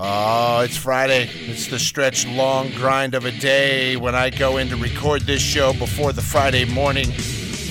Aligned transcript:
Oh, 0.00 0.60
it's 0.60 0.76
Friday. 0.76 1.28
It's 1.34 1.66
the 1.66 1.78
stretch 1.80 2.24
long 2.24 2.70
grind 2.70 3.14
of 3.14 3.24
a 3.24 3.32
day 3.32 3.96
when 3.96 4.14
I 4.14 4.30
go 4.30 4.58
in 4.58 4.68
to 4.68 4.76
record 4.76 5.22
this 5.22 5.42
show 5.42 5.72
before 5.72 6.12
the 6.12 6.22
Friday 6.22 6.64
morning, 6.66 7.12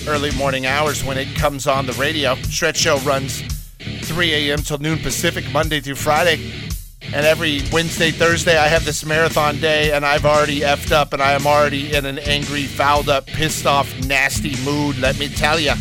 early 0.09 0.31
morning 0.31 0.65
hours 0.65 1.05
when 1.05 1.17
it 1.17 1.33
comes 1.37 1.67
on 1.67 1.85
the 1.85 1.93
radio. 1.93 2.35
Stretch 2.35 2.75
show 2.75 2.97
runs 2.99 3.41
3 3.79 4.33
a.m. 4.33 4.59
till 4.59 4.77
noon 4.79 4.99
Pacific, 4.99 5.49
Monday 5.53 5.79
through 5.79 5.95
Friday. 5.95 6.51
And 7.01 7.25
every 7.25 7.61
Wednesday, 7.71 8.11
Thursday, 8.11 8.57
I 8.57 8.67
have 8.67 8.83
this 8.83 9.05
marathon 9.05 9.61
day, 9.61 9.93
and 9.93 10.05
I've 10.05 10.25
already 10.25 10.59
effed 10.59 10.91
up, 10.91 11.13
and 11.13 11.21
I 11.21 11.31
am 11.31 11.47
already 11.47 11.95
in 11.95 12.05
an 12.05 12.19
angry, 12.19 12.63
fouled 12.63 13.07
up, 13.07 13.25
pissed 13.25 13.65
off, 13.65 13.89
nasty 14.05 14.61
mood, 14.65 14.99
let 14.99 15.17
me 15.17 15.29
tell 15.29 15.61
you. 15.61 15.71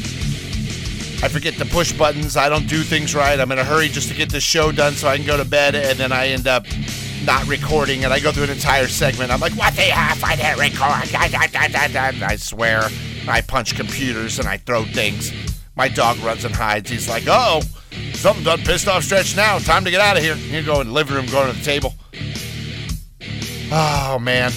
I 1.22 1.28
forget 1.28 1.54
to 1.54 1.64
push 1.64 1.92
buttons. 1.92 2.36
I 2.36 2.48
don't 2.48 2.68
do 2.68 2.82
things 2.82 3.14
right. 3.14 3.38
I'm 3.38 3.50
in 3.50 3.58
a 3.58 3.64
hurry 3.64 3.88
just 3.88 4.08
to 4.10 4.14
get 4.14 4.30
this 4.30 4.42
show 4.42 4.70
done 4.70 4.92
so 4.92 5.08
I 5.08 5.16
can 5.16 5.26
go 5.26 5.36
to 5.36 5.44
bed, 5.44 5.74
and 5.74 5.98
then 5.98 6.12
I 6.12 6.28
end 6.28 6.46
up 6.46 6.66
not 7.24 7.46
recording, 7.48 8.04
and 8.04 8.12
I 8.12 8.20
go 8.20 8.30
through 8.30 8.44
an 8.44 8.50
entire 8.50 8.86
segment. 8.86 9.30
I'm 9.30 9.40
like, 9.40 9.54
what 9.54 9.74
the 9.74 9.88
F? 9.90 10.22
I 10.22 10.36
didn't 10.36 10.58
record. 10.58 11.14
I 12.22 12.36
swear. 12.36 12.82
I 13.28 13.40
punch 13.40 13.74
computers 13.74 14.38
and 14.38 14.46
I 14.46 14.58
throw 14.58 14.84
things. 14.84 15.32
My 15.74 15.88
dog 15.88 16.18
runs 16.18 16.44
and 16.44 16.54
hides. 16.54 16.88
He's 16.88 17.08
like, 17.08 17.24
oh, 17.26 17.60
something 18.12 18.44
done 18.44 18.60
pissed 18.60 18.86
off 18.86 19.02
stretch 19.02 19.34
now. 19.36 19.58
Time 19.58 19.84
to 19.84 19.90
get 19.90 20.00
out 20.00 20.16
of 20.16 20.22
here. 20.22 20.36
You 20.36 20.62
go 20.62 20.80
in 20.80 20.86
the 20.88 20.92
living 20.92 21.16
room, 21.16 21.26
go 21.26 21.44
to 21.44 21.52
the 21.52 21.64
table. 21.64 21.94
Oh, 23.72 24.18
man. 24.20 24.52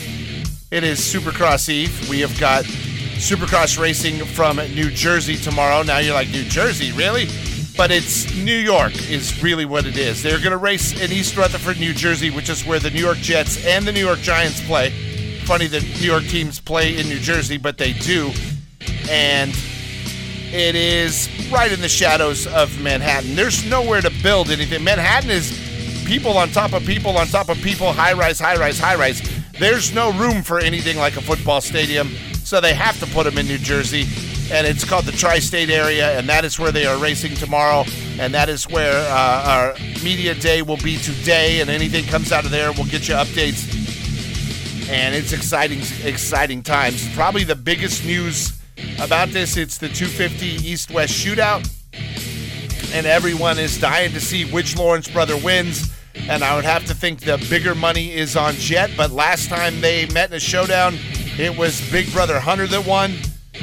It 0.70 0.84
is 0.84 1.00
Supercross 1.00 1.68
Eve. 1.68 2.10
We 2.10 2.20
have 2.20 2.40
got 2.40 2.64
Supercross 3.20 3.78
racing 3.78 4.24
from 4.28 4.56
New 4.74 4.90
Jersey 4.90 5.36
tomorrow. 5.36 5.84
Now 5.84 5.98
you're 5.98 6.14
like, 6.14 6.30
New 6.30 6.46
Jersey, 6.46 6.94
really? 6.94 7.28
But 7.76 7.92
it's 7.92 8.34
New 8.34 8.58
York, 8.58 8.94
is 9.10 9.44
really 9.44 9.66
what 9.66 9.86
it 9.86 9.98
is. 9.98 10.24
They're 10.24 10.40
going 10.40 10.52
to 10.52 10.58
race 10.58 11.00
in 11.00 11.12
East 11.12 11.36
Rutherford, 11.36 11.80
New 11.80 11.94
Jersey, 11.94 12.30
which 12.30 12.50
is 12.50 12.66
where 12.66 12.80
the 12.80 12.90
New 12.90 13.02
York 13.02 13.18
Jets 13.18 13.66
and 13.66 13.86
the 13.86 13.92
New 13.92 14.06
York 14.06 14.20
Giants 14.20 14.66
play. 14.66 14.92
Funny 15.44 15.68
that 15.68 15.84
New 15.84 16.08
York 16.08 16.24
teams 16.24 16.62
play 16.62 16.98
in 16.98 17.10
New 17.10 17.20
Jersey, 17.20 17.58
but 17.58 17.78
they 17.78 17.92
do. 17.92 18.32
And 19.10 19.52
it 20.52 20.76
is 20.76 21.30
right 21.52 21.72
in 21.72 21.82
the 21.82 21.90
shadows 21.90 22.48
of 22.48 22.80
Manhattan. 22.80 23.36
There's 23.36 23.70
nowhere 23.70 24.00
to 24.02 24.12
build 24.24 24.50
anything. 24.50 24.82
Manhattan 24.84 25.30
is 25.30 25.52
people 26.06 26.38
on 26.38 26.50
top 26.50 26.72
of 26.72 26.86
people 26.86 27.18
on 27.18 27.28
top 27.28 27.50
of 27.50 27.58
people, 27.58 27.92
high 27.92 28.14
rise, 28.14 28.40
high 28.40 28.56
rise, 28.56 28.80
high 28.80 28.96
rise. 28.96 29.22
There's 29.60 29.94
no 29.94 30.14
room 30.14 30.42
for 30.42 30.60
anything 30.60 30.98
like 30.98 31.18
a 31.18 31.22
football 31.22 31.60
stadium, 31.60 32.12
so 32.50 32.60
they 32.60 32.74
have 32.74 33.00
to 33.00 33.06
put 33.14 33.26
them 33.26 33.38
in 33.38 33.46
New 33.46 33.60
Jersey. 33.60 34.08
And 34.52 34.66
it's 34.66 34.84
called 34.84 35.06
the 35.06 35.12
Tri 35.12 35.38
State 35.38 35.70
area, 35.70 36.18
and 36.18 36.28
that 36.30 36.44
is 36.44 36.58
where 36.58 36.72
they 36.72 36.88
are 36.88 36.98
racing 36.98 37.36
tomorrow. 37.36 37.86
And 38.18 38.34
that 38.34 38.50
is 38.50 38.68
where 38.68 39.08
uh, 39.12 39.44
our 39.46 39.74
media 40.04 40.34
day 40.34 40.64
will 40.64 40.78
be 40.78 40.98
today. 40.98 41.62
And 41.62 41.70
anything 41.70 42.06
comes 42.06 42.32
out 42.32 42.46
of 42.46 42.52
there, 42.52 42.72
we'll 42.72 42.88
get 42.88 43.08
you 43.08 43.14
updates. 43.14 43.70
And 44.90 45.14
it's 45.14 45.32
exciting, 45.32 45.82
exciting 46.04 46.64
times. 46.64 47.08
Probably 47.14 47.44
the 47.44 47.56
biggest 47.56 48.04
news 48.04 48.60
about 49.00 49.30
this. 49.30 49.56
It's 49.56 49.78
the 49.78 49.88
250 49.88 50.68
East 50.68 50.90
West 50.90 51.14
shootout, 51.14 51.70
and 52.96 53.06
everyone 53.06 53.60
is 53.60 53.80
dying 53.80 54.12
to 54.14 54.20
see 54.20 54.52
which 54.52 54.76
Lawrence 54.76 55.08
brother 55.08 55.38
wins. 55.38 55.96
And 56.16 56.44
I 56.44 56.56
would 56.56 56.66
have 56.66 56.86
to 56.86 56.96
think 56.96 57.20
the 57.20 57.38
bigger 57.48 57.76
money 57.76 58.12
is 58.12 58.36
on 58.36 58.56
Jet, 58.56 58.90
but 58.98 59.12
last 59.12 59.50
time 59.50 59.82
they 59.82 60.08
met 60.08 60.32
in 60.32 60.38
a 60.38 60.40
showdown, 60.40 60.98
it 61.40 61.58
was 61.58 61.90
Big 61.90 62.12
Brother 62.12 62.40
Hunter 62.40 62.68
that 62.68 62.86
won. 62.86 63.14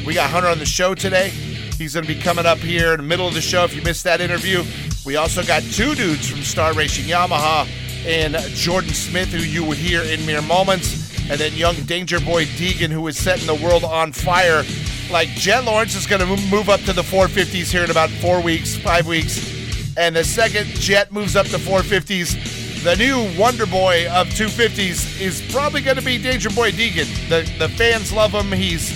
We 0.06 0.14
got 0.14 0.30
Hunter 0.30 0.48
on 0.48 0.58
the 0.58 0.64
show 0.64 0.94
today. 0.94 1.28
He's 1.28 1.92
going 1.92 2.06
to 2.06 2.12
be 2.12 2.18
coming 2.18 2.46
up 2.46 2.58
here 2.58 2.92
in 2.92 2.96
the 2.96 3.02
middle 3.02 3.28
of 3.28 3.34
the 3.34 3.42
show 3.42 3.64
if 3.64 3.77
you 3.77 3.83
missed 3.83 4.05
that 4.05 4.22
interview. 4.22 4.64
We 5.05 5.16
also 5.16 5.42
got 5.42 5.62
two 5.62 5.94
dudes 5.94 6.28
from 6.28 6.41
Star 6.41 6.72
Racing 6.72 7.05
Yamaha 7.05 7.68
and 8.06 8.34
Jordan 8.55 8.94
Smith, 8.94 9.28
who 9.28 9.38
you 9.38 9.62
will 9.62 9.72
hear 9.72 10.00
in 10.02 10.24
mere 10.24 10.41
moments, 10.41 11.30
and 11.30 11.38
then 11.38 11.52
young 11.52 11.74
Danger 11.83 12.18
Boy 12.18 12.46
Deegan, 12.46 12.91
who 12.91 13.06
is 13.08 13.18
setting 13.18 13.46
the 13.46 13.55
world 13.55 13.84
on 13.84 14.12
fire 14.12 14.64
like 15.11 15.28
Jet 15.30 15.64
Lawrence 15.64 15.95
is 15.95 16.06
going 16.06 16.20
to 16.20 16.51
move 16.51 16.68
up 16.68 16.80
to 16.80 16.92
the 16.92 17.02
450s 17.02 17.70
here 17.70 17.84
in 17.84 17.90
about 17.90 18.11
four 18.11 18.40
weeks, 18.40 18.77
five 18.77 19.06
weeks. 19.06 19.55
And 19.96 20.17
the 20.17 20.24
second 20.24 20.67
Jet 20.67 21.12
moves 21.12 21.36
up 21.36 21.46
to 21.46 21.58
450s, 21.58 22.55
the 22.86 22.95
new 22.95 23.29
Wonder 23.36 23.67
Boy 23.67 24.07
of 24.13 24.29
250s 24.29 25.20
is 25.20 25.42
probably 25.51 25.80
going 25.80 25.97
to 25.97 26.05
be 26.05 26.19
Danger 26.19 26.51
Boy 26.51 26.70
Deegan. 26.70 27.08
The 27.29 27.42
the 27.58 27.69
fans 27.70 28.13
love 28.13 28.30
him. 28.30 28.52
He's 28.52 28.91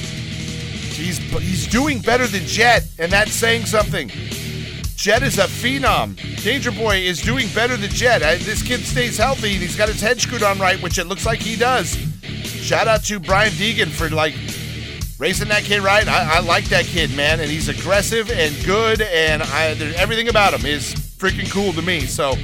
he's 0.97 1.19
he's 1.19 1.67
doing 1.67 1.99
better 1.99 2.29
than 2.29 2.47
Jet, 2.47 2.87
and 3.01 3.11
that's 3.11 3.33
saying 3.33 3.67
something. 3.67 4.09
Jet 4.95 5.25
is 5.25 5.39
a 5.39 5.47
phenom. 5.47 6.15
Danger 6.45 6.71
Boy 6.71 6.99
is 6.99 7.21
doing 7.21 7.49
better 7.53 7.77
than 7.77 7.91
Jet. 7.91 8.23
Uh, 8.23 8.37
this 8.45 8.63
kid 8.63 8.79
stays 8.79 9.19
healthy 9.19 9.55
and 9.55 9.61
he's 9.61 9.75
got 9.75 9.89
his 9.89 10.01
head 10.01 10.21
screwed 10.21 10.45
on 10.45 10.61
right, 10.61 10.81
which 10.81 10.99
it 10.99 11.09
looks 11.09 11.27
like 11.27 11.41
he 11.41 11.57
does. 11.57 11.97
Shout 12.45 12.87
out 12.87 13.03
to 13.07 13.19
Brian 13.19 13.51
Deegan 13.55 13.89
for 13.89 14.09
like 14.09 14.35
racing 15.19 15.49
that 15.49 15.65
kid 15.65 15.83
right. 15.83 16.07
I, 16.07 16.37
I, 16.37 16.41
like 16.41 16.67
that 16.67 16.85
kid, 16.85 17.13
man, 17.17 17.41
and 17.41 17.51
he's 17.51 17.69
aggressive 17.69 18.31
and 18.31 18.55
good, 18.65 19.01
and 19.01 19.43
I, 19.43 19.71
everything 19.97 20.29
about 20.29 20.55
him 20.55 20.65
is 20.65 20.95
freaking 20.95 21.51
cool 21.51 21.73
to 21.73 21.83
me. 21.83 22.03
So 22.03 22.35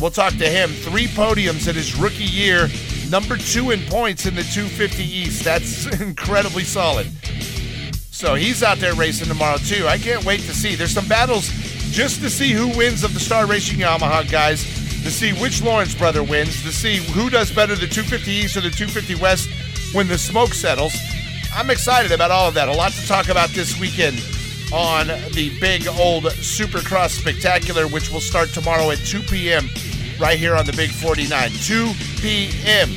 we'll 0.00 0.10
talk 0.10 0.34
to 0.34 0.48
him. 0.48 0.70
Three 0.70 1.06
podiums 1.06 1.68
in 1.68 1.74
his 1.74 1.96
rookie 1.96 2.24
year, 2.24 2.68
number 3.10 3.36
two 3.36 3.70
in 3.70 3.80
points 3.82 4.26
in 4.26 4.34
the 4.34 4.42
250 4.42 5.02
East. 5.02 5.44
That's 5.44 5.86
incredibly 6.00 6.64
solid. 6.64 7.06
So 7.92 8.34
he's 8.34 8.62
out 8.62 8.78
there 8.78 8.94
racing 8.94 9.28
tomorrow 9.28 9.58
too. 9.58 9.86
I 9.86 9.98
can't 9.98 10.24
wait 10.24 10.40
to 10.40 10.54
see. 10.54 10.74
There's 10.74 10.92
some 10.92 11.06
battles 11.06 11.48
just 11.90 12.20
to 12.22 12.30
see 12.30 12.50
who 12.50 12.68
wins 12.76 13.04
of 13.04 13.14
the 13.14 13.20
Star 13.20 13.46
Racing 13.46 13.78
Yamaha 13.78 14.28
guys, 14.30 14.64
to 15.02 15.10
see 15.10 15.32
which 15.34 15.62
Lawrence 15.62 15.94
brother 15.94 16.22
wins, 16.22 16.62
to 16.62 16.72
see 16.72 16.96
who 16.96 17.30
does 17.30 17.52
better, 17.52 17.74
the 17.74 17.86
250 17.86 18.30
East 18.30 18.56
or 18.56 18.60
the 18.60 18.70
250 18.70 19.14
West, 19.22 19.48
when 19.94 20.08
the 20.08 20.18
smoke 20.18 20.52
settles. 20.52 20.94
I'm 21.54 21.70
excited 21.70 22.12
about 22.12 22.30
all 22.30 22.48
of 22.48 22.54
that. 22.54 22.68
A 22.68 22.72
lot 22.72 22.92
to 22.92 23.06
talk 23.06 23.28
about 23.28 23.50
this 23.50 23.78
weekend 23.80 24.18
on 24.72 25.06
the 25.32 25.52
big 25.60 25.86
old 25.86 26.24
Supercross 26.24 27.10
Spectacular, 27.10 27.86
which 27.86 28.10
will 28.10 28.20
start 28.20 28.50
tomorrow 28.50 28.90
at 28.90 28.98
2 28.98 29.22
p.m. 29.22 29.68
right 30.20 30.38
here 30.38 30.54
on 30.54 30.66
the 30.66 30.72
Big 30.72 30.90
49. 30.90 31.50
2 31.50 31.92
p.m. 32.20 32.90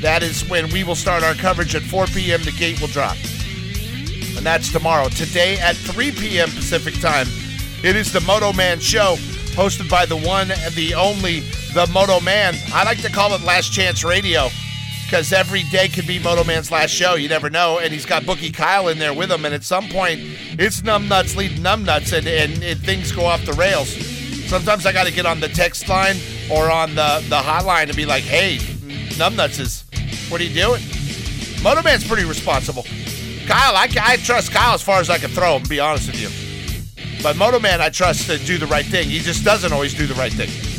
That 0.00 0.22
is 0.22 0.48
when 0.48 0.68
we 0.70 0.84
will 0.84 0.94
start 0.94 1.22
our 1.22 1.34
coverage. 1.34 1.74
At 1.74 1.82
4 1.82 2.06
p.m., 2.06 2.42
the 2.42 2.52
gate 2.52 2.80
will 2.80 2.88
drop. 2.88 3.16
And 4.36 4.44
that's 4.44 4.70
tomorrow. 4.70 5.08
Today 5.08 5.56
at 5.58 5.76
3 5.76 6.12
p.m. 6.12 6.50
Pacific 6.50 6.94
time, 7.00 7.26
it 7.82 7.96
is 7.96 8.12
the 8.12 8.20
Moto 8.20 8.52
Man 8.52 8.80
Show, 8.80 9.16
hosted 9.54 9.88
by 9.88 10.06
the 10.06 10.16
one 10.16 10.50
and 10.50 10.74
the 10.74 10.94
only, 10.94 11.40
the 11.72 11.88
Moto 11.92 12.20
Man. 12.20 12.54
I 12.72 12.84
like 12.84 13.00
to 13.02 13.10
call 13.10 13.34
it 13.34 13.42
Last 13.42 13.72
Chance 13.72 14.04
Radio 14.04 14.48
because 15.14 15.32
every 15.32 15.62
day 15.70 15.86
could 15.86 16.08
be 16.08 16.18
Moto 16.18 16.42
Man's 16.42 16.72
last 16.72 16.90
show. 16.90 17.14
You 17.14 17.28
never 17.28 17.48
know. 17.48 17.78
And 17.78 17.92
he's 17.92 18.04
got 18.04 18.26
Bookie 18.26 18.50
Kyle 18.50 18.88
in 18.88 18.98
there 18.98 19.14
with 19.14 19.30
him. 19.30 19.44
And 19.44 19.54
at 19.54 19.62
some 19.62 19.88
point, 19.88 20.18
it's 20.58 20.80
numbnuts 20.80 21.36
leading 21.36 21.58
numbnuts, 21.58 22.12
and, 22.12 22.26
and, 22.26 22.60
and 22.64 22.80
things 22.80 23.12
go 23.12 23.24
off 23.24 23.46
the 23.46 23.52
rails. 23.52 23.90
Sometimes 24.48 24.86
I 24.86 24.92
got 24.92 25.06
to 25.06 25.12
get 25.12 25.24
on 25.24 25.38
the 25.38 25.48
text 25.48 25.88
line 25.88 26.16
or 26.50 26.68
on 26.68 26.96
the, 26.96 27.24
the 27.28 27.36
hotline 27.36 27.84
and 27.84 27.94
be 27.94 28.06
like, 28.06 28.24
hey, 28.24 28.56
numbnuts 29.14 29.60
is, 29.60 29.84
what 30.30 30.40
are 30.40 30.44
you 30.44 30.52
doing? 30.52 30.82
Moto 31.62 31.82
Man's 31.84 32.04
pretty 32.04 32.24
responsible. 32.24 32.82
Kyle, 33.46 33.76
I, 33.76 33.86
I 34.02 34.16
trust 34.16 34.50
Kyle 34.50 34.74
as 34.74 34.82
far 34.82 34.98
as 34.98 35.10
I 35.10 35.18
can 35.18 35.30
throw 35.30 35.58
him, 35.58 35.62
be 35.68 35.78
honest 35.78 36.08
with 36.08 36.20
you. 36.20 37.22
But 37.22 37.36
Moto 37.36 37.60
Man, 37.60 37.80
I 37.80 37.88
trust 37.88 38.26
to 38.26 38.36
do 38.36 38.58
the 38.58 38.66
right 38.66 38.84
thing. 38.84 39.10
He 39.10 39.20
just 39.20 39.44
doesn't 39.44 39.72
always 39.72 39.94
do 39.94 40.08
the 40.08 40.14
right 40.14 40.32
thing 40.32 40.73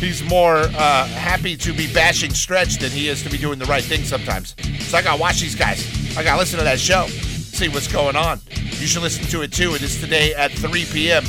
he's 0.00 0.22
more 0.24 0.56
uh, 0.56 1.06
happy 1.06 1.56
to 1.56 1.72
be 1.72 1.92
bashing 1.92 2.32
Stretch 2.32 2.78
than 2.78 2.90
he 2.90 3.08
is 3.08 3.22
to 3.22 3.30
be 3.30 3.38
doing 3.38 3.58
the 3.58 3.66
right 3.66 3.84
thing 3.84 4.02
sometimes. 4.02 4.54
So 4.80 4.98
I 4.98 5.02
gotta 5.02 5.20
watch 5.20 5.40
these 5.40 5.54
guys. 5.54 5.86
I 6.16 6.24
gotta 6.24 6.38
listen 6.38 6.58
to 6.58 6.64
that 6.64 6.80
show, 6.80 7.06
see 7.06 7.68
what's 7.68 7.86
going 7.86 8.16
on. 8.16 8.40
You 8.50 8.86
should 8.86 9.02
listen 9.02 9.24
to 9.26 9.42
it 9.42 9.52
too. 9.52 9.74
It 9.74 9.82
is 9.82 10.00
today 10.00 10.34
at 10.34 10.52
3 10.52 10.86
p.m. 10.86 11.24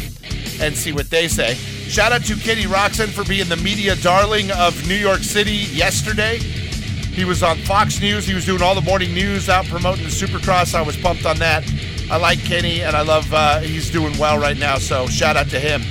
and 0.61 0.75
see 0.75 0.93
what 0.93 1.09
they 1.09 1.27
say. 1.27 1.55
Shout 1.55 2.13
out 2.13 2.23
to 2.25 2.35
Kenny 2.35 2.63
Roczen 2.63 3.09
for 3.09 3.25
being 3.25 3.49
the 3.49 3.57
media 3.57 3.95
darling 3.97 4.49
of 4.51 4.87
New 4.87 4.95
York 4.95 5.19
City 5.19 5.67
yesterday. 5.73 6.37
He 6.37 7.25
was 7.25 7.43
on 7.43 7.57
Fox 7.57 7.99
News. 7.99 8.25
He 8.25 8.33
was 8.33 8.45
doing 8.45 8.61
all 8.61 8.73
the 8.73 8.81
morning 8.81 9.13
news 9.13 9.49
out 9.49 9.65
promoting 9.65 10.05
the 10.05 10.09
Supercross. 10.09 10.73
I 10.73 10.81
was 10.81 10.95
pumped 10.95 11.25
on 11.25 11.37
that. 11.39 11.69
I 12.09 12.15
like 12.15 12.39
Kenny, 12.45 12.81
and 12.83 12.95
I 12.95 13.01
love 13.01 13.33
uh, 13.33 13.59
he's 13.59 13.91
doing 13.91 14.17
well 14.17 14.39
right 14.39 14.57
now. 14.57 14.77
So 14.77 15.07
shout 15.07 15.35
out 15.35 15.49
to 15.49 15.59
him. 15.59 15.81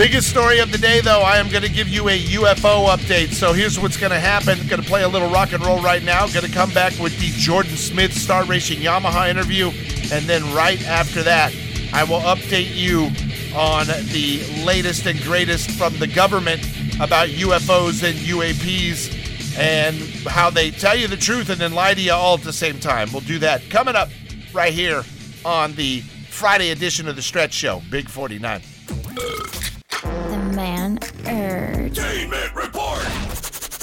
Biggest 0.00 0.30
story 0.30 0.60
of 0.60 0.72
the 0.72 0.78
day, 0.78 1.02
though, 1.02 1.20
I 1.20 1.36
am 1.36 1.50
going 1.50 1.62
to 1.62 1.68
give 1.68 1.86
you 1.86 2.08
a 2.08 2.18
UFO 2.18 2.88
update. 2.88 3.34
So 3.34 3.52
here's 3.52 3.78
what's 3.78 3.98
going 3.98 4.12
to 4.12 4.18
happen. 4.18 4.56
Going 4.66 4.80
to 4.80 4.88
play 4.88 5.02
a 5.02 5.08
little 5.08 5.28
rock 5.28 5.52
and 5.52 5.62
roll 5.62 5.78
right 5.82 6.02
now. 6.02 6.26
Going 6.28 6.46
to 6.46 6.50
come 6.50 6.70
back 6.70 6.98
with 6.98 7.20
the 7.20 7.28
Jordan 7.32 7.76
Smith 7.76 8.14
Star 8.14 8.46
Racing 8.46 8.78
Yamaha 8.78 9.28
interview. 9.28 9.66
And 10.10 10.24
then 10.24 10.54
right 10.54 10.82
after 10.86 11.22
that, 11.24 11.54
I 11.92 12.04
will 12.04 12.20
update 12.20 12.74
you 12.74 13.10
on 13.54 13.88
the 14.10 14.64
latest 14.64 15.04
and 15.04 15.20
greatest 15.20 15.70
from 15.72 15.94
the 15.98 16.06
government 16.06 16.64
about 16.98 17.28
UFOs 17.28 18.02
and 18.02 18.18
UAPs 18.20 19.58
and 19.58 19.98
how 20.26 20.48
they 20.48 20.70
tell 20.70 20.96
you 20.96 21.08
the 21.08 21.16
truth 21.18 21.50
and 21.50 21.60
then 21.60 21.74
lie 21.74 21.92
to 21.92 22.00
you 22.00 22.12
all 22.12 22.38
at 22.38 22.42
the 22.42 22.54
same 22.54 22.80
time. 22.80 23.12
We'll 23.12 23.20
do 23.20 23.38
that 23.40 23.68
coming 23.68 23.96
up 23.96 24.08
right 24.54 24.72
here 24.72 25.04
on 25.44 25.74
the 25.74 26.00
Friday 26.00 26.70
edition 26.70 27.06
of 27.06 27.16
the 27.16 27.22
Stretch 27.22 27.52
Show, 27.52 27.82
Big 27.90 28.08
49 28.08 28.62
man 30.50 30.98
urge. 31.26 31.98
Report. 32.54 33.29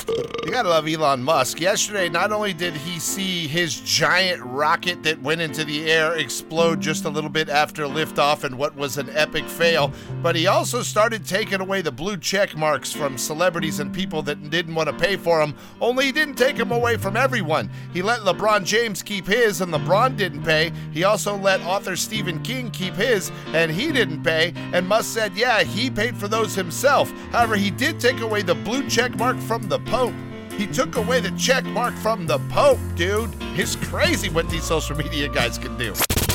You 0.08 0.54
gotta 0.54 0.70
love 0.70 0.88
Elon 0.88 1.22
Musk. 1.22 1.60
Yesterday, 1.60 2.08
not 2.08 2.32
only 2.32 2.54
did 2.54 2.74
he 2.74 3.00
see 3.00 3.48
his 3.48 3.82
giant 3.82 4.42
rocket 4.42 5.04
that 5.04 5.22
went 5.22 5.42
into 5.42 5.66
the 5.66 5.92
air 5.92 6.14
explode 6.14 6.80
just 6.80 7.04
a 7.04 7.10
little 7.10 7.30
bit 7.30 7.50
after 7.50 7.84
liftoff 7.84 8.46
and 8.46 8.58
what 8.58 8.74
was 8.76 8.98
an 8.98 9.10
epic 9.10 9.44
fail, 9.44 9.92
but 10.24 10.38
he 10.38 10.48
also 10.48 10.82
started 10.82 11.26
taking 11.26 11.60
away 11.60 11.82
the 11.82 11.92
blue 11.92 12.16
check 12.16 12.56
marks 12.56 12.94
from 12.94 13.18
celebrities 13.18 13.82
and 13.82 13.94
people 13.94 14.22
that 14.22 14.50
didn't 14.50 14.76
want 14.76 14.88
to 14.88 14.96
pay 14.96 15.18
for 15.18 15.40
them. 15.40 15.54
Only 15.82 16.06
he 16.06 16.12
didn't 16.14 16.36
take 16.36 16.56
them 16.56 16.72
away 16.72 16.96
from 16.96 17.18
everyone. 17.18 17.70
He 17.92 18.02
let 18.02 18.22
LeBron 18.22 18.64
James 18.64 19.04
keep 19.04 19.28
his, 19.28 19.60
and 19.60 19.74
LeBron 19.74 20.16
didn't 20.16 20.44
pay. 20.44 20.72
He 20.94 21.04
also 21.04 21.36
let 21.36 21.60
author 21.62 21.98
Stephen 21.98 22.42
King 22.44 22.72
keep 22.72 22.94
his, 22.94 23.30
and 23.48 23.70
he 23.70 23.92
didn't 23.92 24.24
pay. 24.24 24.54
And 24.72 24.88
Musk 24.88 25.14
said, 25.14 25.36
yeah, 25.36 25.64
he 25.64 25.90
paid 25.90 26.16
for 26.16 26.30
those 26.30 26.56
himself. 26.56 27.12
However, 27.34 27.58
he 27.58 27.70
did 27.70 28.00
take 28.00 28.22
away 28.22 28.42
the 28.42 28.56
blue 28.56 28.88
check 28.88 29.14
mark 29.18 29.38
from 29.40 29.64
the 29.64 29.80
Pope. 29.98 30.14
He 30.52 30.68
took 30.68 30.96
away 30.96 31.22
the 31.22 31.32
check 31.32 31.64
mark 31.66 31.92
from 31.96 32.28
the 32.28 32.38
Pope, 32.50 32.78
dude. 32.94 33.32
It's 33.58 33.76
crazy 33.76 34.30
what 34.30 34.48
these 34.48 34.64
social 34.64 34.96
media 34.96 35.28
guys 35.28 35.58
can 35.58 35.76
do. 35.76 35.92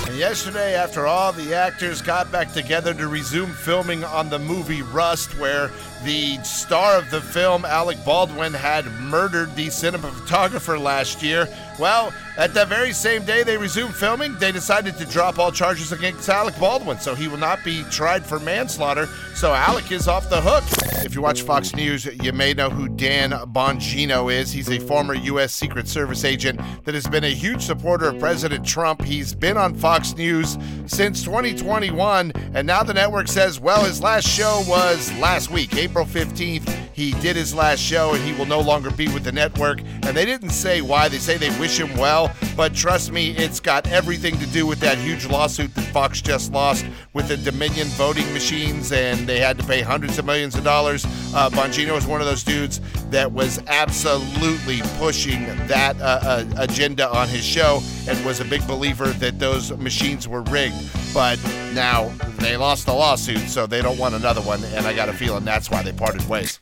And 0.08 0.18
yesterday, 0.18 0.74
after 0.74 1.06
all 1.06 1.32
the 1.32 1.54
actors 1.54 2.02
got 2.02 2.32
back 2.32 2.52
together 2.52 2.92
to 2.92 3.06
resume 3.06 3.50
filming 3.50 4.02
on 4.02 4.30
the 4.30 4.38
movie 4.40 4.82
Rust, 4.82 5.38
where 5.38 5.70
the 6.02 6.42
star 6.42 6.96
of 6.98 7.08
the 7.12 7.20
film, 7.20 7.64
Alec 7.64 8.04
Baldwin, 8.04 8.52
had 8.52 8.84
murdered 9.00 9.54
the 9.54 9.68
cinematographer 9.68 10.80
last 10.80 11.22
year. 11.22 11.46
Well, 11.78 12.12
at 12.36 12.54
that 12.54 12.68
very 12.68 12.92
same 12.92 13.24
day 13.24 13.42
they 13.42 13.56
resumed 13.56 13.94
filming, 13.94 14.34
they 14.38 14.52
decided 14.52 14.96
to 14.98 15.04
drop 15.06 15.38
all 15.38 15.52
charges 15.52 15.92
against 15.92 16.28
Alec 16.28 16.58
Baldwin, 16.58 16.98
so 16.98 17.14
he 17.14 17.28
will 17.28 17.38
not 17.38 17.62
be 17.64 17.82
tried 17.90 18.24
for 18.24 18.38
manslaughter. 18.40 19.06
So 19.34 19.52
Alec 19.52 19.90
is 19.92 20.08
off 20.08 20.28
the 20.30 20.40
hook. 20.40 20.64
If 21.04 21.14
you 21.14 21.22
watch 21.22 21.42
Fox 21.42 21.74
News, 21.74 22.06
you 22.06 22.32
may 22.32 22.54
know 22.54 22.70
who 22.70 22.88
Dan 22.88 23.30
Bongino 23.30 24.32
is. 24.32 24.52
He's 24.52 24.70
a 24.70 24.78
former 24.78 25.14
U.S. 25.14 25.52
Secret 25.52 25.88
Service 25.88 26.24
agent 26.24 26.60
that 26.84 26.94
has 26.94 27.06
been 27.06 27.24
a 27.24 27.34
huge 27.34 27.62
supporter 27.62 28.08
of 28.08 28.18
President 28.18 28.64
Trump. 28.64 29.02
He's 29.02 29.34
been 29.34 29.56
on 29.56 29.74
Fox 29.74 30.14
News 30.16 30.56
since 30.86 31.22
2021, 31.24 32.32
and 32.54 32.66
now 32.66 32.82
the 32.82 32.94
network 32.94 33.28
says, 33.28 33.58
well, 33.60 33.84
his 33.84 34.02
last 34.02 34.28
show 34.28 34.62
was 34.66 35.12
last 35.18 35.50
week, 35.50 35.74
April 35.76 36.04
15th. 36.04 36.68
He 36.92 37.12
did 37.20 37.36
his 37.36 37.54
last 37.54 37.80
show, 37.80 38.14
and 38.14 38.22
he 38.22 38.32
will 38.34 38.46
no 38.46 38.60
longer 38.60 38.90
be 38.90 39.08
with 39.08 39.24
the 39.24 39.32
network. 39.32 39.80
And 39.80 40.16
they 40.16 40.26
didn't 40.26 40.50
say 40.50 40.82
why. 40.82 41.08
They 41.08 41.18
say 41.18 41.36
they 41.38 41.48
wish 41.58 41.78
him 41.78 41.96
well, 41.96 42.21
but 42.56 42.74
trust 42.74 43.12
me, 43.12 43.30
it's 43.30 43.60
got 43.60 43.86
everything 43.88 44.38
to 44.38 44.46
do 44.46 44.66
with 44.66 44.80
that 44.80 44.98
huge 44.98 45.26
lawsuit 45.26 45.74
that 45.74 45.84
Fox 45.86 46.20
just 46.20 46.52
lost 46.52 46.84
with 47.12 47.28
the 47.28 47.36
Dominion 47.36 47.86
voting 47.88 48.30
machines, 48.32 48.92
and 48.92 49.26
they 49.26 49.38
had 49.38 49.58
to 49.58 49.64
pay 49.64 49.80
hundreds 49.80 50.18
of 50.18 50.24
millions 50.24 50.54
of 50.54 50.64
dollars. 50.64 51.04
Uh, 51.34 51.50
Bongino 51.50 51.96
is 51.96 52.06
one 52.06 52.20
of 52.20 52.26
those 52.26 52.42
dudes 52.42 52.80
that 53.10 53.30
was 53.30 53.60
absolutely 53.66 54.80
pushing 54.98 55.44
that 55.66 56.00
uh, 56.00 56.20
uh, 56.22 56.44
agenda 56.58 57.08
on 57.08 57.28
his 57.28 57.44
show 57.44 57.80
and 58.08 58.24
was 58.24 58.40
a 58.40 58.44
big 58.44 58.66
believer 58.66 59.06
that 59.06 59.38
those 59.38 59.76
machines 59.78 60.28
were 60.28 60.42
rigged. 60.42 60.74
But 61.14 61.38
now 61.74 62.08
they 62.38 62.56
lost 62.56 62.86
the 62.86 62.94
lawsuit, 62.94 63.48
so 63.48 63.66
they 63.66 63.82
don't 63.82 63.98
want 63.98 64.14
another 64.14 64.40
one, 64.40 64.62
and 64.64 64.86
I 64.86 64.94
got 64.94 65.08
a 65.08 65.12
feeling 65.12 65.44
that's 65.44 65.70
why 65.70 65.82
they 65.82 65.92
parted 65.92 66.26
ways. 66.28 66.60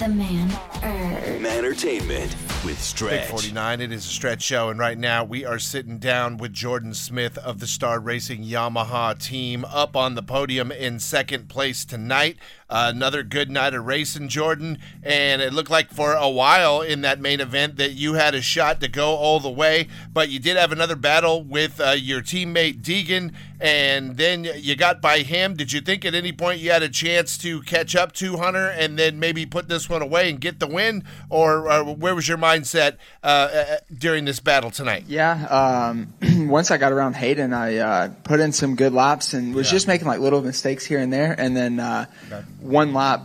The 0.00 0.08
man. 0.08 0.50
Entertainment 1.44 2.34
with 2.64 2.80
Stretch. 2.80 3.20
Big 3.20 3.28
49, 3.28 3.82
it 3.82 3.92
is 3.92 4.06
a 4.06 4.08
stretch 4.08 4.40
show, 4.40 4.70
and 4.70 4.80
right 4.80 4.96
now 4.96 5.24
we 5.24 5.44
are 5.44 5.58
sitting 5.58 5.98
down 5.98 6.38
with 6.38 6.54
Jordan 6.54 6.94
Smith 6.94 7.36
of 7.36 7.60
the 7.60 7.66
Star 7.66 8.00
Racing 8.00 8.42
Yamaha 8.42 9.18
team 9.22 9.62
up 9.66 9.96
on 9.96 10.14
the 10.14 10.22
podium 10.22 10.72
in 10.72 11.00
second 11.00 11.50
place 11.50 11.84
tonight. 11.84 12.38
Uh, 12.70 12.92
another 12.94 13.24
good 13.24 13.50
night 13.50 13.74
of 13.74 13.84
racing, 13.84 14.28
Jordan, 14.28 14.78
and 15.02 15.42
it 15.42 15.52
looked 15.52 15.70
like 15.70 15.90
for 15.92 16.12
a 16.12 16.28
while 16.30 16.82
in 16.82 17.00
that 17.00 17.18
main 17.20 17.40
event 17.40 17.74
that 17.78 17.94
you 17.94 18.14
had 18.14 18.32
a 18.32 18.40
shot 18.40 18.80
to 18.80 18.86
go 18.86 19.16
all 19.16 19.40
the 19.40 19.50
way, 19.50 19.88
but 20.12 20.28
you 20.28 20.38
did 20.38 20.56
have 20.56 20.70
another 20.70 20.94
battle 20.94 21.42
with 21.42 21.80
uh, 21.80 21.90
your 21.98 22.22
teammate 22.22 22.80
Deegan, 22.80 23.34
and 23.60 24.16
then 24.16 24.44
you 24.56 24.76
got 24.76 25.02
by 25.02 25.18
him. 25.18 25.56
Did 25.56 25.72
you 25.72 25.80
think 25.80 26.04
at 26.04 26.14
any 26.14 26.30
point 26.32 26.60
you 26.60 26.70
had 26.70 26.84
a 26.84 26.88
chance 26.88 27.36
to 27.38 27.60
catch 27.62 27.96
up 27.96 28.12
to 28.12 28.36
Hunter 28.36 28.68
and 28.68 28.96
then 28.96 29.18
maybe 29.18 29.44
put 29.46 29.68
this 29.68 29.88
one 29.88 30.00
away 30.00 30.30
and 30.30 30.40
get 30.40 30.60
the 30.60 30.68
win, 30.68 31.02
or, 31.28 31.70
or 31.70 31.84
where 31.96 32.14
was 32.14 32.28
your 32.28 32.38
mindset 32.38 32.98
uh, 33.24 33.26
uh, 33.26 33.76
during 33.98 34.26
this 34.26 34.38
battle 34.38 34.70
tonight? 34.70 35.04
Yeah, 35.08 35.44
um, 35.46 36.14
once 36.48 36.70
I 36.70 36.76
got 36.76 36.92
around 36.92 37.16
Haiden, 37.16 37.52
I 37.52 37.78
uh, 37.78 38.08
put 38.22 38.38
in 38.38 38.52
some 38.52 38.76
good 38.76 38.92
laps 38.92 39.34
and 39.34 39.54
was 39.56 39.66
Yeah. 39.66 39.72
just 39.72 39.88
making 39.88 40.06
like 40.06 40.20
little 40.20 40.40
mistakes 40.40 40.84
here 40.86 41.00
and 41.00 41.12
there. 41.12 41.34
And 41.36 41.56
then 41.56 41.80
uh, 41.80 42.06
one 42.60 42.92
lap 42.94 43.22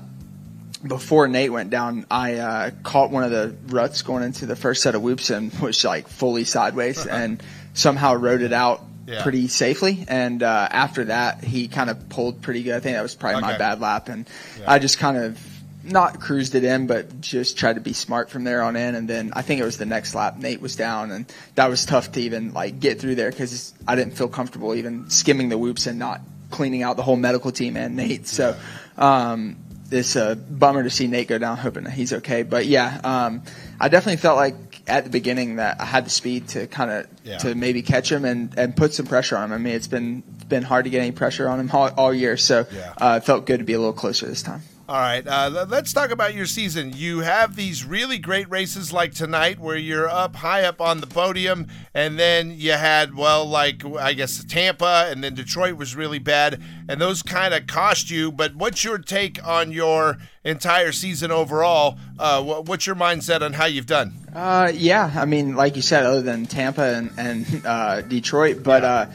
before 0.85 1.27
Nate 1.27 1.51
went 1.51 1.69
down, 1.71 2.05
I 2.11 2.35
uh, 2.35 2.71
caught 2.83 3.09
one 3.11 3.23
of 3.23 3.31
the 3.31 3.55
ruts 3.67 4.01
going 4.03 4.23
into 4.23 4.45
the 4.45 4.55
first 4.55 4.83
set 4.83 4.93
of 4.95 5.01
whoops 5.01 5.29
and 5.29 5.51
was 5.59 5.83
like 5.83 6.07
fully 6.07 6.43
sideways 6.43 7.05
and 7.07 7.41
somehow 7.73 8.13
rode 8.15 8.41
it 8.41 8.53
out 8.53 8.83
Yeah. 9.07 9.23
pretty 9.23 9.47
safely. 9.47 10.05
And 10.07 10.43
uh, 10.43 10.67
after 10.71 11.05
that, 11.05 11.43
he 11.43 11.67
kind 11.67 11.89
of 11.89 12.09
pulled 12.09 12.41
pretty 12.41 12.63
good. 12.63 12.75
I 12.75 12.79
think 12.79 12.95
that 12.97 13.01
was 13.03 13.15
probably 13.15 13.41
my 13.41 13.57
bad 13.57 13.79
lap, 13.81 14.09
and 14.09 14.27
Yeah. 14.59 14.71
I 14.71 14.79
just 14.79 14.99
kind 14.99 15.17
of 15.17 15.39
not 15.83 16.19
cruised 16.19 16.55
it 16.55 16.63
in, 16.63 16.87
but 16.87 17.21
just 17.21 17.57
tried 17.57 17.73
to 17.73 17.81
be 17.81 17.93
smart 17.93 18.29
from 18.31 18.43
there 18.43 18.63
on 18.63 18.75
in. 18.75 18.95
And 18.95 19.07
then 19.07 19.31
I 19.35 19.43
think 19.43 19.61
it 19.61 19.65
was 19.65 19.77
the 19.77 19.85
next 19.85 20.15
lap, 20.15 20.37
Nate 20.37 20.59
was 20.61 20.75
down, 20.75 21.11
and 21.11 21.25
that 21.55 21.69
was 21.69 21.85
tough 21.85 22.11
to 22.13 22.21
even 22.21 22.53
like 22.53 22.79
get 22.79 22.99
through 22.99 23.15
there 23.15 23.29
because 23.31 23.73
I 23.87 23.95
didn't 23.95 24.17
feel 24.17 24.27
comfortable 24.27 24.73
even 24.75 25.09
skimming 25.09 25.49
the 25.49 25.57
whoops 25.57 25.85
and 25.87 25.99
not 25.99 26.21
cleaning 26.51 26.81
out 26.83 26.95
the 26.95 27.03
whole 27.03 27.17
medical 27.17 27.51
team 27.51 27.75
and 27.77 27.95
Nate. 27.95 28.27
So. 28.27 28.55
Um, 28.97 29.57
it's 29.91 30.15
a 30.15 30.35
bummer 30.35 30.83
to 30.83 30.89
see 30.89 31.07
Nate 31.07 31.27
go 31.27 31.37
down, 31.37 31.57
hoping 31.57 31.83
that 31.83 31.91
he's 31.93 32.11
okay. 32.13 32.43
But 32.43 32.65
yeah, 32.65 32.99
um, 33.03 33.43
I 33.79 33.87
definitely 33.87 34.17
felt 34.17 34.35
like 34.37 34.55
at 34.87 35.03
the 35.03 35.09
beginning 35.09 35.57
that 35.57 35.79
I 35.79 35.85
had 35.85 36.05
the 36.05 36.09
speed 36.09 36.47
to 36.49 36.67
kind 36.67 36.91
of 36.91 37.07
Yeah. 37.23 37.37
to 37.39 37.55
maybe 37.55 37.81
catch 37.81 38.11
him 38.11 38.25
and, 38.25 38.53
and 38.57 38.75
put 38.75 38.93
some 38.93 39.05
pressure 39.05 39.37
on 39.37 39.45
him. 39.45 39.53
I 39.53 39.57
mean, 39.57 39.73
it's 39.73 39.87
been 39.87 40.23
been 40.47 40.63
hard 40.63 40.85
to 40.85 40.91
get 40.91 41.01
any 41.01 41.11
pressure 41.11 41.47
on 41.49 41.59
him 41.59 41.69
all, 41.71 41.89
all 41.97 42.13
year, 42.13 42.37
so 42.37 42.65
Yeah. 42.71 42.93
uh, 42.97 43.19
it 43.21 43.25
felt 43.25 43.45
good 43.47 43.57
to 43.59 43.63
be 43.63 43.73
a 43.73 43.79
little 43.79 43.93
closer 43.93 44.27
this 44.27 44.43
time. 44.43 44.61
All 44.87 44.99
right, 44.99 45.25
uh, 45.25 45.65
let's 45.67 45.93
talk 45.93 46.11
about 46.11 46.35
your 46.35 46.45
season. 46.45 46.93
You 46.95 47.21
have 47.21 47.55
these 47.55 47.83
really 47.83 48.19
great 48.19 48.47
races 48.51 48.93
like 48.93 49.15
tonight 49.15 49.57
where 49.57 49.75
you're 49.77 50.07
up 50.07 50.35
high 50.35 50.61
up 50.63 50.79
on 50.79 51.01
the 51.01 51.07
podium, 51.07 51.65
and 51.95 52.19
then 52.19 52.51
you 52.55 52.73
had, 52.73 53.15
well, 53.15 53.47
like, 53.47 53.83
I 53.83 54.13
guess 54.13 54.43
Tampa, 54.43 55.07
and 55.09 55.23
then 55.23 55.33
Detroit 55.33 55.75
was 55.75 55.95
really 55.95 56.19
bad, 56.19 56.61
and 56.87 57.01
those 57.01 57.23
kind 57.23 57.55
of 57.55 57.65
cost 57.65 58.11
you. 58.11 58.31
But 58.31 58.55
what's 58.55 58.83
your 58.83 58.99
take 58.99 59.43
on 59.43 59.71
your 59.71 60.17
entire 60.43 60.91
season 60.91 61.31
overall? 61.31 61.97
Uh, 62.19 62.43
what's 62.43 62.85
your 62.85 62.95
mindset 62.95 63.41
on 63.41 63.53
how 63.53 63.65
you've 63.65 63.87
done? 63.87 64.13
Uh, 64.35 64.71
yeah, 64.71 65.11
I 65.15 65.25
mean, 65.25 65.55
like 65.55 65.75
you 65.77 65.81
said, 65.81 66.05
other 66.05 66.21
than 66.21 66.45
Tampa 66.45 66.83
and, 66.83 67.09
and 67.17 67.65
uh, 67.65 68.01
Detroit, 68.01 68.61
but 68.61 68.83
uh, 68.83 69.05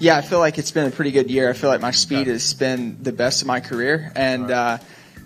yeah, 0.00 0.16
I 0.16 0.22
feel 0.22 0.40
like 0.40 0.58
it's 0.58 0.72
been 0.72 0.88
a 0.88 0.90
pretty 0.90 1.12
good 1.12 1.30
year. 1.30 1.48
I 1.48 1.52
feel 1.52 1.70
like 1.70 1.80
my 1.80 1.92
speed 1.92 2.22
Okay. 2.22 2.30
has 2.32 2.52
been 2.52 3.00
the 3.00 3.12
best 3.12 3.42
of 3.42 3.46
my 3.46 3.60
career, 3.60 4.10
and 4.16 4.50
uh, 4.50 4.78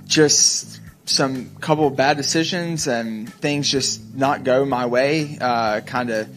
just 0.07 0.81
some 1.07 1.55
couple 1.57 1.87
of 1.87 1.97
bad 1.97 2.17
decisions 2.17 2.87
and 2.87 3.33
things 3.33 3.71
just 3.71 4.15
not 4.15 4.45
go 4.45 4.65
my 4.65 4.87
way. 4.87 5.39
Uh, 5.41 5.81
kind 5.81 6.11
of 6.11 6.29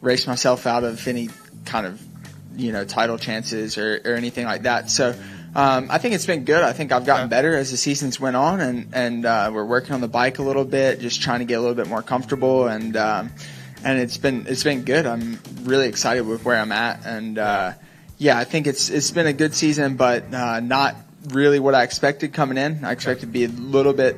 race 0.00 0.26
myself 0.26 0.66
out 0.66 0.84
of 0.84 1.06
any 1.06 1.30
kind 1.64 1.86
of 1.86 2.02
you 2.56 2.72
know 2.72 2.84
title 2.84 3.18
chances 3.18 3.78
or, 3.78 4.00
or 4.04 4.14
anything 4.14 4.46
like 4.46 4.62
that. 4.62 4.90
So. 4.90 5.14
Um, 5.54 5.86
I 5.88 5.96
think 5.96 6.14
it's 6.14 6.26
been 6.26 6.44
good. 6.44 6.62
I 6.62 6.74
think 6.74 6.92
I've 6.92 7.06
gotten 7.06 7.30
better 7.30 7.56
as 7.56 7.70
the 7.70 7.78
seasons 7.78 8.20
went 8.20 8.36
on, 8.36 8.60
and 8.60 8.88
and 8.92 9.24
uh, 9.24 9.50
we're 9.54 9.64
working 9.64 9.94
on 9.94 10.02
the 10.02 10.08
bike 10.08 10.38
a 10.38 10.42
little 10.42 10.66
bit, 10.66 11.00
just 11.00 11.22
trying 11.22 11.38
to 11.38 11.46
get 11.46 11.54
a 11.54 11.60
little 11.60 11.74
bit 11.74 11.88
more 11.88 12.02
comfortable, 12.02 12.66
and 12.66 12.94
um, 12.94 13.30
and 13.82 13.98
it's 13.98 14.18
been 14.18 14.46
it's 14.48 14.64
been 14.64 14.82
good. 14.82 15.06
I'm 15.06 15.40
really 15.62 15.88
excited 15.88 16.26
with 16.26 16.44
where 16.44 16.58
I'm 16.58 16.72
at, 16.72 17.06
and 17.06 17.38
uh, 17.38 17.72
yeah, 18.18 18.36
I 18.36 18.44
think 18.44 18.66
it's 18.66 18.90
it's 18.90 19.10
been 19.10 19.26
a 19.26 19.32
good 19.32 19.54
season, 19.54 19.96
but 19.96 20.34
uh, 20.34 20.60
not 20.60 20.94
really 21.28 21.58
what 21.58 21.74
I 21.74 21.82
expected 21.82 22.32
coming 22.32 22.58
in. 22.58 22.84
I 22.84 22.92
expected 22.92 23.26
to 23.26 23.32
be 23.32 23.44
a 23.44 23.48
little 23.48 23.92
bit 23.92 24.16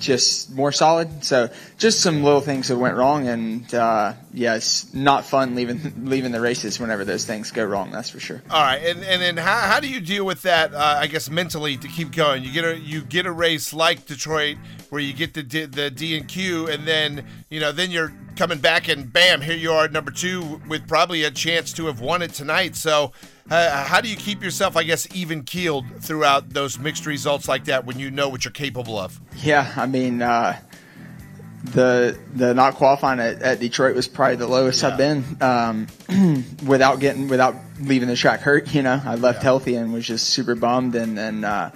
just 0.00 0.50
more 0.50 0.72
solid. 0.72 1.24
So 1.24 1.50
just 1.78 2.00
some 2.00 2.24
little 2.24 2.40
things 2.40 2.68
that 2.68 2.76
went 2.78 2.96
wrong, 2.96 3.28
and 3.28 3.72
uh, 3.72 4.14
yeah, 4.32 4.56
it's 4.56 4.92
not 4.94 5.24
fun 5.24 5.54
leaving 5.54 5.92
leaving 6.04 6.32
the 6.32 6.40
races 6.40 6.80
whenever 6.80 7.04
those 7.04 7.24
things 7.24 7.52
go 7.52 7.64
wrong. 7.64 7.90
That's 7.90 8.10
for 8.10 8.18
sure. 8.18 8.42
All 8.50 8.62
right, 8.62 8.82
and 8.82 9.04
and 9.04 9.22
then 9.22 9.36
how, 9.36 9.60
how 9.60 9.80
do 9.80 9.88
you 9.88 10.00
deal 10.00 10.24
with 10.24 10.42
that? 10.42 10.74
Uh, 10.74 10.96
I 10.98 11.06
guess 11.06 11.30
mentally 11.30 11.76
to 11.76 11.88
keep 11.88 12.12
going. 12.12 12.42
You 12.42 12.52
get 12.52 12.64
a 12.64 12.78
you 12.78 13.02
get 13.02 13.26
a 13.26 13.32
race 13.32 13.72
like 13.72 14.06
Detroit 14.06 14.56
where 14.88 15.00
you 15.00 15.12
get 15.12 15.34
the 15.34 15.42
D, 15.42 15.66
the 15.66 15.90
D 15.90 16.16
and 16.16 16.26
Q, 16.26 16.68
and 16.68 16.86
then 16.86 17.26
you 17.48 17.60
know 17.60 17.70
then 17.70 17.90
you're 17.90 18.12
coming 18.40 18.58
back 18.58 18.88
and 18.88 19.12
bam, 19.12 19.42
here 19.42 19.54
you 19.54 19.70
are 19.70 19.84
at 19.84 19.92
number 19.92 20.10
two 20.10 20.62
with 20.66 20.88
probably 20.88 21.24
a 21.24 21.30
chance 21.30 21.74
to 21.74 21.84
have 21.86 22.00
won 22.00 22.22
it 22.22 22.32
tonight. 22.32 22.74
So. 22.74 23.12
Uh, 23.50 23.82
how 23.84 24.00
do 24.00 24.08
you 24.08 24.14
keep 24.14 24.44
yourself, 24.44 24.76
I 24.76 24.84
guess, 24.84 25.08
even 25.12 25.42
keeled 25.42 25.84
throughout 26.00 26.50
those 26.50 26.78
mixed 26.78 27.04
results 27.04 27.48
like 27.48 27.64
that 27.64 27.84
when 27.84 27.98
you 27.98 28.08
know 28.08 28.28
what 28.28 28.44
you're 28.44 28.52
capable 28.52 28.96
of? 28.96 29.20
Yeah, 29.42 29.72
I 29.76 29.86
mean, 29.86 30.22
uh, 30.22 30.56
the 31.64 32.16
the 32.32 32.54
not 32.54 32.74
qualifying 32.76 33.18
at, 33.18 33.42
at 33.42 33.58
Detroit 33.58 33.96
was 33.96 34.06
probably 34.06 34.36
the 34.36 34.46
lowest 34.46 34.84
I've 34.84 34.96
been 34.96 35.24
um, 35.40 35.88
without 36.64 37.00
getting 37.00 37.26
without 37.26 37.56
leaving 37.80 38.06
the 38.06 38.14
track 38.14 38.38
hurt. 38.38 38.72
You 38.72 38.82
know, 38.82 39.02
I 39.04 39.16
left 39.16 39.38
Yeah. 39.38 39.42
healthy 39.42 39.74
and 39.74 39.92
was 39.92 40.06
just 40.06 40.28
super 40.28 40.54
bummed, 40.54 40.94
and 40.94 41.18
and 41.18 41.44
uh, 41.44 41.70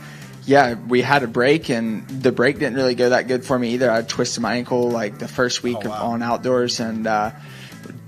yeah, 0.46 0.74
we 0.74 1.00
had 1.02 1.22
a 1.22 1.26
break, 1.28 1.68
and 1.70 2.06
the 2.08 2.32
break 2.32 2.58
didn't 2.58 2.74
really 2.74 2.94
go 2.94 3.10
that 3.10 3.28
good 3.28 3.44
for 3.44 3.58
me 3.58 3.70
either. 3.74 3.90
I 3.90 4.02
twisted 4.02 4.42
my 4.42 4.56
ankle 4.56 4.90
like 4.90 5.18
the 5.18 5.28
first 5.28 5.62
week 5.62 5.78
Oh, 5.84 5.86
of 5.86 5.92
on 5.92 6.22
outdoors, 6.22 6.80
and 6.80 7.06
uh, 7.06 7.30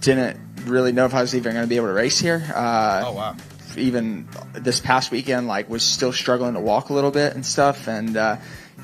didn't 0.01 0.39
really 0.65 0.93
know 0.93 1.05
if 1.05 1.15
I 1.15 1.21
was 1.23 1.35
even 1.35 1.53
going 1.53 1.65
to 1.65 1.69
be 1.69 1.77
able 1.77 1.87
to 1.89 1.93
race 1.93 2.19
here. 2.19 2.43
Uh, 2.55 3.03
Oh 3.07 3.13
wow. 3.13 3.37
even 3.77 4.29
this 4.55 4.81
past 4.81 5.11
weekend, 5.11 5.47
like 5.49 5.69
was 5.71 5.83
still 5.83 6.13
struggling 6.13 6.55
to 6.55 6.61
walk 6.61 6.91
a 6.91 6.93
little 6.93 7.11
bit 7.11 7.35
and 7.35 7.45
stuff. 7.45 7.89
And 7.89 8.17
uh, 8.17 8.37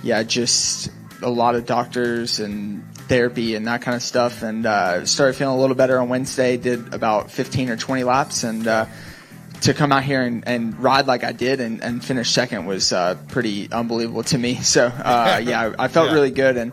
yeah, 0.03 0.23
just 0.23 0.91
a 1.23 1.31
lot 1.31 1.55
of 1.55 1.67
doctors 1.67 2.41
and 2.41 2.85
therapy 3.09 3.55
and 3.55 3.67
that 3.67 3.83
kind 3.83 3.95
of 3.97 4.03
stuff. 4.03 4.43
And 4.43 4.65
uh, 4.67 5.05
started 5.07 5.35
feeling 5.35 5.57
a 5.57 5.61
little 5.61 5.77
better 5.77 5.99
on 5.99 6.09
Wednesday. 6.09 6.57
Did 6.57 6.95
about 6.95 7.31
15 7.31 7.69
or 7.71 7.77
20 7.77 8.05
laps 8.05 8.45
and. 8.45 8.67
To 9.63 9.75
come 9.75 9.93
out 9.93 10.03
here 10.03 10.23
and, 10.23 10.43
and 10.47 10.77
ride 10.81 11.07
like 11.07 11.23
I 11.23 11.31
did 11.33 11.61
and, 11.61 11.83
and 11.85 12.05
finish 12.05 12.31
second 12.33 12.67
was 12.67 12.93
uh, 12.93 13.17
pretty 13.29 13.71
unbelievable 13.71 14.25
to 14.25 14.39
me. 14.39 14.57
So 14.63 14.87
uh, 14.87 15.41
yeah, 15.45 15.73
I 15.79 15.87
felt 15.89 16.09
Yeah. 16.09 16.15
really 16.15 16.31
good 16.33 16.57
and 16.57 16.73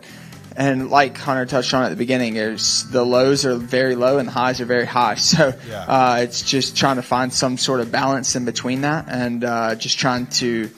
and 0.56 0.90
like 0.90 1.16
Hunter 1.16 1.46
touched 1.46 1.72
on 1.72 1.84
at 1.84 1.90
the 1.90 1.96
beginning, 1.96 2.34
there's 2.34 2.84
the 2.90 3.04
lows 3.04 3.46
are 3.46 3.54
very 3.54 3.94
low 3.94 4.18
and 4.18 4.26
the 4.26 4.32
highs 4.32 4.60
are 4.60 4.64
very 4.66 4.86
high. 4.86 5.14
So 5.32 5.54
Yeah. 5.68 5.84
uh, 5.84 6.16
it's 6.22 6.42
just 6.42 6.76
trying 6.76 6.96
to 6.96 7.02
find 7.02 7.32
some 7.32 7.56
sort 7.58 7.78
of 7.80 7.92
balance 7.92 8.34
in 8.34 8.44
between 8.44 8.80
that 8.80 9.06
and 9.08 9.44
uh, 9.44 9.76
just 9.76 9.98
trying 9.98 10.26
to 10.42 10.68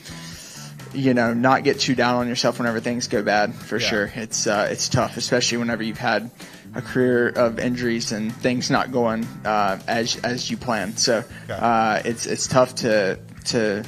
you 0.92 1.14
know 1.14 1.33
not 1.33 1.64
get 1.64 1.81
too 1.81 1.95
down 1.95 2.16
on 2.16 2.28
yourself 2.28 2.59
whenever 2.59 2.78
things 2.81 3.09
go 3.09 3.23
bad. 3.23 3.54
For 3.54 3.78
Yeah. 3.78 3.87
sure, 3.88 4.12
it's 4.14 4.47
uh, 4.47 4.69
it's 4.71 4.90
tough, 4.90 5.16
especially 5.16 5.57
whenever 5.59 5.83
you've 5.83 5.97
had 5.99 6.31
a 6.75 6.83
career 6.83 7.29
of 7.31 7.59
injuries 7.59 8.12
and 8.12 8.33
things 8.33 8.71
not 8.71 8.93
going 8.93 9.25
uh, 9.45 9.79
as 9.87 10.17
as 10.25 10.50
you 10.50 10.57
planned. 10.57 10.99
So 10.99 11.25
uh, 11.50 12.02
it's 12.05 12.26
it's 12.26 12.47
tough 12.47 12.75
to 12.76 13.19
to 13.47 13.85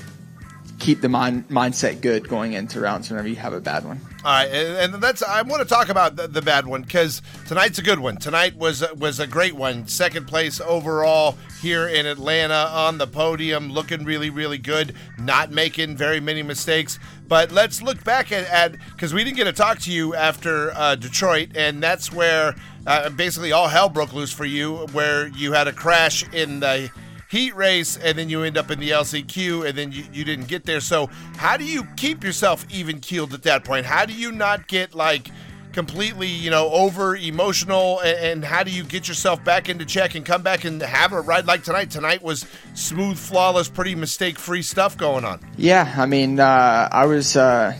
keep 0.79 1.01
the 1.01 1.09
mind 1.09 1.49
mindset 1.49 2.01
good 2.01 2.29
going 2.29 2.53
into 2.53 2.81
rounds 2.81 3.09
whenever 3.11 3.29
you 3.29 3.37
have 3.37 3.53
a 3.53 3.61
bad 3.61 3.85
one. 3.85 4.01
All 4.25 4.33
right, 4.33 4.49
and, 4.51 4.95
and 4.95 5.03
that's 5.03 5.23
I 5.23 5.43
want 5.43 5.63
to 5.63 5.69
talk 5.69 5.89
about 5.89 6.17
the, 6.17 6.27
the 6.27 6.43
bad 6.43 6.67
one 6.67 6.83
because 6.83 7.23
tonight's 7.47 7.79
a 7.79 7.83
good 7.83 7.99
one. 7.99 8.17
Tonight 8.17 8.57
was 8.57 8.85
was 8.95 9.21
a 9.21 9.27
great 9.27 9.55
one. 9.55 9.87
Second 9.87 10.27
place 10.27 10.61
overall 10.61 11.37
here 11.61 11.89
in 11.89 12.07
Atlanta 12.07 12.69
on 12.71 12.99
the 12.99 13.07
podium, 13.07 13.71
looking 13.71 14.05
really 14.05 14.31
really 14.31 14.59
good, 14.59 14.95
not 15.19 15.51
making 15.51 15.97
very 15.97 16.21
many 16.21 16.43
mistakes. 16.43 16.99
But 17.27 17.53
let's 17.53 17.81
look 17.81 18.05
back 18.05 18.33
at 18.33 18.73
because 18.93 19.15
we 19.15 19.25
didn't 19.25 19.37
get 19.37 19.45
to 19.45 19.53
talk 19.53 19.79
to 19.81 19.93
you 19.93 20.15
after 20.15 20.73
uh, 20.75 20.97
Detroit, 20.97 21.51
and 21.55 21.83
that's 21.83 22.13
where 22.13 22.55
uh, 22.87 23.11
basically 23.11 23.53
all 23.53 23.69
hell 23.69 23.89
broke 23.89 24.13
loose 24.13 24.33
for 24.33 24.45
you, 24.45 24.87
where 24.93 25.29
you 25.29 25.53
had 25.53 25.69
a 25.69 25.73
crash 25.73 26.25
in 26.33 26.61
the 26.61 26.91
heat 27.31 27.55
race 27.57 27.97
and 27.97 28.17
then 28.17 28.29
you 28.29 28.43
end 28.43 28.57
up 28.57 28.71
in 28.71 28.79
the 28.79 28.91
LCQ 28.91 29.69
and 29.69 29.77
then 29.77 29.91
you, 29.91 30.05
you 30.13 30.25
didn't 30.25 30.47
get 30.47 30.65
there. 30.65 30.81
So 30.81 31.09
how 31.37 31.57
do 31.57 31.65
you 31.65 31.85
keep 31.97 32.23
yourself 32.23 32.65
even 32.71 33.01
keeled 33.01 33.35
at 33.35 33.43
that 33.43 33.65
point? 33.65 33.87
How 33.87 34.07
do 34.07 34.13
you 34.13 34.31
not 34.31 34.69
get 34.69 34.95
like 34.95 35.31
completely, 35.73 36.29
you 36.29 36.51
know, 36.51 36.71
over 36.71 37.17
emotional 37.17 37.99
and, 38.01 38.19
and 38.19 38.45
how 38.45 38.63
do 38.63 38.71
you 38.71 38.85
get 38.85 39.09
yourself 39.09 39.43
back 39.43 39.69
into 39.69 39.85
check 39.85 40.15
and 40.15 40.25
come 40.25 40.43
back 40.43 40.65
and 40.65 40.81
have 40.81 41.13
a 41.13 41.21
ride 41.21 41.47
like 41.47 41.65
tonight? 41.65 41.91
Tonight 41.91 42.23
was 42.23 42.47
smooth, 42.75 43.19
flawless, 43.19 43.69
pretty 43.69 43.97
mistake 43.97 44.39
free 44.39 44.63
stuff 44.63 44.97
going 44.97 45.25
on. 45.25 45.41
Yeah, 45.57 45.93
I 45.97 46.07
mean, 46.07 46.39
uh, 46.39 46.89
I 46.93 47.07
was 47.07 47.37
uh, 47.37 47.77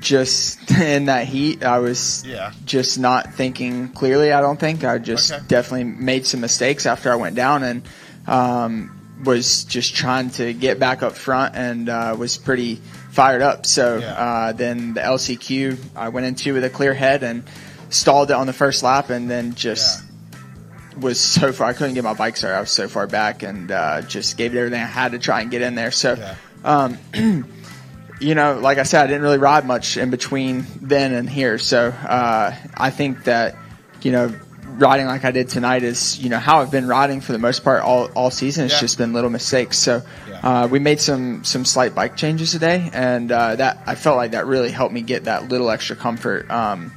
just 0.00 0.70
in 0.80 1.06
that 1.06 1.26
heat. 1.26 1.62
I 1.64 1.78
was 1.78 2.24
Yeah. 2.26 2.52
just 2.64 2.98
not 2.98 3.34
thinking 3.34 3.88
clearly. 3.88 4.32
I 4.32 4.40
don't 4.40 4.58
think 4.58 4.84
I 4.84 4.98
just 4.98 5.30
Okay. 5.32 5.42
definitely 5.48 5.84
made 5.84 6.26
some 6.26 6.40
mistakes 6.40 6.86
after 6.86 7.12
I 7.12 7.16
went 7.16 7.36
down 7.36 7.62
and 7.62 7.82
um, 8.26 8.90
was 9.24 9.64
just 9.64 9.94
trying 9.96 10.30
to 10.30 10.52
get 10.52 10.78
back 10.78 11.02
up 11.02 11.14
front 11.14 11.56
and 11.56 11.88
uh, 11.88 12.14
was 12.18 12.36
pretty 12.36 12.80
fired 13.10 13.42
up. 13.42 13.66
So 13.66 13.98
Yeah. 13.98 14.12
uh, 14.12 14.52
then 14.52 14.94
the 14.94 15.00
LCQ 15.00 15.76
I 15.96 16.10
went 16.10 16.26
into 16.26 16.54
with 16.54 16.64
a 16.64 16.70
clear 16.70 16.94
head 16.94 17.22
and 17.22 17.42
stalled 17.90 18.30
it 18.30 18.34
on 18.34 18.46
the 18.46 18.52
first 18.52 18.82
lap 18.82 19.10
and 19.10 19.28
then 19.30 19.54
just 19.54 20.02
was 21.00 21.18
so 21.20 21.52
far. 21.52 21.68
I 21.68 21.72
couldn't 21.72 21.94
get 21.94 22.04
my 22.04 22.12
bike 22.14 22.36
started. 22.36 22.56
I 22.56 22.60
was 22.60 22.70
so 22.70 22.86
far 22.88 23.06
back 23.06 23.42
and 23.42 23.70
uh, 23.70 24.02
just 24.02 24.36
gave 24.36 24.54
it 24.54 24.58
everything 24.58 24.80
I 24.82 24.86
had 24.86 25.12
to 25.12 25.18
try 25.18 25.40
and 25.40 25.50
get 25.50 25.62
in 25.62 25.74
there. 25.74 25.90
So, 25.90 26.14
Yeah. 26.14 26.34
um, 26.64 26.98
you 28.20 28.34
know, 28.34 28.58
like 28.58 28.78
I 28.78 28.82
said, 28.82 29.04
I 29.04 29.06
didn't 29.06 29.22
really 29.22 29.38
ride 29.38 29.66
much 29.66 29.96
in 29.96 30.10
between 30.10 30.66
then 30.80 31.12
and 31.12 31.28
here. 31.28 31.58
So 31.58 31.88
uh, 31.88 32.54
I 32.76 32.90
think 32.90 33.24
that 33.24 33.56
you 34.02 34.12
know, 34.12 34.32
riding 34.78 35.06
like 35.06 35.24
I 35.24 35.30
did 35.32 35.48
tonight 35.48 35.82
is 35.82 36.18
you 36.18 36.28
know 36.28 36.38
how 36.38 36.60
I've 36.60 36.70
been 36.70 36.86
riding 36.86 37.20
for 37.20 37.32
the 37.32 37.38
most 37.38 37.64
part 37.64 37.82
all 37.82 38.06
all 38.14 38.30
season. 38.30 38.66
It's 38.66 38.74
Yeah. 38.74 38.80
just 38.80 38.98
been 38.98 39.12
little 39.12 39.30
mistakes. 39.30 39.78
So. 39.78 40.02
Yeah. 40.28 40.34
Uh, 40.40 40.68
we 40.68 40.78
made 40.78 41.00
some 41.00 41.42
some 41.42 41.64
slight 41.64 41.96
bike 41.96 42.14
changes 42.16 42.52
today, 42.52 42.90
and 42.92 43.32
uh, 43.32 43.56
that 43.56 43.82
I 43.86 43.96
felt 43.96 44.16
like 44.16 44.30
that 44.32 44.46
really 44.46 44.70
helped 44.70 44.94
me 44.94 45.00
get 45.02 45.24
that 45.24 45.48
little 45.48 45.68
extra 45.68 45.96
comfort 45.96 46.48
um, 46.48 46.92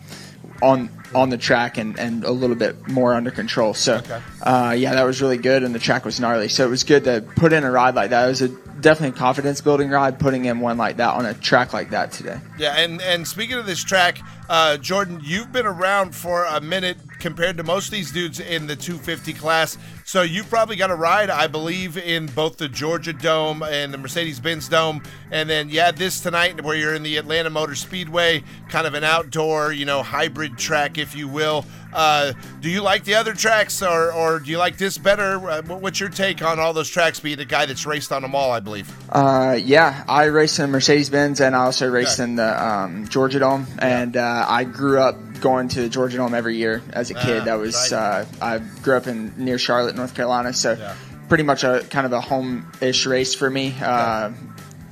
on 0.62 0.90
on 1.14 1.30
the 1.30 1.38
track 1.38 1.78
and, 1.78 2.00
and 2.00 2.24
a 2.24 2.32
little 2.32 2.56
bit 2.56 2.88
more 2.88 3.14
under 3.14 3.32
control. 3.32 3.74
So, 3.74 3.96
Okay. 3.96 4.22
uh, 4.44 4.74
yeah, 4.78 4.94
that 4.96 5.04
was 5.04 5.22
really 5.22 5.36
good, 5.38 5.62
and 5.62 5.76
the 5.76 5.80
track 5.80 6.06
was 6.06 6.22
gnarly. 6.22 6.48
So 6.48 6.66
it 6.66 6.70
was 6.70 6.86
good 6.86 7.04
to 7.04 7.22
put 7.36 7.52
in 7.52 7.66
a 7.66 7.72
ride 7.72 7.96
like 7.96 8.12
that. 8.12 8.26
It 8.26 8.30
was 8.30 8.42
a 8.42 8.48
definitely 8.48 9.18
a 9.18 9.20
confidence 9.20 9.60
building 9.60 9.90
ride, 9.90 10.20
putting 10.20 10.46
in 10.46 10.62
one 10.62 10.78
like 10.78 10.98
that 10.98 11.14
on 11.16 11.26
a 11.26 11.34
track 11.34 11.74
like 11.74 11.90
that 11.90 12.14
today. 12.14 12.40
Yeah, 12.58 12.78
and 12.78 13.02
and 13.02 13.28
speaking 13.28 13.58
of 13.58 13.66
this 13.66 13.84
track, 13.84 14.20
uh, 14.50 14.78
Jordan, 14.78 15.20
you've 15.22 15.52
been 15.52 15.66
around 15.66 16.16
for 16.16 16.46
a 16.46 16.62
minute 16.62 16.98
compared 17.22 17.56
to 17.58 17.64
most 17.64 17.86
of 17.86 17.92
these 17.92 18.12
dudes 18.12 18.40
in 18.40 18.68
the 18.68 18.76
250 18.76 19.34
class. 19.34 19.78
So 20.04 20.24
you've 20.24 20.50
probably 20.50 20.76
got 20.76 20.92
a 20.92 20.96
ride, 20.96 21.30
I 21.30 21.48
believe, 21.48 21.98
in 21.98 22.26
both 22.26 22.58
the 22.58 22.68
Georgia 22.68 23.14
Dome 23.14 23.64
and 23.64 23.94
the 23.94 23.98
Mercedes-Benz 23.98 24.68
Dome, 24.68 25.02
and 25.32 25.50
then 25.50 25.70
yeah, 25.70 25.92
this 25.92 26.20
tonight 26.20 26.62
where 26.64 26.76
you're 26.76 26.96
in 26.96 27.04
the 27.04 27.18
Atlanta 27.18 27.50
Motor 27.50 27.76
Speedway, 27.76 28.44
kind 28.68 28.86
of 28.86 28.96
an 28.96 29.04
outdoor, 29.04 29.72
you 29.72 29.86
know, 29.86 30.04
hybrid 30.04 30.58
track, 30.58 30.98
if 30.98 31.16
you 31.16 31.28
will. 31.28 31.64
Uh, 31.94 32.34
do 32.62 32.70
you 32.70 32.82
like 32.82 33.04
the 33.04 33.16
other 33.16 33.34
tracks, 33.34 33.82
or 33.82 34.12
or 34.14 34.40
do 34.40 34.50
you 34.52 34.58
like 34.58 34.78
this 34.78 34.98
better? 34.98 35.38
Uh, 35.50 35.62
what's 35.64 36.00
your 36.00 36.10
take 36.10 36.42
on 36.42 36.60
all 36.60 36.74
those 36.74 36.90
tracks? 36.90 37.20
Being 37.20 37.38
the 37.38 37.46
guy 37.46 37.66
that's 37.66 37.86
raced 37.86 38.12
on 38.12 38.22
them 38.22 38.34
all, 38.36 38.52
I 38.52 38.60
believe. 38.60 38.90
Uh, 39.10 39.58
yeah, 39.62 40.04
I 40.08 40.26
raced 40.26 40.60
in 40.60 40.72
Mercedes 40.72 41.10
Benz 41.10 41.42
and 41.42 41.56
I 41.56 41.66
also 41.66 41.90
raced 41.90 42.20
Okay. 42.20 42.30
in 42.30 42.36
the 42.36 42.66
um, 42.66 43.08
Georgia 43.08 43.40
Dome. 43.40 43.66
And 43.80 44.16
uh, 44.18 44.46
I 44.48 44.64
grew 44.64 45.00
up 45.00 45.16
going 45.42 45.68
to 45.70 45.82
the 45.82 45.90
Georgia 45.90 46.18
Dome 46.18 46.34
every 46.34 46.56
year 46.58 46.82
as 46.94 47.10
a 47.12 47.14
kid. 47.16 47.42
Ah, 47.42 47.46
that 47.46 47.56
was 47.60 47.92
right. 47.92 48.00
uh, 48.00 48.26
I 48.42 48.60
grew 48.60 48.96
up 48.96 49.08
in 49.08 49.34
near 49.38 49.58
Charlotte, 49.58 49.96
North 49.96 50.14
Carolina, 50.14 50.54
so 50.54 50.74
Yeah. 50.74 50.96
pretty 51.30 51.44
much 51.44 51.64
a 51.64 51.84
kind 51.90 52.06
of 52.06 52.14
a 52.14 52.22
home-ish 52.22 53.06
race 53.06 53.34
for 53.34 53.50
me. 53.50 53.76
Uh, 53.82 54.32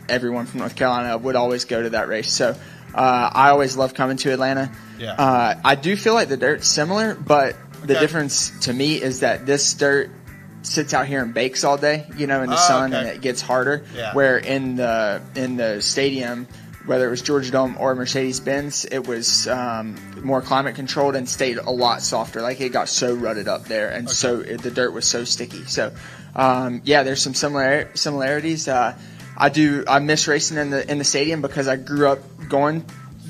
everyone 0.08 0.48
from 0.48 0.62
North 0.62 0.76
Carolina 0.76 1.18
would 1.18 1.36
always 1.36 1.66
go 1.66 1.84
to 1.84 1.92
that 1.92 2.08
race, 2.08 2.32
so 2.32 2.56
uh, 2.94 3.30
I 3.34 3.50
always 3.50 3.76
love 3.78 3.94
coming 3.94 4.18
to 4.18 4.32
Atlanta. 4.32 4.72
Yeah. 4.98 5.14
Uh, 5.14 5.60
I 5.64 5.76
do 5.76 5.96
feel 5.96 6.14
like 6.14 6.30
the 6.30 6.38
dirt's 6.38 6.68
similar, 6.68 7.16
but 7.16 7.56
the 7.84 7.94
Okay. 7.94 8.00
difference 8.00 8.52
to 8.62 8.74
me 8.74 9.02
is 9.02 9.22
that 9.22 9.46
this 9.46 9.74
dirt 9.74 10.12
sits 10.62 10.94
out 10.94 11.08
here 11.08 11.22
and 11.24 11.34
bakes 11.34 11.64
all 11.64 11.78
day, 11.78 12.06
you 12.18 12.28
know, 12.28 12.42
in 12.44 12.50
the 12.50 12.56
Oh, 12.58 12.68
sun, 12.68 12.94
okay. 12.94 13.00
and 13.00 13.08
it 13.10 13.22
gets 13.22 13.42
harder. 13.42 13.84
Yeah. 13.96 14.14
Where 14.14 14.38
in 14.38 14.76
the 14.76 15.22
in 15.36 15.56
the 15.56 15.82
stadium, 15.82 16.48
whether 16.86 17.08
it 17.08 17.10
was 17.10 17.22
Georgia 17.22 17.52
Dome 17.52 17.78
or 17.80 17.96
Mercedes 17.96 18.40
Benz, 18.42 18.84
it 18.84 19.08
was 19.08 19.48
um, 19.48 19.96
more 20.22 20.42
climate 20.42 20.76
controlled 20.76 21.16
and 21.16 21.30
stayed 21.30 21.58
a 21.58 21.70
lot 21.72 22.02
softer. 22.02 22.42
Like 22.42 22.60
it 22.60 22.70
got 22.74 22.90
so 22.90 23.14
rutted 23.14 23.48
up 23.48 23.66
there, 23.66 23.90
and 23.90 24.10
so 24.10 24.40
it, 24.42 24.62
the 24.62 24.72
dirt 24.72 24.92
was 24.92 25.06
so 25.06 25.24
sticky. 25.24 25.64
So 25.66 25.94
um, 26.36 26.82
yeah, 26.84 27.04
there's 27.04 27.22
some 27.22 27.34
similar 27.34 27.90
similarities. 27.96 28.68
Uh, 28.68 28.98
I 29.40 29.50
do 29.50 29.84
I 29.88 30.00
miss 30.00 30.28
racing 30.28 30.58
in 30.58 30.70
the 30.70 30.90
in 30.92 30.98
the 30.98 31.04
stadium 31.04 31.42
because 31.42 31.68
I 31.68 31.76
grew 31.78 32.08
up 32.10 32.20
going 32.50 32.84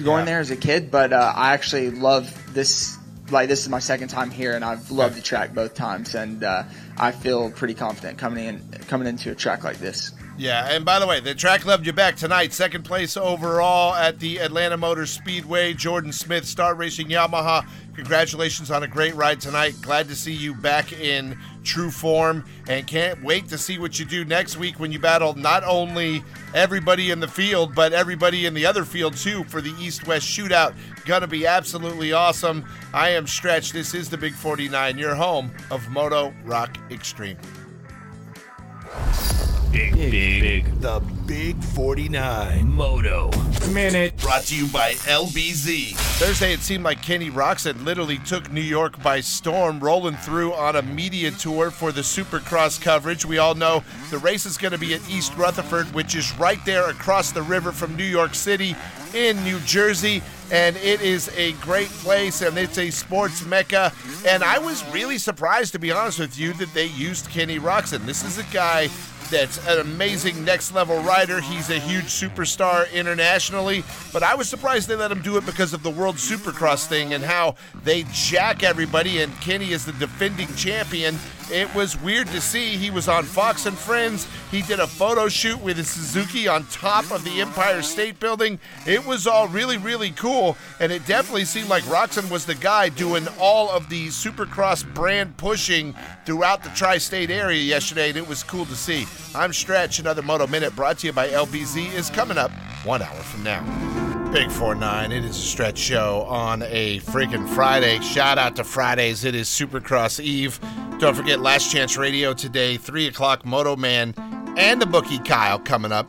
going 0.04 0.20
Yeah. 0.22 0.26
there 0.26 0.40
as 0.40 0.50
a 0.52 0.56
kid, 0.56 0.90
but 0.92 1.14
uh, 1.14 1.34
I 1.36 1.54
actually 1.54 1.92
love 1.92 2.54
this. 2.54 2.98
Like 3.32 3.48
this 3.48 3.62
is 3.62 3.70
my 3.70 3.78
second 3.78 4.08
time 4.08 4.32
here, 4.32 4.54
and 4.56 4.66
I've 4.66 4.90
loved 4.90 5.16
the 5.16 5.22
track 5.22 5.54
both 5.54 5.76
times, 5.76 6.16
and 6.16 6.44
uh, 6.44 6.64
I 6.98 7.12
feel 7.12 7.52
pretty 7.52 7.76
confident 7.76 8.18
coming 8.18 8.46
in 8.46 8.60
coming 8.88 9.08
into 9.08 9.30
a 9.32 9.36
track 9.36 9.64
like 9.64 9.78
this. 9.78 10.12
Yeah, 10.36 10.68
and 10.72 10.84
by 10.84 10.98
the 11.00 11.06
way, 11.06 11.20
the 11.20 11.36
track 11.36 11.64
loved 11.66 11.86
you 11.86 11.94
back 11.94 12.16
tonight. 12.16 12.54
Second 12.54 12.86
place 12.86 13.18
overall 13.18 13.94
at 13.94 14.20
the 14.20 14.38
Atlanta 14.40 14.78
Motor 14.78 15.06
Speedway. 15.06 15.74
Jordan 15.76 16.12
Smith, 16.14 16.46
Star 16.46 16.74
Racing 16.74 17.10
Yamaha. 17.10 17.68
Congratulations 17.94 18.72
on 18.72 18.82
a 18.82 18.88
great 18.88 19.14
ride 19.16 19.42
tonight. 19.42 19.76
Glad 19.82 20.08
to 20.08 20.16
see 20.16 20.32
you 20.34 20.56
back 20.56 20.92
in 20.94 21.38
true 21.70 21.92
form 21.92 22.44
and 22.68 22.88
can't 22.88 23.24
wait 23.24 23.48
to 23.48 23.58
see 23.58 23.78
what 23.78 24.00
you 24.00 24.06
do 24.06 24.26
next 24.26 24.58
week 24.58 24.80
when 24.80 24.92
you 24.92 24.98
battle 24.98 25.36
not 25.36 25.64
only 25.64 26.24
everybody 26.56 27.12
in 27.12 27.20
the 27.20 27.28
field, 27.28 27.76
but 27.76 27.94
everybody 27.94 28.48
in 28.48 28.56
the 28.56 28.66
other 28.66 28.84
field 28.84 29.16
too 29.16 29.44
for 29.44 29.62
the 29.62 29.72
East 29.80 30.08
West 30.08 30.28
shootout. 30.28 30.74
Gonna 31.06 31.28
be 31.28 31.46
absolutely 31.46 32.12
awesome. 32.12 32.66
I 32.92 33.10
am 33.10 33.28
Stretch. 33.28 33.72
This 33.72 33.94
is 33.94 34.10
the 34.10 34.18
Big 34.18 34.34
49, 34.34 34.98
your 34.98 35.14
home 35.14 35.52
of 35.70 35.88
Moto 35.90 36.34
Rock 36.44 36.76
Extreme. 36.90 37.38
Big, 39.72 39.94
big, 39.94 40.42
big. 40.42 40.82
The 40.82 41.00
Big 41.28 41.64
49. 41.64 42.74
Moto. 42.74 43.30
Minute. 43.72 44.18
Brought 44.18 44.46
to 44.46 44.56
you 44.56 44.66
by 44.68 44.94
LBZ. 44.94 45.94
Thursday, 46.18 46.54
it 46.54 46.62
seemed 46.62 46.84
like 46.84 47.04
Kenny 47.04 47.30
Roczen 47.30 47.86
literally 47.86 48.18
took 48.18 48.52
New 48.52 48.62
York 48.62 49.02
by 49.04 49.20
storm, 49.20 49.80
rolling 49.80 50.16
through 50.16 50.54
on 50.54 50.76
a 50.76 50.82
media 50.82 51.30
tour 51.30 51.70
for 51.70 51.92
the 51.92 52.02
Supercross 52.02 52.82
coverage. 52.82 53.26
We 53.26 53.38
all 53.38 53.54
know 53.54 53.84
the 54.10 54.18
race 54.18 54.48
is 54.48 54.58
going 54.58 54.72
to 54.72 54.80
be 54.80 54.96
at 54.96 55.08
East 55.08 55.38
Rutherford, 55.38 55.94
which 55.94 56.16
is 56.16 56.36
right 56.40 56.64
there 56.66 56.90
across 56.90 57.32
the 57.32 57.44
river 57.44 57.72
from 57.72 57.96
New 57.96 58.04
York 58.04 58.34
City 58.34 58.76
in 59.14 59.42
New 59.44 59.60
Jersey. 59.60 60.24
And 60.52 60.78
it 60.78 61.02
is 61.02 61.30
a 61.38 61.52
great 61.62 61.90
place 61.90 62.42
and 62.42 62.58
it's 62.58 62.80
a 62.80 62.90
sports 62.90 63.46
mecca. 63.46 63.94
And 64.26 64.44
I 64.44 64.58
was 64.58 64.84
really 64.92 65.20
surprised, 65.20 65.74
to 65.74 65.80
be 65.80 65.92
honest 65.92 66.18
with 66.18 66.40
you, 66.40 66.54
that 66.54 66.74
they 66.74 66.88
used 66.88 67.30
Kenny 67.30 67.60
Roczen. 67.60 68.08
This 68.08 68.24
is 68.24 68.40
a 68.40 68.44
guy 68.52 68.90
that's 69.30 69.66
an 69.68 69.80
amazing 69.80 70.44
next 70.44 70.74
level 70.74 71.00
rider. 71.02 71.40
He's 71.40 71.70
a 71.70 71.80
huge 71.80 72.06
superstar 72.06 72.92
internationally, 72.92 73.84
but 74.12 74.24
I 74.24 74.36
was 74.36 74.50
surprised 74.50 74.88
they 74.88 74.96
let 74.96 75.12
him 75.12 75.22
do 75.22 75.38
it 75.38 75.46
because 75.46 75.74
of 75.74 75.84
the 75.84 75.90
World 75.90 76.16
Supercross 76.16 76.88
thing 76.88 77.14
and 77.14 77.24
how 77.24 77.56
they 77.84 78.06
jack 78.12 78.64
everybody. 78.64 79.22
And 79.22 79.34
Kenny 79.42 79.72
is 79.72 79.86
the 79.86 79.94
defending 79.94 80.48
champion. 80.56 81.18
It 81.52 81.74
was 81.74 82.00
weird 82.02 82.28
to 82.28 82.42
see. 82.42 82.78
He 82.78 82.92
was 82.92 83.08
on 83.08 83.24
Fox 83.24 83.66
and 83.66 83.78
Friends. 83.78 84.28
He 84.52 84.62
did 84.62 84.80
a 84.80 84.86
photo 84.86 85.28
shoot 85.28 85.60
with 85.62 85.80
a 85.80 85.84
Suzuki 85.84 86.48
on 86.48 86.66
top 86.68 87.12
of 87.12 87.24
the 87.24 87.42
Empire 87.42 87.82
State 87.82 88.20
Building. 88.20 88.60
It 88.86 89.04
was 89.04 89.26
all 89.26 89.48
really, 89.48 89.78
really 89.78 90.12
cool. 90.12 90.58
And 90.80 90.92
it 90.92 91.06
definitely 91.08 91.46
seemed 91.46 91.70
like 91.70 91.84
Roczen 91.84 92.30
was 92.30 92.46
the 92.46 92.56
guy 92.56 92.90
doing 92.90 93.28
all 93.40 93.70
of 93.72 93.90
the 93.90 94.08
Supercross 94.08 94.86
brand 94.94 95.38
pushing 95.38 95.96
throughout 96.26 96.64
the 96.64 96.70
tri 96.70 97.00
state 97.00 97.32
area 97.32 97.62
yesterday. 97.62 98.10
And 98.10 98.18
it 98.18 98.28
was 98.28 98.44
cool 98.44 98.66
to 98.66 98.76
see. 98.76 99.08
I'm 99.34 99.52
Stretch. 99.52 100.00
Another 100.00 100.22
Moto 100.22 100.46
Minute 100.46 100.76
brought 100.76 101.00
to 101.00 101.08
you 101.08 101.14
by 101.14 101.30
LBZ 101.30 101.94
is 101.94 102.10
coming 102.12 102.38
up 102.38 102.52
one 102.84 103.02
hour 103.02 103.16
from 103.24 103.44
now. 103.44 104.19
Big 104.32 104.50
4-9, 104.50 105.12
it 105.12 105.26
is 105.26 105.36
a 105.36 105.42
stretch 105.42 105.80
show 105.80 106.22
on 106.30 106.62
a 106.62 107.00
freaking 107.00 107.50
Friday. 107.50 108.00
Shout 108.02 108.38
out 108.38 108.56
to 108.58 108.64
Fridays. 108.64 109.26
It 109.26 109.34
is 109.34 109.48
Supercross 109.48 110.20
Eve. 110.20 110.60
Don't 111.00 111.16
forget 111.16 111.40
Last 111.40 111.72
Chance 111.72 111.98
Radio 111.98 112.36
today, 112.36 112.78
3 112.78 113.08
o'clock, 113.08 113.44
Moto 113.44 113.76
Man 113.76 114.14
and 114.56 114.80
the 114.80 114.86
bookie 114.86 115.18
Kyle 115.18 115.58
coming 115.58 115.92
up. 115.92 116.08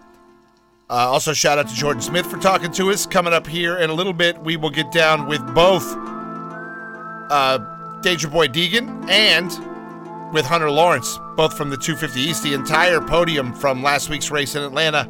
Uh, 0.90 1.08
also, 1.08 1.32
shout 1.32 1.58
out 1.58 1.68
to 1.68 1.74
Jordan 1.74 2.02
Smith 2.02 2.26
for 2.26 2.36
talking 2.36 2.70
to 2.72 2.90
us. 2.90 3.06
Coming 3.06 3.32
up 3.32 3.46
here 3.46 3.78
in 3.78 3.88
a 3.88 3.94
little 3.94 4.12
bit, 4.12 4.38
we 4.42 4.58
will 4.58 4.68
get 4.68 4.92
down 4.92 5.26
with 5.26 5.40
both 5.54 5.84
uh, 7.30 8.00
Danger 8.02 8.28
Boy 8.28 8.48
Deegan 8.48 9.08
and 9.08 9.50
with 10.34 10.44
Hunter 10.44 10.70
Lawrence, 10.70 11.18
both 11.36 11.56
from 11.56 11.70
the 11.70 11.76
250 11.78 12.20
East. 12.20 12.42
The 12.42 12.52
entire 12.52 13.00
podium 13.00 13.54
from 13.54 13.82
last 13.82 14.10
week's 14.10 14.30
race 14.30 14.56
in 14.56 14.62
Atlanta 14.62 15.08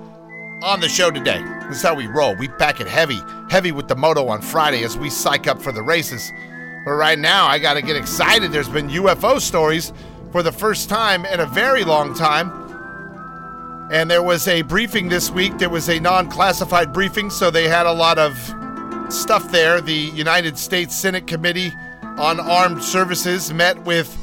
on 0.62 0.80
the 0.80 0.88
show 0.88 1.10
today. 1.10 1.42
This 1.68 1.78
is 1.78 1.82
how 1.82 1.94
we 1.94 2.06
roll. 2.06 2.34
We 2.36 2.48
pack 2.48 2.80
it 2.80 2.86
heavy, 2.86 3.20
heavy 3.48 3.72
with 3.72 3.88
the 3.88 3.96
moto 3.96 4.28
on 4.28 4.42
Friday 4.42 4.84
as 4.84 4.96
we 4.96 5.08
psych 5.08 5.46
up 5.46 5.60
for 5.60 5.72
the 5.72 5.82
races. 5.82 6.32
But 6.84 6.92
right 6.92 7.18
now, 7.18 7.46
I 7.46 7.58
got 7.58 7.74
to 7.74 7.82
get 7.82 7.96
excited. 7.96 8.52
There's 8.52 8.68
been 8.68 8.88
UFO 8.88 9.40
stories 9.40 9.92
for 10.32 10.42
the 10.42 10.52
first 10.52 10.88
time 10.88 11.24
in 11.24 11.40
a 11.40 11.46
very 11.46 11.84
long 11.84 12.14
time. 12.14 12.50
And 13.90 14.10
there 14.10 14.22
was 14.22 14.46
a 14.48 14.62
briefing 14.62 15.08
this 15.08 15.30
week. 15.30 15.58
There 15.58 15.70
was 15.70 15.88
a 15.88 15.98
non 15.98 16.30
classified 16.30 16.92
briefing, 16.92 17.30
so 17.30 17.50
they 17.50 17.66
had 17.66 17.86
a 17.86 17.92
lot 17.92 18.18
of 18.18 18.36
stuff 19.12 19.50
there. 19.50 19.80
The 19.80 19.92
United 19.92 20.56
States 20.58 20.94
Senate 20.94 21.26
Committee 21.26 21.72
on 22.02 22.38
Armed 22.38 22.84
Services 22.84 23.52
met 23.52 23.82
with 23.84 24.16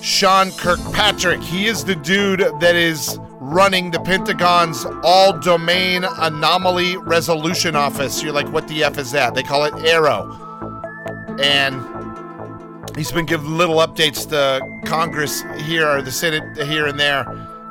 Sean 0.00 0.50
Kirkpatrick. 0.52 1.42
He 1.42 1.66
is 1.66 1.84
the 1.84 1.96
dude 1.96 2.40
that 2.60 2.74
is 2.76 3.18
running 3.46 3.92
the 3.92 4.00
Pentagon's 4.00 4.84
All 5.04 5.32
Domain 5.38 6.04
Anomaly 6.04 6.96
Resolution 6.96 7.76
Office. 7.76 8.20
You're 8.22 8.32
like, 8.32 8.50
what 8.52 8.66
the 8.66 8.82
F 8.82 8.98
is 8.98 9.12
that? 9.12 9.34
They 9.34 9.44
call 9.44 9.64
it 9.64 9.72
AARO. 9.74 11.40
And 11.40 12.96
he's 12.96 13.12
been 13.12 13.24
giving 13.24 13.56
little 13.56 13.76
updates 13.76 14.28
to 14.30 14.60
Congress 14.84 15.42
here 15.64 15.88
or 15.88 16.02
the 16.02 16.10
Senate 16.10 16.66
here 16.66 16.86
and 16.86 16.98
there, 16.98 17.24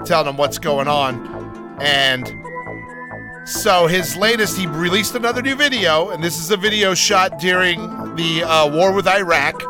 telling 0.05 0.27
them 0.27 0.37
what's 0.37 0.57
going 0.59 0.87
on. 0.87 1.77
And 1.81 2.25
so 3.45 3.87
his 3.87 4.15
latest, 4.15 4.57
he 4.57 4.67
released 4.67 5.13
another 5.15 5.41
new 5.41 5.55
video, 5.55 6.09
and 6.11 6.23
this 6.23 6.39
is 6.39 6.51
a 6.51 6.57
video 6.57 6.93
shot 6.93 7.37
during 7.37 7.79
the 8.15 8.43
uh, 8.43 8.71
war 8.71 8.93
with 8.93 9.07
Iraq. 9.07 9.61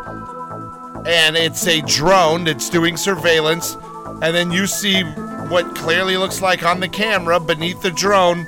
And 1.08 1.36
it's 1.36 1.66
a 1.68 1.82
drone 1.82 2.44
that's 2.44 2.70
doing 2.70 2.96
surveillance. 2.96 3.76
And 4.22 4.36
then 4.36 4.52
you 4.52 4.68
see 4.68 5.04
what 5.50 5.76
clearly 5.76 6.18
looks 6.18 6.42
like 6.42 6.66
on 6.66 6.80
the 6.80 6.88
camera 6.88 7.40
beneath 7.40 7.82
the 7.82 7.92
drone 7.92 8.48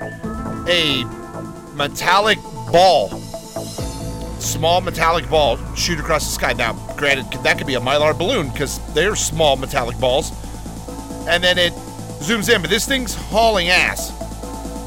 a 0.68 1.04
metallic 1.76 2.40
ball. 2.72 3.10
Small 4.40 4.82
metallic 4.82 5.30
ball 5.30 5.58
shoot 5.76 6.00
across 6.00 6.26
the 6.26 6.32
sky. 6.32 6.54
Now 6.54 6.74
granted 6.98 7.32
that 7.44 7.58
could 7.58 7.68
be 7.68 7.76
a 7.76 7.80
mylar 7.80 8.18
balloon 8.18 8.50
because 8.50 8.80
they're 8.94 9.16
small 9.16 9.58
metallic 9.58 10.00
balls. 10.00 10.32
And 11.28 11.44
then 11.44 11.58
it 11.58 11.74
zooms 12.20 12.54
in 12.54 12.62
but 12.62 12.70
this 12.70 12.88
thing's 12.88 13.14
hauling 13.14 13.70
ass. 13.70 14.14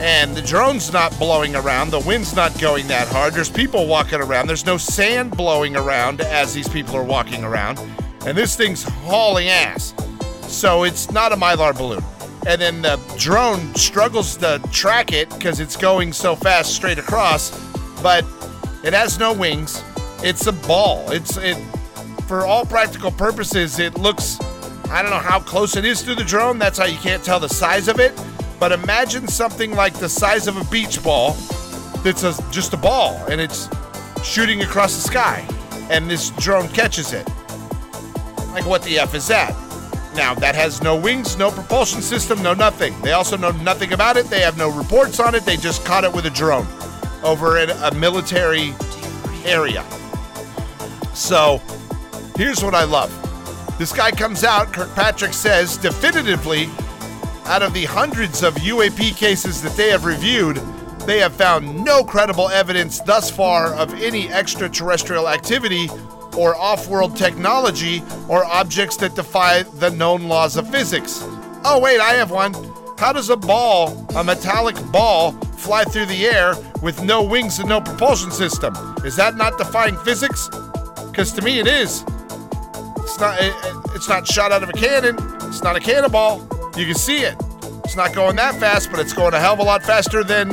And 0.00 0.34
the 0.34 0.42
drone's 0.42 0.92
not 0.92 1.16
blowing 1.18 1.54
around. 1.54 1.90
The 1.90 2.00
wind's 2.00 2.34
not 2.34 2.58
going 2.58 2.88
that 2.88 3.06
hard. 3.08 3.34
There's 3.34 3.50
people 3.50 3.86
walking 3.86 4.20
around. 4.20 4.46
There's 4.46 4.64
no 4.64 4.78
sand 4.78 5.36
blowing 5.36 5.76
around 5.76 6.22
as 6.22 6.54
these 6.54 6.68
people 6.68 6.96
are 6.96 7.04
walking 7.04 7.44
around. 7.44 7.78
And 8.26 8.36
this 8.36 8.56
thing's 8.56 8.82
hauling 8.82 9.48
ass 9.48 9.94
so 10.50 10.84
it's 10.84 11.10
not 11.10 11.32
a 11.32 11.36
mylar 11.36 11.76
balloon. 11.76 12.02
And 12.46 12.60
then 12.60 12.82
the 12.82 12.98
drone 13.18 13.74
struggles 13.74 14.36
to 14.38 14.60
track 14.72 15.12
it 15.12 15.28
because 15.30 15.60
it's 15.60 15.76
going 15.76 16.12
so 16.12 16.34
fast 16.34 16.74
straight 16.74 16.98
across, 16.98 17.50
but 18.02 18.24
it 18.82 18.92
has 18.92 19.18
no 19.18 19.32
wings. 19.32 19.82
It's 20.22 20.46
a 20.46 20.52
ball. 20.52 21.10
It's 21.10 21.36
it 21.36 21.56
for 22.26 22.46
all 22.46 22.64
practical 22.64 23.10
purposes. 23.10 23.78
It 23.78 23.98
looks. 23.98 24.38
I 24.90 25.02
don't 25.02 25.10
know 25.10 25.18
how 25.18 25.40
close 25.40 25.76
it 25.76 25.84
is 25.84 26.02
to 26.02 26.14
the 26.14 26.24
drone. 26.24 26.58
That's 26.58 26.78
how 26.78 26.86
you 26.86 26.98
can't 26.98 27.22
tell 27.22 27.40
the 27.40 27.48
size 27.48 27.88
of 27.88 28.00
it. 28.00 28.12
But 28.58 28.72
imagine 28.72 29.28
something 29.28 29.74
like 29.74 29.94
the 29.94 30.08
size 30.08 30.46
of 30.46 30.56
a 30.56 30.64
beach 30.70 31.02
ball 31.02 31.32
that's 32.02 32.22
a, 32.24 32.34
just 32.50 32.72
a 32.72 32.76
ball 32.76 33.14
and 33.28 33.40
it's 33.40 33.68
shooting 34.22 34.62
across 34.62 34.94
the 34.94 35.00
sky, 35.00 35.46
and 35.90 36.10
this 36.10 36.30
drone 36.30 36.68
catches 36.68 37.12
it. 37.12 37.26
Like, 38.52 38.66
what 38.66 38.82
the 38.82 38.98
F 38.98 39.14
is 39.14 39.28
that? 39.28 39.54
Now, 40.14 40.34
that 40.34 40.54
has 40.54 40.82
no 40.82 40.96
wings, 40.96 41.36
no 41.36 41.50
propulsion 41.50 42.02
system, 42.02 42.42
no 42.42 42.52
nothing. 42.52 43.00
They 43.02 43.12
also 43.12 43.36
know 43.36 43.52
nothing 43.52 43.92
about 43.92 44.16
it. 44.16 44.26
They 44.26 44.40
have 44.40 44.58
no 44.58 44.70
reports 44.70 45.20
on 45.20 45.34
it. 45.34 45.44
They 45.44 45.56
just 45.56 45.84
caught 45.84 46.04
it 46.04 46.12
with 46.12 46.26
a 46.26 46.30
drone 46.30 46.66
over 47.22 47.58
in 47.58 47.70
a 47.70 47.94
military 47.94 48.74
area. 49.44 49.84
So, 51.14 51.60
here's 52.36 52.62
what 52.62 52.74
I 52.74 52.84
love. 52.84 53.10
This 53.78 53.92
guy 53.92 54.10
comes 54.10 54.44
out, 54.44 54.72
Kirkpatrick 54.72 55.32
says 55.32 55.76
definitively, 55.76 56.68
out 57.46 57.62
of 57.62 57.72
the 57.72 57.84
hundreds 57.84 58.42
of 58.42 58.54
UAP 58.56 59.16
cases 59.16 59.62
that 59.62 59.76
they 59.76 59.90
have 59.90 60.04
reviewed, 60.04 60.56
they 61.06 61.18
have 61.18 61.32
found 61.32 61.84
no 61.84 62.04
credible 62.04 62.48
evidence 62.50 63.00
thus 63.00 63.30
far 63.30 63.74
of 63.74 63.94
any 64.02 64.28
extraterrestrial 64.28 65.28
activity 65.28 65.88
or 66.36 66.54
off 66.56 66.88
world 66.88 67.16
technology 67.16 68.02
or 68.28 68.44
objects 68.44 68.96
that 68.98 69.14
defy 69.14 69.62
the 69.62 69.90
known 69.90 70.28
laws 70.28 70.56
of 70.56 70.68
physics. 70.70 71.20
Oh, 71.64 71.78
wait, 71.82 72.00
I 72.00 72.14
have 72.14 72.30
one. 72.30 72.54
How 72.98 73.12
does 73.12 73.30
a 73.30 73.36
ball, 73.36 74.06
a 74.16 74.22
metallic 74.22 74.76
ball, 74.92 75.32
fly 75.56 75.84
through 75.84 76.06
the 76.06 76.26
air 76.26 76.54
with 76.82 77.02
no 77.02 77.22
wings 77.22 77.58
and 77.58 77.68
no 77.68 77.80
propulsion 77.80 78.30
system? 78.30 78.74
Is 79.04 79.16
that 79.16 79.36
not 79.36 79.58
defying 79.58 79.96
physics? 79.98 80.48
Because 81.10 81.32
to 81.32 81.42
me 81.42 81.58
it 81.58 81.66
is. 81.66 82.04
It's 82.98 83.18
not. 83.18 83.36
It's 83.94 84.08
not 84.08 84.26
shot 84.26 84.52
out 84.52 84.62
of 84.62 84.68
a 84.68 84.72
cannon. 84.72 85.16
It's 85.42 85.62
not 85.62 85.76
a 85.76 85.80
cannonball. 85.80 86.40
You 86.76 86.86
can 86.86 86.94
see 86.94 87.20
it. 87.20 87.34
It's 87.84 87.96
not 87.96 88.14
going 88.14 88.36
that 88.36 88.54
fast, 88.60 88.90
but 88.90 89.00
it's 89.00 89.12
going 89.12 89.34
a 89.34 89.40
hell 89.40 89.54
of 89.54 89.58
a 89.58 89.64
lot 89.64 89.82
faster 89.82 90.22
than 90.22 90.50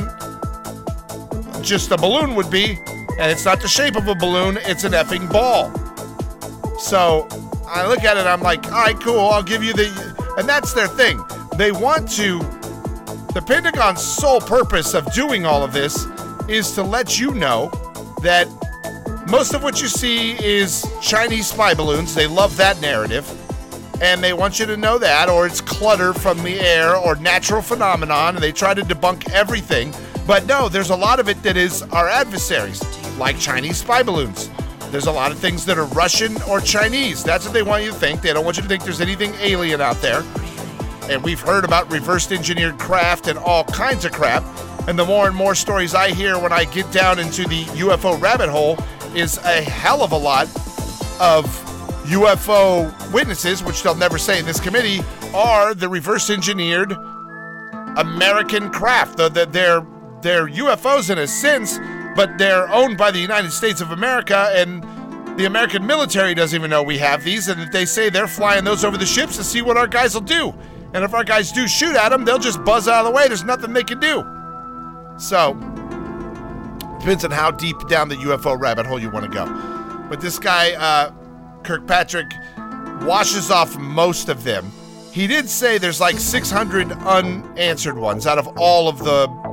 just 1.62 1.90
a 1.90 1.96
balloon 1.96 2.34
would 2.34 2.50
be 2.50 2.78
and 3.18 3.32
it's 3.32 3.44
not 3.44 3.60
the 3.60 3.68
shape 3.68 3.96
of 3.96 4.06
a 4.06 4.14
balloon, 4.14 4.58
it's 4.62 4.84
an 4.84 4.92
effing 4.92 5.30
ball. 5.30 5.72
So 6.78 7.26
I 7.66 7.86
look 7.86 8.04
at 8.04 8.16
it, 8.16 8.26
I'm 8.26 8.40
like, 8.40 8.64
all 8.66 8.84
right, 8.84 8.98
cool, 9.00 9.18
I'll 9.18 9.42
give 9.42 9.62
you 9.62 9.72
the. 9.72 10.16
And 10.38 10.48
that's 10.48 10.72
their 10.72 10.86
thing. 10.86 11.20
They 11.56 11.72
want 11.72 12.08
to. 12.12 12.38
The 13.34 13.42
Pentagon's 13.44 14.02
sole 14.02 14.40
purpose 14.40 14.94
of 14.94 15.12
doing 15.12 15.44
all 15.44 15.64
of 15.64 15.72
this 15.72 16.06
is 16.48 16.72
to 16.72 16.82
let 16.82 17.18
you 17.18 17.34
know 17.34 17.70
that 18.22 18.46
most 19.28 19.52
of 19.52 19.62
what 19.62 19.82
you 19.82 19.88
see 19.88 20.32
is 20.42 20.86
Chinese 21.02 21.48
spy 21.48 21.74
balloons. 21.74 22.14
They 22.14 22.26
love 22.26 22.56
that 22.56 22.80
narrative. 22.80 23.28
And 24.00 24.22
they 24.22 24.32
want 24.32 24.60
you 24.60 24.66
to 24.66 24.76
know 24.76 24.96
that, 24.98 25.28
or 25.28 25.44
it's 25.44 25.60
clutter 25.60 26.14
from 26.14 26.40
the 26.44 26.60
air, 26.60 26.96
or 26.96 27.16
natural 27.16 27.60
phenomenon, 27.60 28.36
and 28.36 28.42
they 28.42 28.52
try 28.52 28.72
to 28.72 28.82
debunk 28.82 29.28
everything. 29.30 29.92
But 30.24 30.46
no, 30.46 30.68
there's 30.68 30.90
a 30.90 30.96
lot 30.96 31.18
of 31.18 31.28
it 31.28 31.42
that 31.42 31.56
is 31.56 31.82
our 31.82 32.08
adversaries 32.08 32.80
like 33.18 33.38
Chinese 33.38 33.78
spy 33.78 34.02
balloons. 34.02 34.50
There's 34.90 35.06
a 35.06 35.12
lot 35.12 35.32
of 35.32 35.38
things 35.38 35.66
that 35.66 35.76
are 35.76 35.84
Russian 35.86 36.40
or 36.42 36.60
Chinese. 36.60 37.22
That's 37.22 37.44
what 37.44 37.52
they 37.52 37.62
want 37.62 37.84
you 37.84 37.90
to 37.90 37.96
think. 37.96 38.22
They 38.22 38.32
don't 38.32 38.44
want 38.44 38.56
you 38.56 38.62
to 38.62 38.68
think 38.68 38.84
there's 38.84 39.00
anything 39.02 39.34
alien 39.34 39.80
out 39.80 40.00
there. 40.00 40.22
and 41.10 41.22
we've 41.22 41.40
heard 41.40 41.64
about 41.64 41.90
reverse 41.90 42.30
engineered 42.30 42.78
craft 42.78 43.28
and 43.28 43.38
all 43.38 43.64
kinds 43.64 44.04
of 44.04 44.12
crap. 44.12 44.44
And 44.86 44.98
the 44.98 45.04
more 45.04 45.26
and 45.26 45.36
more 45.36 45.54
stories 45.54 45.94
I 45.94 46.10
hear 46.10 46.38
when 46.38 46.52
I 46.52 46.64
get 46.64 46.90
down 46.92 47.18
into 47.18 47.46
the 47.46 47.64
UFO 47.64 48.20
rabbit 48.20 48.48
hole 48.48 48.78
is 49.14 49.38
a 49.38 49.62
hell 49.62 50.02
of 50.02 50.12
a 50.12 50.16
lot 50.16 50.46
of 51.20 51.44
UFO 52.06 53.12
witnesses, 53.12 53.62
which 53.62 53.82
they'll 53.82 53.94
never 53.94 54.16
say 54.18 54.38
in 54.38 54.46
this 54.46 54.60
committee, 54.60 55.00
are 55.34 55.74
the 55.74 55.88
reverse 55.88 56.30
engineered 56.30 56.92
American 57.96 58.70
craft. 58.70 59.16
The, 59.18 59.28
the, 59.28 59.46
they're, 59.46 59.86
they're 60.22 60.46
UFOs 60.48 61.10
in 61.10 61.18
a 61.18 61.26
sense, 61.26 61.78
but 62.18 62.36
they're 62.36 62.68
owned 62.70 62.98
by 62.98 63.12
the 63.12 63.18
United 63.20 63.52
States 63.52 63.80
of 63.80 63.92
America, 63.92 64.50
and 64.52 64.82
the 65.38 65.44
American 65.44 65.86
military 65.86 66.34
doesn't 66.34 66.58
even 66.58 66.68
know 66.68 66.82
we 66.82 66.98
have 66.98 67.22
these, 67.22 67.46
and 67.46 67.70
they 67.70 67.84
say 67.84 68.10
they're 68.10 68.26
flying 68.26 68.64
those 68.64 68.84
over 68.84 68.96
the 68.96 69.06
ships 69.06 69.36
to 69.36 69.44
see 69.44 69.62
what 69.62 69.76
our 69.76 69.86
guys 69.86 70.14
will 70.14 70.22
do. 70.22 70.52
And 70.94 71.04
if 71.04 71.14
our 71.14 71.22
guys 71.22 71.52
do 71.52 71.68
shoot 71.68 71.94
at 71.94 72.08
them, 72.08 72.24
they'll 72.24 72.40
just 72.40 72.64
buzz 72.64 72.88
out 72.88 73.06
of 73.06 73.12
the 73.12 73.16
way. 73.16 73.28
There's 73.28 73.44
nothing 73.44 73.72
they 73.72 73.84
can 73.84 74.00
do. 74.00 74.24
So, 75.16 75.54
depends 76.98 77.24
on 77.24 77.30
how 77.30 77.52
deep 77.52 77.86
down 77.86 78.08
the 78.08 78.16
UFO 78.16 78.60
rabbit 78.60 78.84
hole 78.84 78.98
you 78.98 79.10
want 79.10 79.24
to 79.24 79.30
go. 79.30 79.46
But 80.08 80.20
this 80.20 80.40
guy, 80.40 80.72
uh, 80.72 81.12
Kirkpatrick, 81.62 82.32
washes 83.02 83.52
off 83.52 83.78
most 83.78 84.28
of 84.28 84.42
them. 84.42 84.72
He 85.12 85.28
did 85.28 85.48
say 85.48 85.78
there's 85.78 86.00
like 86.00 86.18
600 86.18 86.90
unanswered 86.90 87.96
ones 87.96 88.26
out 88.26 88.38
of 88.38 88.48
all 88.58 88.88
of 88.88 88.98
the 88.98 89.47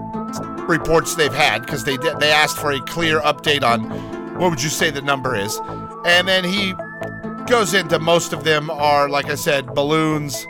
reports 0.67 1.15
they've 1.15 1.33
had 1.33 1.65
because 1.65 1.83
they 1.83 1.97
did, 1.97 2.19
they 2.19 2.31
asked 2.31 2.57
for 2.57 2.71
a 2.71 2.79
clear 2.81 3.19
update 3.21 3.63
on 3.63 3.83
what 4.39 4.49
would 4.49 4.61
you 4.61 4.69
say 4.69 4.89
the 4.91 5.01
number 5.01 5.35
is, 5.35 5.59
and 6.05 6.27
then 6.27 6.43
he 6.43 6.73
goes 7.47 7.73
into 7.73 7.99
most 7.99 8.33
of 8.33 8.43
them 8.43 8.69
are 8.69 9.07
like 9.07 9.29
I 9.29 9.35
said 9.35 9.67
balloons, 9.67 10.47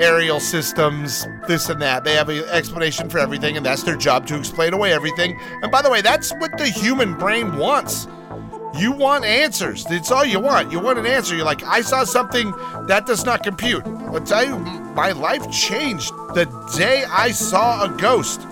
aerial 0.00 0.40
systems, 0.40 1.26
this 1.46 1.68
and 1.68 1.80
that. 1.82 2.04
They 2.04 2.14
have 2.14 2.28
an 2.28 2.44
explanation 2.50 3.08
for 3.08 3.18
everything, 3.18 3.56
and 3.56 3.64
that's 3.64 3.82
their 3.82 3.96
job 3.96 4.26
to 4.28 4.38
explain 4.38 4.72
away 4.72 4.92
everything. 4.92 5.38
And 5.62 5.70
by 5.70 5.82
the 5.82 5.90
way, 5.90 6.00
that's 6.00 6.32
what 6.34 6.56
the 6.58 6.66
human 6.66 7.14
brain 7.14 7.56
wants. 7.56 8.08
You 8.74 8.92
want 8.92 9.24
answers. 9.24 9.84
It's 9.90 10.10
all 10.10 10.24
you 10.24 10.40
want. 10.40 10.72
You 10.72 10.80
want 10.80 10.98
an 10.98 11.04
answer. 11.06 11.36
You're 11.36 11.44
like, 11.44 11.62
I 11.62 11.82
saw 11.82 12.04
something 12.04 12.52
that 12.86 13.04
does 13.06 13.24
not 13.24 13.42
compute. 13.42 13.86
I'll 13.86 14.20
tell 14.20 14.44
you, 14.44 14.58
my 14.94 15.12
life 15.12 15.50
changed 15.50 16.10
the 16.34 16.46
day 16.76 17.04
I 17.04 17.32
saw 17.32 17.84
a 17.84 17.88
ghost. 17.88 18.46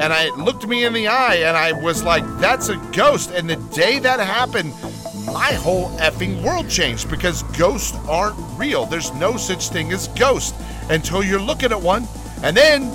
And 0.00 0.12
I 0.12 0.34
looked 0.36 0.66
me 0.66 0.84
in 0.84 0.92
the 0.92 1.08
eye 1.08 1.36
and 1.36 1.56
I 1.56 1.72
was 1.72 2.02
like, 2.02 2.24
that's 2.38 2.68
a 2.68 2.76
ghost. 2.92 3.30
And 3.30 3.48
the 3.48 3.56
day 3.74 3.98
that 3.98 4.20
happened, 4.20 4.72
my 5.26 5.52
whole 5.52 5.90
effing 5.98 6.42
world 6.42 6.68
changed 6.68 7.10
because 7.10 7.42
ghosts 7.58 7.96
aren't 8.08 8.36
real. 8.58 8.86
There's 8.86 9.12
no 9.14 9.36
such 9.36 9.68
thing 9.68 9.92
as 9.92 10.08
ghosts 10.08 10.58
until 10.88 11.22
you're 11.22 11.40
looking 11.40 11.72
at 11.72 11.80
one. 11.80 12.08
And 12.42 12.56
then 12.56 12.90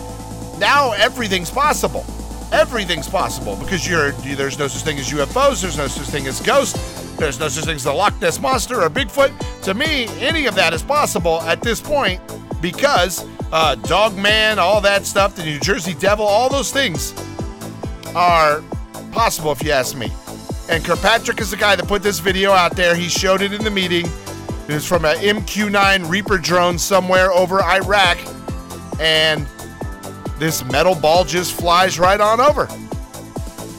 now 0.59 0.91
everything's 0.93 1.51
possible. 1.51 2.05
Everything's 2.51 3.07
possible 3.07 3.55
because 3.57 3.87
you're 3.87 4.11
there's 4.11 4.57
no 4.57 4.67
such 4.67 4.83
thing 4.83 4.97
as 4.97 5.09
UFOs, 5.09 5.61
there's 5.61 5.77
no 5.77 5.87
such 5.87 6.07
thing 6.07 6.27
as 6.27 6.39
ghosts, 6.39 7.13
there's 7.17 7.39
no 7.39 7.49
such 7.49 7.65
thing 7.65 7.75
as 7.75 7.83
the 7.83 7.93
Loch 7.93 8.19
Ness 8.21 8.39
monster 8.39 8.81
or 8.81 8.89
Bigfoot. 8.89 9.33
To 9.63 9.73
me, 9.73 10.07
any 10.19 10.45
of 10.45 10.55
that 10.55 10.73
is 10.73 10.81
possible 10.81 11.41
at 11.41 11.61
this 11.61 11.81
point 11.81 12.21
because 12.61 13.25
uh, 13.51 13.75
Dogman, 13.75 14.59
all 14.59 14.81
that 14.81 15.05
stuff, 15.05 15.35
the 15.35 15.43
New 15.43 15.59
Jersey 15.59 15.93
Devil, 15.93 16.25
all 16.25 16.49
those 16.49 16.71
things 16.71 17.13
are 18.15 18.61
possible 19.11 19.51
if 19.51 19.63
you 19.63 19.71
ask 19.71 19.95
me. 19.95 20.11
And 20.69 20.83
Kirkpatrick 20.83 21.39
is 21.39 21.51
the 21.51 21.57
guy 21.57 21.75
that 21.75 21.87
put 21.87 22.03
this 22.03 22.19
video 22.19 22.51
out 22.51 22.75
there. 22.75 22.95
He 22.95 23.07
showed 23.07 23.41
it 23.41 23.53
in 23.53 23.63
the 23.63 23.71
meeting. 23.71 24.05
It 24.67 24.73
was 24.73 24.85
from 24.85 25.05
an 25.05 25.17
MQ9 25.17 26.09
Reaper 26.09 26.37
drone 26.37 26.77
somewhere 26.77 27.31
over 27.31 27.63
Iraq. 27.63 28.17
And 28.99 29.47
this 30.39 30.65
metal 30.65 30.93
ball 30.93 31.23
just 31.23 31.53
flies 31.53 31.99
right 31.99 32.19
on 32.19 32.41
over. 32.41 32.67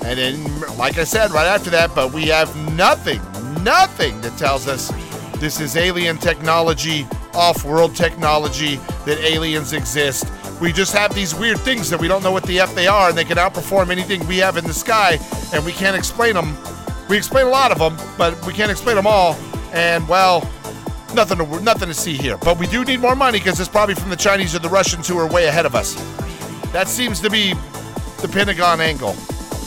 And 0.04 0.18
then, 0.18 0.60
like 0.78 0.96
I 0.96 1.04
said, 1.04 1.30
right 1.32 1.46
after 1.46 1.68
that, 1.70 1.94
but 1.94 2.12
we 2.14 2.28
have 2.28 2.54
nothing, 2.74 3.20
nothing 3.62 4.18
that 4.22 4.38
tells 4.38 4.66
us 4.66 4.90
this 5.38 5.60
is 5.60 5.76
alien 5.76 6.16
technology, 6.16 7.06
off 7.38 7.64
world 7.64 7.94
technology, 7.94 8.76
that 9.06 9.18
aliens 9.20 9.72
exist. 9.72 10.26
We 10.60 10.72
just 10.72 10.92
have 10.92 11.14
these 11.14 11.34
weird 11.34 11.60
things 11.60 11.88
that 11.88 12.00
we 12.00 12.08
don't 12.08 12.22
know 12.24 12.32
what 12.32 12.42
the 12.42 12.58
F 12.58 12.74
they 12.74 12.88
are, 12.88 13.08
and 13.08 13.16
they 13.16 13.24
can 13.24 13.36
outperform 13.36 13.90
anything 13.90 14.26
we 14.26 14.38
have 14.38 14.56
in 14.56 14.64
the 14.64 14.74
sky, 14.74 15.18
and 15.54 15.64
we 15.64 15.72
can't 15.72 15.96
explain 15.96 16.34
them. 16.34 16.56
We 17.08 17.16
explain 17.16 17.46
a 17.46 17.50
lot 17.50 17.70
of 17.70 17.78
them, 17.78 17.96
but 18.18 18.44
we 18.44 18.52
can't 18.52 18.70
explain 18.70 18.96
them 18.96 19.06
all. 19.06 19.34
And, 19.72 20.06
well, 20.08 20.40
nothing 21.14 21.38
to, 21.38 21.60
nothing 21.60 21.88
to 21.88 21.94
see 21.94 22.16
here. 22.16 22.36
But 22.38 22.58
we 22.58 22.66
do 22.66 22.84
need 22.84 23.00
more 23.00 23.14
money 23.14 23.38
because 23.38 23.60
it's 23.60 23.68
probably 23.68 23.94
from 23.94 24.10
the 24.10 24.16
Chinese 24.16 24.54
or 24.56 24.58
the 24.58 24.68
Russians 24.68 25.06
who 25.06 25.16
are 25.18 25.26
way 25.28 25.46
ahead 25.46 25.64
of 25.64 25.76
us. 25.76 25.94
That 26.72 26.88
seems 26.88 27.20
to 27.20 27.30
be 27.30 27.54
the 28.20 28.28
Pentagon 28.28 28.80
angle 28.80 29.14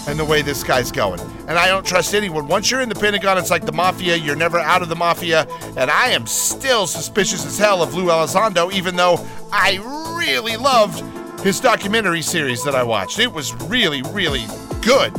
and 0.08 0.18
the 0.18 0.26
way 0.26 0.42
this 0.42 0.64
guy's 0.64 0.92
going. 0.92 1.20
And 1.48 1.52
I 1.60 1.68
don't 1.68 1.86
trust 1.86 2.14
anyone. 2.14 2.48
Once 2.48 2.72
you're 2.72 2.82
in 2.82 2.90
the 2.90 2.96
Pentagon, 2.96 3.38
it's 3.38 3.52
like 3.52 3.66
the 3.66 3.72
mafia. 3.72 4.16
You're 4.16 4.36
never 4.36 4.60
out 4.60 4.82
of 4.82 4.90
the 4.90 4.96
mafia. 4.96 5.48
And 5.78 5.92
I 5.92 6.10
am 6.10 6.26
still 6.26 6.88
suspicious 6.88 7.46
as 7.46 7.58
hell 7.58 7.82
of 7.82 7.94
Lou 7.94 8.06
Elizondo, 8.06 8.72
even 8.74 8.96
though 8.96 9.26
I 9.52 9.78
really 10.18 10.58
loved 10.58 11.04
his 11.42 11.60
documentary 11.60 12.22
series 12.22 12.64
that 12.64 12.76
I 12.76 12.84
watched. 12.84 13.20
It 13.20 13.32
was 13.32 13.54
really, 13.64 14.02
really 14.04 14.46
good. 14.82 15.14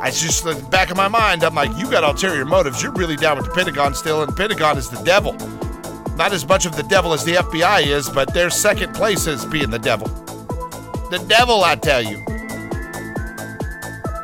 I 0.00 0.10
just, 0.10 0.44
in 0.44 0.58
the 0.58 0.68
back 0.68 0.90
of 0.90 0.96
my 0.96 1.06
mind, 1.06 1.44
I'm 1.44 1.54
like, 1.54 1.70
you 1.78 1.88
got 1.88 2.02
ulterior 2.02 2.44
motives. 2.44 2.82
You're 2.82 2.92
really 2.92 3.14
down 3.14 3.36
with 3.36 3.46
the 3.46 3.52
Pentagon 3.52 3.94
still, 3.94 4.22
and 4.22 4.32
the 4.32 4.36
Pentagon 4.36 4.76
is 4.76 4.90
the 4.90 5.00
devil. 5.04 5.34
Not 6.16 6.32
as 6.32 6.46
much 6.46 6.66
of 6.66 6.76
the 6.76 6.82
devil 6.82 7.12
as 7.12 7.24
the 7.24 7.34
FBI 7.34 7.86
is, 7.86 8.10
but 8.10 8.34
their 8.34 8.50
second 8.50 8.94
place 8.94 9.26
is 9.26 9.46
being 9.46 9.70
the 9.70 9.78
devil. 9.78 10.08
The 11.10 11.24
devil, 11.28 11.62
I 11.62 11.76
tell 11.76 12.02
you. 12.02 12.24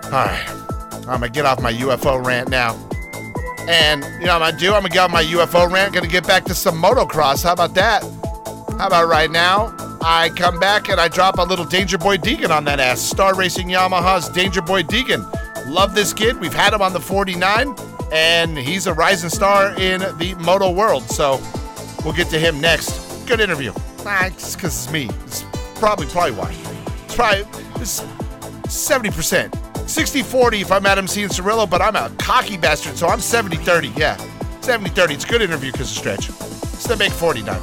All 0.08 0.24
right. 0.24 0.48
I'm 1.06 1.20
to 1.20 1.28
get 1.28 1.44
off 1.44 1.60
my 1.60 1.72
UFO 1.72 2.24
rant 2.24 2.48
now. 2.48 2.74
And, 3.68 4.02
you 4.20 4.26
know 4.26 4.38
what 4.38 4.42
I'm 4.42 4.52
to 4.52 4.58
do? 4.58 4.72
I'm 4.72 4.82
to 4.82 4.88
get 4.88 5.00
off 5.00 5.10
my 5.10 5.22
UFO 5.22 5.70
rant. 5.70 5.92
To 5.94 6.06
get 6.06 6.26
back 6.26 6.44
to 6.44 6.54
some 6.54 6.80
motocross. 6.80 7.44
How 7.44 7.52
about 7.52 7.74
that? 7.74 8.02
How 8.78 8.86
about 8.86 9.06
right 9.08 9.30
now? 9.30 9.74
I 10.00 10.30
come 10.30 10.58
back 10.58 10.88
and 10.88 10.98
I 10.98 11.08
drop 11.08 11.38
a 11.38 11.42
little 11.42 11.66
Danger 11.66 11.98
Boy 11.98 12.16
Deegan 12.16 12.48
on 12.48 12.64
that 12.64 12.80
ass. 12.80 13.00
Star 13.00 13.34
Racing 13.34 13.68
Yamaha's 13.68 14.30
Danger 14.30 14.62
Boy 14.62 14.82
Deegan. 14.82 15.26
Love 15.66 15.94
this 15.94 16.14
kid. 16.14 16.40
We've 16.40 16.54
had 16.54 16.72
him 16.72 16.80
on 16.80 16.94
the 16.94 17.00
49, 17.00 17.74
and 18.10 18.56
he's 18.56 18.86
a 18.86 18.94
rising 18.94 19.28
star 19.28 19.78
in 19.78 20.00
the 20.16 20.34
moto 20.38 20.70
world. 20.70 21.02
So 21.02 21.38
we'll 22.02 22.14
get 22.14 22.30
to 22.30 22.38
him 22.38 22.60
next. 22.62 23.26
Good 23.26 23.40
interview. 23.40 23.74
Nah, 24.04 24.26
it's 24.26 24.56
because 24.56 24.84
it's 24.84 24.90
me. 24.90 25.10
It's 25.26 25.44
probably, 25.74 26.06
probably 26.06 26.32
why. 26.32 26.54
It's 27.04 27.14
probably 27.14 27.44
it's 27.82 28.00
70%. 28.68 29.67
60 29.88 30.22
40 30.22 30.60
if 30.60 30.70
I'm 30.70 30.84
Adam 30.84 31.06
Cianciarulo, 31.06 31.68
but 31.68 31.80
I'm 31.80 31.96
a 31.96 32.10
cocky 32.18 32.58
bastard, 32.58 32.96
so 32.96 33.08
I'm 33.08 33.20
70 33.20 33.56
30. 33.56 33.88
Yeah, 33.96 34.16
70 34.60 34.90
30. 34.90 35.14
It's 35.14 35.24
a 35.24 35.28
good 35.28 35.42
interview 35.42 35.72
because 35.72 35.90
of 35.90 35.96
stretch. 35.96 36.28
It's 36.28 36.86
the 36.86 36.96
big 36.96 37.10
49. 37.10 37.58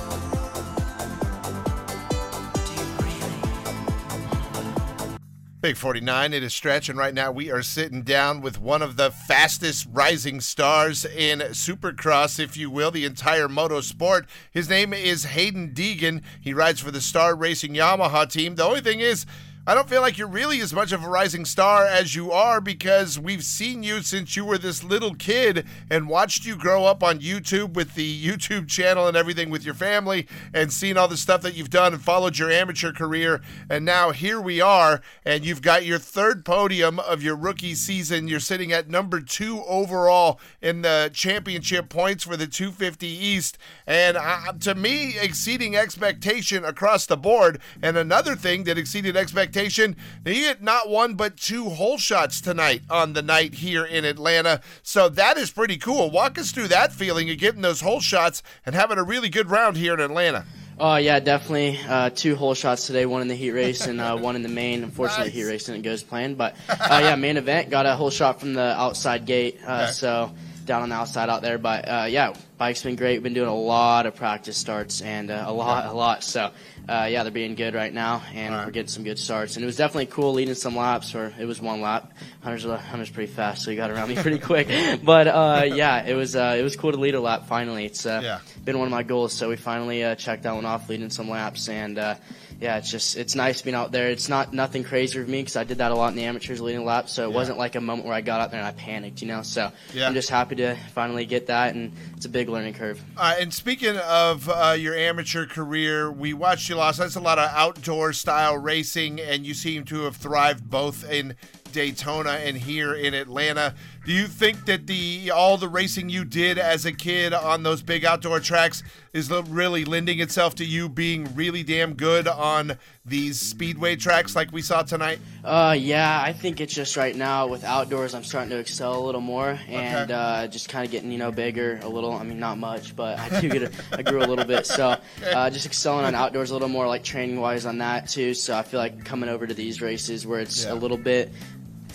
Big 5.61 5.77
49, 5.77 6.33
it 6.33 6.43
is 6.43 6.53
Stretch, 6.53 6.89
and 6.89 6.99
right 6.99 7.15
now 7.15 7.31
we 7.31 7.49
are 7.49 7.63
sitting 7.63 8.03
down 8.03 8.39
with 8.39 8.61
one 8.61 8.83
of 8.83 8.97
the 8.97 9.09
fastest 9.09 9.88
rising 9.91 10.39
stars 10.39 11.05
in 11.05 11.39
Supercross, 11.39 12.39
if 12.39 12.55
you 12.55 12.69
will, 12.69 12.91
the 12.91 13.03
entire 13.03 13.47
motorsport. 13.47 14.27
His 14.51 14.69
name 14.69 14.93
is 14.93 15.25
Haiden 15.25 15.73
Deegan. 15.73 16.21
He 16.39 16.53
rides 16.53 16.81
for 16.81 16.91
the 16.91 17.01
Star 17.01 17.33
Racing 17.33 17.73
Yamaha 17.73 18.29
team. 18.29 18.53
The 18.53 18.63
only 18.63 18.81
thing 18.81 18.99
is, 18.99 19.25
I 19.67 19.73
don't 19.73 19.89
feel 19.89 20.01
like 20.01 20.19
you're 20.19 20.28
really 20.28 20.62
as 20.62 20.73
much 20.73 20.91
of 20.91 21.04
a 21.04 21.10
rising 21.10 21.43
star 21.43 21.88
as 21.88 22.13
you 22.13 22.32
are 22.32 22.62
because 22.62 23.17
we've 23.17 23.43
seen 23.43 23.82
you 23.82 24.04
since 24.04 24.36
you 24.36 24.45
were 24.45 24.60
this 24.60 24.84
little 24.84 25.15
kid 25.15 25.65
and 25.89 26.08
watched 26.08 26.45
you 26.45 26.56
grow 26.56 26.86
up 26.86 27.01
on 27.01 27.17
YouTube 27.17 27.73
with 27.73 27.95
the 27.95 28.23
YouTube 28.23 28.67
channel 28.67 29.08
and 29.08 29.17
everything 29.17 29.49
with 29.49 29.65
your 29.65 29.73
family 29.73 30.28
and 30.54 30.71
seen 30.71 30.97
all 30.97 31.08
the 31.08 31.17
stuff 31.17 31.41
that 31.41 31.56
you've 31.56 31.71
done 31.71 31.93
and 31.93 32.04
followed 32.04 32.38
your 32.38 32.51
amateur 32.51 32.91
career. 32.91 33.41
And 33.67 33.84
now 33.84 34.12
here 34.12 34.39
we 34.39 34.62
are, 34.62 35.01
and 35.25 35.43
you've 35.43 35.63
got 35.63 35.84
your 35.84 35.97
third 35.97 36.45
podium 36.45 36.99
of 36.99 37.23
your 37.23 37.36
rookie 37.36 37.73
season. 37.73 38.28
You're 38.28 38.39
sitting 38.39 38.71
at 38.71 38.88
number 38.88 39.19
two 39.19 39.63
overall 39.63 40.39
in 40.62 40.84
the 40.84 41.10
championship 41.12 41.89
points 41.89 42.23
for 42.23 42.38
the 42.38 42.45
250 42.45 43.08
East. 43.08 43.58
And 43.88 44.15
uh, 44.15 44.54
to 44.60 44.75
me, 44.75 45.17
exceeding 45.19 45.75
expectation 45.75 46.63
across 46.63 47.08
the 47.08 47.17
board. 47.17 47.60
And 47.82 47.97
another 47.97 48.36
thing 48.36 48.65
that 48.65 48.78
exceeded 48.78 49.17
expectation 49.17 49.55
expectation. 49.56 49.96
Now, 50.26 50.32
you 50.32 50.41
get 50.41 50.62
not 50.62 50.89
one 50.89 51.15
but 51.15 51.38
two 51.38 51.70
hole 51.70 51.98
shots 51.98 52.41
tonight 52.41 52.82
on 52.89 53.13
the 53.13 53.22
night 53.22 53.56
here 53.56 53.86
in 53.86 54.06
Atlanta. 54.06 54.62
So 54.84 55.10
that 55.10 55.38
is 55.38 55.52
pretty 55.52 55.78
cool. 55.78 56.12
Walk 56.12 56.38
us 56.38 56.52
through 56.52 56.70
that 56.70 56.94
feeling 56.94 57.30
of 57.30 57.38
getting 57.38 57.62
those 57.62 57.82
hole 57.82 58.02
shots 58.02 58.44
and 58.65 58.76
having 58.76 58.98
a 58.98 59.04
really 59.04 59.30
good 59.30 59.50
round 59.50 59.78
here 59.78 59.94
in 59.94 60.00
Atlanta. 60.00 60.46
Oh 60.78 60.98
yeah, 60.98 61.22
definitely. 61.22 61.80
Uh, 61.88 62.10
two 62.10 62.36
hole 62.36 62.54
shots 62.54 62.88
today, 62.88 63.06
one 63.06 63.22
in 63.22 63.30
the 63.30 63.36
heat 63.36 63.52
race 63.52 63.88
and 63.88 64.02
uh, 64.02 64.18
one 64.18 64.36
in 64.36 64.44
the 64.44 64.50
main. 64.50 64.84
Unfortunately, 64.84 65.28
nice. 65.28 65.34
heat 65.34 65.44
race 65.46 65.65
didn't 65.65 65.84
go 65.84 65.91
as 65.91 66.04
planned, 66.04 66.38
but 66.38 66.58
uh, 66.68 67.00
yeah, 67.02 67.15
main 67.15 67.38
event 67.38 67.70
got 67.70 67.86
a 67.86 67.96
hole 67.96 68.10
shot 68.10 68.41
from 68.41 68.54
the 68.54 68.78
outside 68.78 69.26
gate. 69.26 69.58
Uh, 69.65 69.84
okay. 69.84 69.91
So 69.94 70.32
down 70.65 70.82
on 70.82 70.89
the 70.89 70.96
outside 70.96 71.30
out 71.30 71.41
there. 71.41 71.58
But 71.58 71.88
uh, 71.88 72.08
yeah, 72.10 72.34
bike's 72.58 72.84
been 72.84 72.96
great. 72.96 73.13
We've 73.13 73.24
been 73.24 73.34
doing 73.34 73.48
a 73.48 73.56
lot 73.56 74.06
of 74.06 74.15
practice 74.15 74.58
starts 74.58 75.02
and 75.02 75.32
uh, 75.32 75.46
a 75.48 75.54
lot, 75.54 75.86
a 75.86 75.94
lot. 75.94 76.24
So 76.24 76.52
uh, 76.88 77.08
yeah, 77.10 77.24
they're 77.24 77.32
being 77.32 77.56
good 77.56 77.74
right 77.74 77.93
now, 77.93 78.21
and 78.34 78.54
right. 78.54 78.65
we're 78.65 78.71
getting 78.71 78.88
some 78.89 79.04
good 79.04 79.17
starts. 79.19 79.56
And 79.56 79.63
it 79.63 79.65
was 79.65 79.76
definitely 79.78 80.06
cool 80.08 80.34
leading 80.34 80.56
some 80.56 80.76
laps, 80.76 81.15
or 81.15 81.34
it 81.39 81.45
was 81.45 81.62
one 81.62 81.82
lap. 81.82 82.13
Hunter's 82.41 82.63
Hunter's 82.63 83.10
pretty 83.10 83.32
fast, 83.32 83.63
so 83.63 83.71
he 83.71 83.78
got 83.78 83.89
around 83.91 84.10
me 84.10 84.15
pretty 84.15 84.39
quick. 84.52 84.67
But 85.04 85.28
uh, 85.28 85.63
yeah, 85.65 86.06
it 86.06 86.13
was 86.13 86.36
uh, 86.36 86.56
it 86.58 86.63
was 86.63 86.76
cool 86.76 86.91
to 86.91 86.98
lead 87.00 87.15
a 87.15 87.19
lap 87.19 87.48
finally. 87.48 87.86
It's 87.86 88.06
uh, 88.06 88.21
Yeah. 88.24 88.39
been 88.63 88.78
one 88.78 88.88
of 88.88 88.91
my 88.91 89.04
goals, 89.04 89.34
so 89.34 89.50
we 89.50 89.56
finally 89.56 90.04
uh, 90.04 90.15
checked 90.15 90.43
that 90.43 90.54
one 90.56 90.65
off, 90.65 90.88
leading 90.89 91.10
some 91.10 91.30
laps, 91.30 91.69
and 91.69 91.98
uh, 91.98 92.15
yeah, 92.62 92.78
it's 92.78 92.89
just 92.89 93.18
it's 93.18 93.36
nice 93.36 93.62
being 93.62 93.76
out 93.76 93.91
there. 93.91 94.10
It's 94.10 94.30
not 94.30 94.54
nothing 94.54 94.84
crazy 94.84 95.20
for 95.20 95.30
me 95.30 95.41
because 95.41 95.56
I 95.56 95.63
did 95.63 95.80
that 95.80 95.91
a 95.91 95.96
lot 95.96 96.10
in 96.10 96.15
the 96.15 96.24
amateurs 96.24 96.62
leading 96.62 96.86
laps, 96.86 97.12
so 97.13 97.26
it 97.26 97.30
Yeah. 97.30 97.36
wasn't 97.36 97.58
like 97.58 97.76
a 97.76 97.82
moment 97.82 98.08
where 98.08 98.15
I 98.15 98.22
got 98.22 98.39
out 98.41 98.52
there 98.52 98.60
and 98.60 98.68
I 98.68 98.72
panicked, 98.72 99.22
you 99.22 99.28
know. 99.28 99.41
So 99.41 99.72
Yeah. 99.94 100.08
I'm 100.08 100.13
just 100.13 100.30
happy 100.30 100.56
to 100.56 100.76
finally 100.94 101.26
get 101.26 101.48
that, 101.48 101.76
and 101.76 101.91
it's 102.15 102.26
a 102.26 102.30
big 102.30 102.48
learning 102.50 102.74
curve. 102.76 103.02
Uh, 103.18 103.36
and 103.39 103.54
speaking 103.54 103.98
of 103.98 104.50
uh, 104.50 104.76
your 104.78 104.96
amateur 104.96 105.46
career, 105.46 106.12
we 106.12 106.34
watched 106.34 106.70
you 106.70 106.76
lost. 106.76 107.00
That's 107.00 107.15
a 107.15 107.20
lot 107.20 107.39
of 107.39 107.50
outdoor 107.54 108.13
style 108.13 108.58
racing, 108.58 109.20
and 109.20 109.46
you 109.46 109.54
seem 109.54 109.84
to 109.86 110.04
have 110.04 110.15
thrived 110.15 110.70
both 110.70 111.10
in 111.10 111.36
Daytona 111.74 112.32
and 112.32 112.56
here 112.58 112.94
in 112.94 113.13
Atlanta. 113.13 113.76
Do 114.06 114.12
you 114.13 114.28
think 114.28 114.65
that 114.65 114.86
the 114.86 115.32
all 115.32 115.58
the 115.58 115.68
racing 115.68 116.10
you 116.10 116.26
did 116.26 116.60
as 116.60 116.86
a 116.86 116.91
kid 116.91 117.34
on 117.34 117.63
those 117.63 117.82
big 117.82 118.06
outdoor 118.06 118.39
tracks 118.39 118.84
is 119.13 119.32
really 119.32 119.84
lending 119.84 120.20
itself 120.20 120.54
to 120.56 120.65
you 120.65 120.88
being 120.89 121.34
really 121.34 121.63
damn 121.63 121.96
good 121.96 122.28
on 122.28 122.78
these 123.04 123.41
speedway 123.41 123.96
tracks 123.96 124.36
like 124.36 124.52
we 124.52 124.62
saw 124.62 124.84
tonight? 124.84 125.18
Uh, 125.44 125.76
yeah, 125.80 126.22
I 126.24 126.34
think 126.34 126.62
it's 126.62 126.74
just 126.74 126.98
right 126.98 127.15
now 127.15 127.48
with 127.48 127.63
outdoors, 127.63 128.13
I'm 128.13 128.24
starting 128.24 128.52
to 128.52 128.58
excel 128.60 128.96
a 128.96 129.04
little 129.04 129.22
more 129.22 129.60
and 129.68 130.12
Okay. 130.12 130.13
uh, 130.13 130.48
just 130.48 130.70
kind 130.70 130.86
of 130.86 130.91
getting 130.91 131.12
you 131.12 131.18
know 131.18 131.32
bigger 131.32 131.80
a 131.82 131.89
little. 131.89 132.13
I 132.13 132.22
mean, 132.24 132.39
not 132.39 132.60
much, 132.60 132.96
but 132.96 133.18
I 133.18 133.41
do 133.41 133.50
get 133.50 133.63
a, 133.63 133.72
I 133.98 134.04
grew 134.04 134.20
a 134.24 134.28
little 134.28 134.46
bit. 134.46 134.68
So 134.68 134.98
uh, 135.26 135.50
just 135.50 135.65
excelling 135.65 136.06
on 136.06 136.13
outdoors 136.13 136.52
a 136.52 136.54
little 136.54 136.70
more, 136.70 136.88
like 136.88 137.04
training 137.04 137.39
wise 137.39 137.65
on 137.65 137.80
that 137.80 138.08
too. 138.08 138.36
So 138.36 138.56
I 138.56 138.62
feel 138.62 138.80
like 138.80 139.04
coming 139.04 139.30
over 139.30 139.48
to 139.48 139.54
these 139.56 139.82
races 139.82 140.28
where 140.28 140.41
it's 140.41 140.65
Yeah. 140.65 140.74
a 140.74 140.76
little 140.76 140.98
bit 140.98 141.32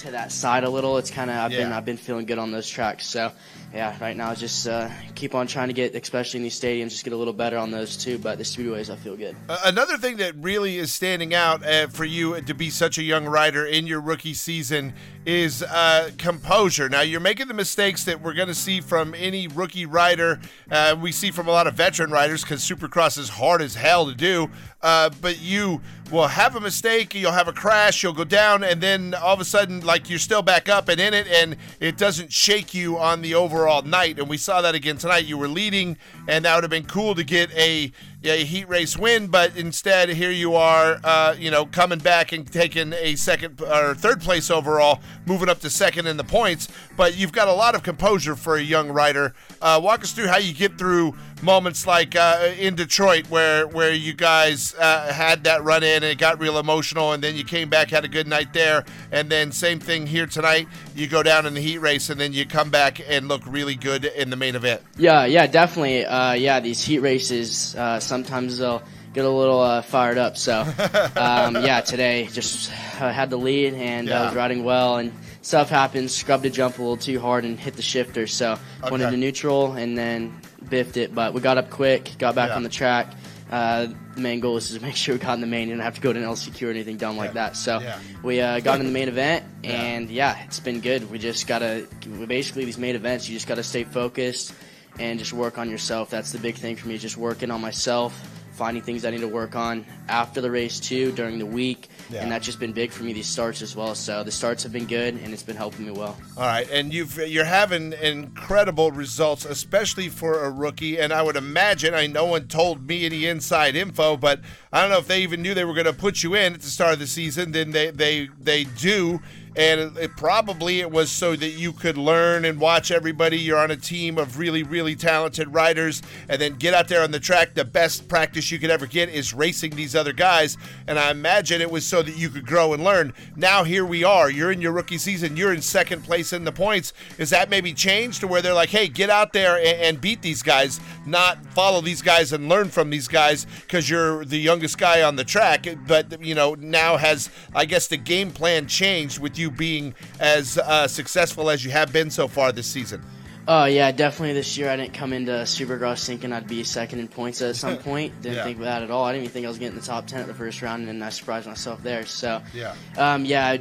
to 0.00 0.10
that 0.12 0.32
side 0.32 0.64
a 0.64 0.70
little. 0.70 0.96
It's 0.98 1.10
kind 1.10 1.30
of 1.30 1.36
I've 1.36 1.50
been 1.50 1.72
I've 1.72 1.84
been 1.84 1.96
feeling 1.96 2.26
good 2.26 2.38
on 2.38 2.50
those 2.50 2.68
tracks. 2.68 3.06
So 3.06 3.32
yeah, 3.74 3.96
right 4.00 4.16
now 4.16 4.34
just 4.34 4.66
uh, 4.66 4.88
keep 5.14 5.34
on 5.34 5.46
trying 5.46 5.68
to 5.68 5.74
get, 5.74 5.94
especially 5.94 6.38
in 6.38 6.42
these 6.42 6.58
stadiums, 6.58 6.88
just 6.90 7.04
get 7.04 7.12
a 7.12 7.16
little 7.16 7.32
better 7.32 7.56
on 7.58 7.70
those 7.70 7.96
too. 7.96 8.18
But 8.18 8.38
the 8.38 8.44
speedways, 8.44 8.90
I 8.92 8.96
feel 8.96 9.16
good. 9.16 9.36
Uh, 9.48 9.58
Another 9.64 9.96
thing 9.96 10.16
that 10.16 10.34
really 10.36 10.78
is 10.78 10.92
standing 10.92 11.34
out 11.34 11.64
uh, 11.64 11.86
for 11.88 12.04
you 12.04 12.40
to 12.40 12.54
be 12.54 12.70
such 12.70 12.98
a 12.98 13.02
young 13.02 13.26
rider 13.26 13.64
in 13.64 13.86
your 13.86 14.00
rookie 14.00 14.34
season 14.34 14.92
is 15.26 15.62
uh, 15.62 16.10
composure. 16.18 16.88
Now, 16.88 17.02
you're 17.02 17.20
making 17.20 17.48
the 17.48 17.54
mistakes 17.54 18.04
that 18.04 18.20
we're 18.22 18.34
going 18.34 18.48
to 18.48 18.54
see 18.54 18.80
from 18.80 19.14
any 19.14 19.46
rookie 19.48 19.86
rider. 19.86 20.40
Uh, 20.70 20.96
we 21.00 21.12
see 21.12 21.30
from 21.30 21.46
a 21.46 21.50
lot 21.50 21.66
of 21.66 21.74
veteran 21.74 22.10
riders 22.10 22.42
because 22.42 22.62
Supercross 22.62 23.18
is 23.18 23.28
hard 23.28 23.60
as 23.62 23.74
hell 23.74 24.06
to 24.06 24.14
do. 24.14 24.50
Uh, 24.82 25.10
but 25.20 25.40
you 25.40 25.80
will 26.10 26.28
have 26.28 26.56
a 26.56 26.60
mistake, 26.60 27.14
you'll 27.14 27.32
have 27.32 27.48
a 27.48 27.52
crash, 27.52 28.02
you'll 28.02 28.12
go 28.12 28.24
down, 28.24 28.64
and 28.64 28.80
then 28.80 29.14
all 29.14 29.34
of 29.34 29.40
a 29.40 29.44
sudden, 29.44 29.80
like 29.80 30.10
you're 30.10 30.18
still 30.18 30.42
back 30.42 30.68
up 30.68 30.88
and 30.88 31.00
in 31.00 31.14
it, 31.14 31.26
and 31.28 31.56
it 31.78 31.96
doesn't 31.96 32.32
shake 32.32 32.74
you 32.74 32.98
on 32.98 33.22
the 33.22 33.34
overall 33.34 33.82
night. 33.82 34.18
And 34.18 34.28
we 34.28 34.36
saw 34.36 34.60
that 34.62 34.74
again 34.74 34.96
tonight. 34.96 35.26
You 35.26 35.38
were 35.38 35.48
leading, 35.48 35.96
and 36.26 36.44
that 36.44 36.54
would 36.54 36.64
have 36.64 36.70
been 36.70 36.86
cool 36.86 37.14
to 37.14 37.24
get 37.24 37.50
a 37.52 37.92
a 38.22 38.44
heat 38.44 38.68
race 38.68 38.98
win, 38.98 39.28
but 39.28 39.56
instead 39.56 40.10
here 40.10 40.30
you 40.30 40.54
are, 40.54 41.00
uh, 41.02 41.34
you 41.38 41.50
know, 41.50 41.64
coming 41.64 41.98
back 41.98 42.32
and 42.32 42.50
taking 42.52 42.92
a 42.92 43.16
second 43.16 43.60
or 43.62 43.94
third 43.94 44.20
place 44.20 44.50
overall, 44.50 45.00
moving 45.24 45.48
up 45.48 45.58
to 45.60 45.70
second 45.70 46.06
in 46.06 46.18
the 46.18 46.24
points. 46.24 46.68
But 46.98 47.16
you've 47.16 47.32
got 47.32 47.48
a 47.48 47.52
lot 47.52 47.74
of 47.74 47.82
composure 47.82 48.36
for 48.36 48.56
a 48.56 48.62
young 48.62 48.90
rider. 48.90 49.34
Uh, 49.62 49.80
walk 49.82 50.02
us 50.02 50.12
through 50.12 50.26
how 50.26 50.36
you 50.36 50.52
get 50.52 50.76
through 50.76 51.16
moments 51.42 51.86
like 51.86 52.16
uh, 52.16 52.52
in 52.58 52.74
Detroit, 52.74 53.28
where 53.30 53.66
where 53.66 53.92
you 53.92 54.12
guys 54.12 54.74
uh, 54.78 55.12
had 55.12 55.44
that 55.44 55.64
run 55.64 55.82
in 55.82 56.02
and 56.02 56.04
it 56.04 56.18
got 56.18 56.38
real 56.38 56.58
emotional, 56.58 57.12
and 57.12 57.22
then 57.22 57.36
you 57.36 57.44
came 57.44 57.68
back, 57.68 57.90
had 57.90 58.04
a 58.04 58.08
good 58.08 58.26
night 58.26 58.52
there, 58.52 58.84
and 59.12 59.30
then 59.30 59.52
same 59.52 59.80
thing 59.80 60.06
here 60.06 60.26
tonight. 60.26 60.68
You 60.94 61.06
go 61.06 61.22
down 61.22 61.46
in 61.46 61.54
the 61.54 61.60
heat 61.60 61.78
race, 61.78 62.10
and 62.10 62.20
then 62.20 62.32
you 62.32 62.46
come 62.46 62.70
back 62.70 63.00
and 63.06 63.28
look 63.28 63.42
really 63.46 63.74
good 63.74 64.04
in 64.04 64.30
the 64.30 64.36
main 64.36 64.54
event. 64.54 64.82
Yeah, 64.96 65.24
yeah, 65.24 65.46
definitely. 65.46 66.04
Uh, 66.04 66.32
yeah, 66.32 66.60
these 66.60 66.82
heat 66.82 66.98
races 66.98 67.74
uh, 67.76 68.00
sometimes 68.00 68.58
they'll 68.58 68.82
get 69.12 69.24
a 69.24 69.30
little 69.30 69.60
uh, 69.60 69.82
fired 69.82 70.18
up. 70.18 70.36
So, 70.36 70.60
um, 71.16 71.56
yeah, 71.56 71.80
today 71.80 72.26
just 72.26 72.70
uh, 73.00 73.10
had 73.10 73.30
the 73.30 73.36
lead 73.36 73.74
and 73.74 74.10
I 74.10 74.26
was 74.26 74.34
riding 74.34 74.64
well, 74.64 74.98
and 74.98 75.12
stuff 75.42 75.70
happened. 75.70 76.10
Scrubbed 76.10 76.44
a 76.46 76.50
jump 76.50 76.78
a 76.78 76.82
little 76.82 76.96
too 76.96 77.20
hard 77.20 77.44
and 77.44 77.58
hit 77.58 77.74
the 77.74 77.82
shifter, 77.82 78.26
so 78.26 78.58
went 78.90 79.02
into 79.02 79.16
neutral 79.16 79.72
and 79.72 79.96
then 79.96 80.40
biffed 80.68 80.96
it. 80.96 81.14
But 81.14 81.34
we 81.34 81.40
got 81.40 81.58
up 81.58 81.70
quick, 81.70 82.12
got 82.18 82.34
back 82.34 82.50
Yeah. 82.50 82.56
on 82.56 82.62
the 82.62 82.68
track. 82.68 83.14
Uh, 83.50 83.88
the 84.14 84.20
main 84.20 84.38
goal 84.38 84.56
is 84.58 84.68
to 84.70 84.80
make 84.80 84.94
sure 84.94 85.14
we 85.16 85.18
got 85.18 85.34
in 85.34 85.40
the 85.40 85.46
main. 85.46 85.68
Didn't 85.68 85.82
have 85.82 85.96
to 85.96 86.00
go 86.00 86.12
to 86.12 86.18
an 86.18 86.24
LCQ 86.24 86.68
or 86.68 86.70
anything 86.70 86.96
dumb 86.98 87.16
like 87.16 87.32
that. 87.32 87.56
So 87.56 87.80
Yeah. 87.80 87.98
we 88.22 88.40
uh, 88.40 88.60
got 88.60 88.78
in 88.78 88.86
the 88.86 88.92
main 88.92 89.08
event, 89.08 89.44
and 89.64 90.08
yeah, 90.08 90.36
it's 90.44 90.60
been 90.60 90.80
good. 90.80 91.10
We 91.10 91.18
just 91.18 91.46
gotta 91.48 91.86
we 92.18 92.26
basically 92.26 92.64
these 92.64 92.78
main 92.78 92.94
events. 92.94 93.28
You 93.28 93.34
just 93.34 93.48
gotta 93.48 93.64
stay 93.64 93.82
focused 93.84 94.54
and 95.00 95.18
just 95.18 95.32
work 95.32 95.58
on 95.58 95.68
yourself. 95.68 96.10
That's 96.10 96.30
the 96.30 96.38
big 96.38 96.56
thing 96.56 96.76
for 96.76 96.86
me. 96.86 96.96
Just 96.98 97.16
working 97.16 97.50
on 97.50 97.60
myself, 97.60 98.12
finding 98.60 98.82
things 98.82 99.06
I 99.06 99.10
need 99.10 99.22
to 99.22 99.26
work 99.28 99.56
on 99.56 99.86
after 100.08 100.42
the 100.42 100.50
race 100.50 100.78
too, 100.78 101.12
during 101.12 101.38
the 101.38 101.46
week, 101.46 101.88
Yeah. 102.10 102.20
and 102.22 102.30
that's 102.30 102.44
just 102.44 102.60
been 102.60 102.72
big 102.72 102.90
for 102.92 103.04
me. 103.04 103.14
These 103.14 103.26
starts 103.26 103.62
as 103.62 103.74
well. 103.74 103.94
So 103.94 104.22
the 104.22 104.30
starts 104.30 104.62
have 104.64 104.70
been 104.72 104.84
good, 104.84 105.14
and 105.14 105.32
it's 105.32 105.42
been 105.42 105.56
helping 105.56 105.86
me 105.86 105.92
well. 105.92 106.14
All 106.36 106.42
right, 106.42 106.68
and 106.70 106.92
you've 106.92 107.16
you're 107.26 107.46
having 107.46 107.94
incredible 107.94 108.90
results, 108.90 109.46
especially 109.46 110.10
for 110.10 110.44
a 110.44 110.50
rookie. 110.50 111.00
And 111.00 111.10
I 111.10 111.22
would 111.22 111.36
imagine, 111.36 111.94
I 111.94 112.06
no 112.06 112.26
one 112.26 112.48
told 112.48 112.86
me 112.86 113.06
any 113.06 113.24
inside 113.24 113.76
info, 113.76 114.18
but 114.18 114.40
I 114.70 114.82
don't 114.82 114.90
know 114.90 114.98
if 114.98 115.08
they 115.08 115.22
even 115.22 115.40
knew 115.40 115.54
they 115.54 115.64
were 115.64 115.72
going 115.72 115.86
to 115.86 115.94
put 115.94 116.22
you 116.22 116.34
in 116.34 116.52
at 116.52 116.60
the 116.60 116.66
start 116.68 116.92
of 116.92 116.98
the 116.98 117.06
season. 117.06 117.52
Then 117.52 117.70
they 117.70 117.90
they 117.90 118.28
they 118.38 118.64
do, 118.64 119.22
and 119.56 119.80
it, 119.80 120.04
it 120.04 120.16
probably 120.16 120.80
it 120.80 120.90
was 120.90 121.10
so 121.10 121.36
that 121.36 121.50
you 121.50 121.72
could 121.72 121.98
learn 121.98 122.44
and 122.44 122.60
watch 122.60 122.90
everybody. 122.90 123.38
You're 123.38 123.58
on 123.58 123.70
a 123.70 123.76
team 123.76 124.18
of 124.18 124.38
really 124.38 124.62
really 124.62 124.94
talented 124.94 125.52
riders, 125.52 126.02
and 126.28 126.40
then 126.40 126.54
get 126.54 126.74
out 126.74 126.88
there 126.88 127.02
on 127.02 127.10
the 127.10 127.20
track. 127.20 127.54
The 127.54 127.64
best 127.64 128.08
practice 128.08 128.50
you 128.50 128.58
could 128.58 128.70
ever 128.70 128.86
get 128.86 129.08
is 129.08 129.34
racing 129.34 129.76
these 129.76 129.96
other 129.96 130.12
guys, 130.12 130.56
and 130.86 130.98
I 130.98 131.10
imagine 131.10 131.60
it 131.60 131.70
was 131.70 131.86
so 131.86 132.02
that 132.02 132.16
you 132.16 132.28
could 132.28 132.46
grow 132.46 132.72
and 132.72 132.84
learn. 132.84 133.12
Now 133.36 133.64
here 133.64 133.84
we 133.84 134.04
are. 134.04 134.30
You're 134.30 134.52
in 134.52 134.60
your 134.60 134.72
rookie 134.72 134.98
season. 134.98 135.36
You're 135.36 135.52
in 135.52 135.62
second 135.62 136.04
place 136.04 136.32
in 136.32 136.44
the 136.44 136.52
points. 136.52 136.92
Is 137.18 137.30
that 137.30 137.50
maybe 137.50 137.72
changed 137.72 138.20
to 138.20 138.28
where 138.28 138.42
they're 138.42 138.54
like, 138.54 138.70
hey, 138.70 138.88
get 138.88 139.10
out 139.10 139.32
there 139.32 139.56
and, 139.56 139.80
and 139.80 140.00
beat 140.00 140.22
these 140.22 140.42
guys, 140.42 140.80
not 141.06 141.44
follow 141.46 141.80
these 141.80 142.02
guys 142.02 142.32
and 142.32 142.48
learn 142.48 142.68
from 142.68 142.90
these 142.90 143.08
guys 143.08 143.46
because 143.62 143.88
you're 143.88 144.24
the 144.24 144.38
youngest 144.38 144.78
guy 144.78 145.02
on 145.02 145.16
the 145.16 145.24
track. 145.24 145.66
But 145.86 146.22
you 146.24 146.34
know 146.34 146.54
now 146.54 146.96
has 146.96 147.30
I 147.54 147.64
guess 147.64 147.88
the 147.88 147.96
game 147.96 148.30
plan 148.30 148.66
changed 148.66 149.18
with 149.18 149.38
you 149.40 149.50
being 149.50 149.94
as 150.20 150.56
uh, 150.58 150.86
successful 150.86 151.50
as 151.50 151.64
you 151.64 151.70
have 151.72 151.92
been 151.92 152.10
so 152.10 152.28
far 152.28 152.52
this 152.52 152.66
season. 152.68 153.02
Oh 153.48 153.64
yeah, 153.64 153.90
definitely 153.90 154.34
this 154.34 154.56
year 154.58 154.68
I 154.70 154.76
didn't 154.76 154.92
come 154.92 155.12
into 155.12 155.32
Supercross 155.32 156.06
thinking 156.06 156.32
I'd 156.32 156.46
be 156.46 156.62
second 156.62 157.00
in 157.00 157.08
points 157.08 157.40
at 157.42 157.56
some 157.56 157.78
point. 157.90 158.12
Didn't 158.22 158.36
Yeah. 158.36 158.44
think 158.44 158.58
of 158.58 158.64
that 158.64 158.82
at 158.82 158.90
all. 158.92 159.04
I 159.04 159.12
didn't 159.12 159.24
even 159.24 159.32
think 159.32 159.46
I 159.46 159.48
was 159.48 159.58
getting 159.58 159.76
the 159.76 159.84
top 159.84 160.06
ten 160.06 160.20
at 160.20 160.26
the 160.28 160.34
first 160.34 160.60
round, 160.62 160.88
and 160.88 161.02
I 161.02 161.08
surprised 161.08 161.48
myself 161.48 161.82
there. 161.82 162.04
So 162.06 162.42
Yeah. 162.54 162.74
um, 162.96 163.24
yeah, 163.24 163.56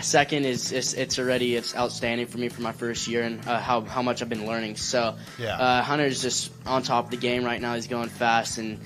second 0.00 0.46
is 0.46 0.72
it's, 0.72 0.94
it's 0.94 1.18
already 1.18 1.56
it's 1.56 1.76
outstanding 1.76 2.28
for 2.28 2.38
me 2.38 2.48
for 2.48 2.62
my 2.62 2.72
first 2.72 3.08
year 3.08 3.24
and 3.24 3.46
uh, 3.46 3.58
how 3.58 3.80
how 3.82 4.00
much 4.00 4.22
I've 4.22 4.28
been 4.28 4.46
learning. 4.46 4.76
So 4.76 5.16
Yeah. 5.38 5.56
uh, 5.58 5.82
Hunter's 5.82 6.22
just 6.22 6.52
on 6.64 6.82
top 6.82 7.06
of 7.06 7.10
the 7.10 7.16
game 7.18 7.44
right 7.44 7.60
now. 7.60 7.74
He's 7.74 7.88
going 7.88 8.08
fast 8.08 8.58
and. 8.58 8.78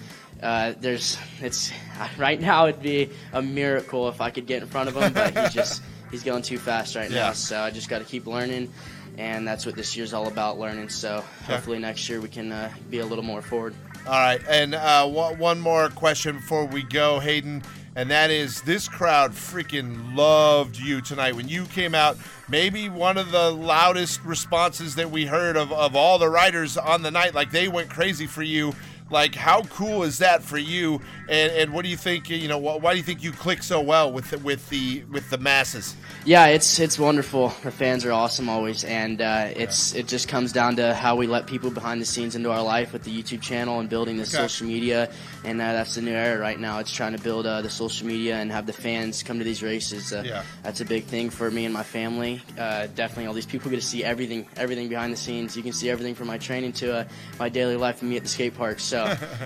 Uh, 0.43 0.73
there's 0.81 1.19
it's 1.43 1.71
right 2.17 2.41
now 2.41 2.67
it'd 2.67 2.81
be 2.83 3.11
a 3.35 3.43
miracle 3.43 4.09
if 4.09 4.23
I 4.23 4.31
could 4.31 4.47
get 4.47 4.63
in 4.63 4.69
front 4.71 4.89
of 4.89 4.97
him, 4.97 5.13
but 5.13 5.37
he 5.37 5.49
just 5.51 5.83
he's 6.11 6.23
going 6.23 6.43
too 6.43 6.59
fast 6.59 6.97
right 6.97 7.11
Yeah. 7.11 7.29
now. 7.29 7.33
So 7.33 7.61
I 7.61 7.71
just 7.71 7.89
got 7.89 7.99
to 8.01 8.05
keep 8.05 8.27
learning, 8.27 8.73
and 9.19 9.47
that's 9.47 9.67
what 9.67 9.75
this 9.77 9.97
year's 9.97 10.13
all 10.13 10.29
about 10.29 10.59
learning. 10.59 10.89
So 10.89 11.25
hopefully 11.47 11.79
next 11.79 12.09
year 12.09 12.21
we 12.21 12.29
can 12.29 12.53
uh, 12.53 12.71
be 12.91 12.99
a 12.99 13.07
little 13.07 13.25
more 13.25 13.43
forward. 13.43 13.75
All 14.07 14.13
right, 14.13 14.41
and 14.49 14.75
uh, 14.75 15.07
one, 15.07 15.39
one 15.39 15.61
more 15.61 15.91
question 15.91 16.37
before 16.37 16.65
we 16.65 16.83
go, 16.83 17.21
Haiden, 17.21 17.63
and 17.95 18.11
that 18.11 18.31
is 18.31 18.63
this 18.63 18.89
crowd 18.89 19.33
freaking 19.33 20.17
loved 20.17 20.79
you 20.79 21.03
tonight 21.03 21.35
when 21.35 21.49
you 21.49 21.67
came 21.67 21.95
out. 21.95 22.17
Maybe 22.49 22.89
one 22.89 23.19
of 23.19 23.31
the 23.31 23.51
loudest 23.51 24.25
responses 24.25 24.95
that 24.95 25.11
we 25.11 25.27
heard 25.27 25.57
of, 25.57 25.71
of 25.73 25.95
all 25.97 26.19
the 26.19 26.31
riders 26.31 26.79
on 26.79 27.03
the 27.03 27.11
night. 27.11 27.35
Like 27.35 27.51
they 27.51 27.69
went 27.69 27.91
crazy 27.91 28.27
for 28.27 28.43
you. 28.43 28.75
Like, 29.11 29.35
how 29.35 29.63
cool 29.65 30.03
is 30.05 30.19
that 30.19 30.43
for 30.43 30.59
you? 30.59 31.01
And, 31.29 31.53
and 31.53 31.73
what 31.73 31.85
do 31.85 31.91
you 31.91 31.97
think? 31.97 32.31
You 32.31 32.49
know, 32.49 32.59
wh- 32.59 32.83
why 32.83 32.93
do 32.93 32.99
you 32.99 33.03
think 33.05 33.23
you 33.23 33.33
click 33.33 33.63
so 33.63 33.81
well 33.81 34.13
with 34.13 34.31
the, 34.31 34.39
with 34.39 34.69
the 34.69 35.03
with 35.11 35.29
the 35.31 35.39
masses? 35.39 35.95
Yeah, 36.25 36.47
it's 36.47 36.79
it's 36.79 36.99
wonderful. 36.99 37.49
The 37.63 37.71
fans 37.71 38.05
are 38.05 38.13
awesome 38.13 38.49
always, 38.49 38.85
and 38.85 39.21
uh, 39.21 39.49
it's 39.55 39.95
it 39.95 40.07
just 40.09 40.29
comes 40.29 40.53
down 40.53 40.77
to 40.77 40.95
how 40.95 41.17
we 41.17 41.27
let 41.27 41.47
people 41.47 41.71
behind 41.71 42.01
the 42.01 42.05
scenes 42.07 42.35
into 42.37 42.51
our 42.51 42.63
life 42.63 42.93
with 42.93 43.05
the 43.05 43.11
YouTube 43.23 43.41
channel 43.43 43.81
and 43.81 43.89
building 43.89 44.17
the 44.17 44.23
Okay. 44.23 44.31
social 44.31 44.67
media, 44.67 45.11
and 45.45 45.61
uh, 45.61 45.73
that's 45.73 45.95
the 45.95 46.03
new 46.03 46.13
era 46.13 46.39
right 46.39 46.59
now. 46.61 46.79
It's 46.79 46.93
trying 46.93 47.17
to 47.17 47.23
build 47.23 47.47
uh, 47.47 47.63
the 47.63 47.71
social 47.71 48.07
media 48.07 48.37
and 48.37 48.51
have 48.53 48.67
the 48.67 48.73
fans 48.73 49.23
come 49.23 49.39
to 49.39 49.45
these 49.45 49.63
races. 49.63 50.13
Uh, 50.13 50.23
Yeah. 50.27 50.43
That's 50.63 50.81
a 50.81 50.85
big 50.85 51.05
thing 51.05 51.31
for 51.31 51.51
me 51.51 51.65
and 51.65 51.73
my 51.75 51.83
family. 51.83 52.43
Uh, 52.59 52.87
definitely, 52.95 53.27
all 53.27 53.35
these 53.35 53.47
people 53.47 53.71
get 53.71 53.81
to 53.81 53.87
see 53.87 54.05
everything, 54.05 54.47
everything 54.57 54.89
behind 54.89 55.13
the 55.13 55.17
scenes. 55.17 55.57
You 55.57 55.63
can 55.63 55.73
see 55.73 55.89
everything 55.91 56.15
from 56.15 56.27
my 56.29 56.39
training 56.39 56.73
to 56.75 56.99
uh, 56.99 57.05
my 57.39 57.49
daily 57.49 57.77
life 57.77 58.03
and 58.03 58.11
me 58.11 58.17
at 58.17 58.23
the 58.23 58.29
skate 58.29 58.55
park. 58.57 58.79
So 58.79 59.00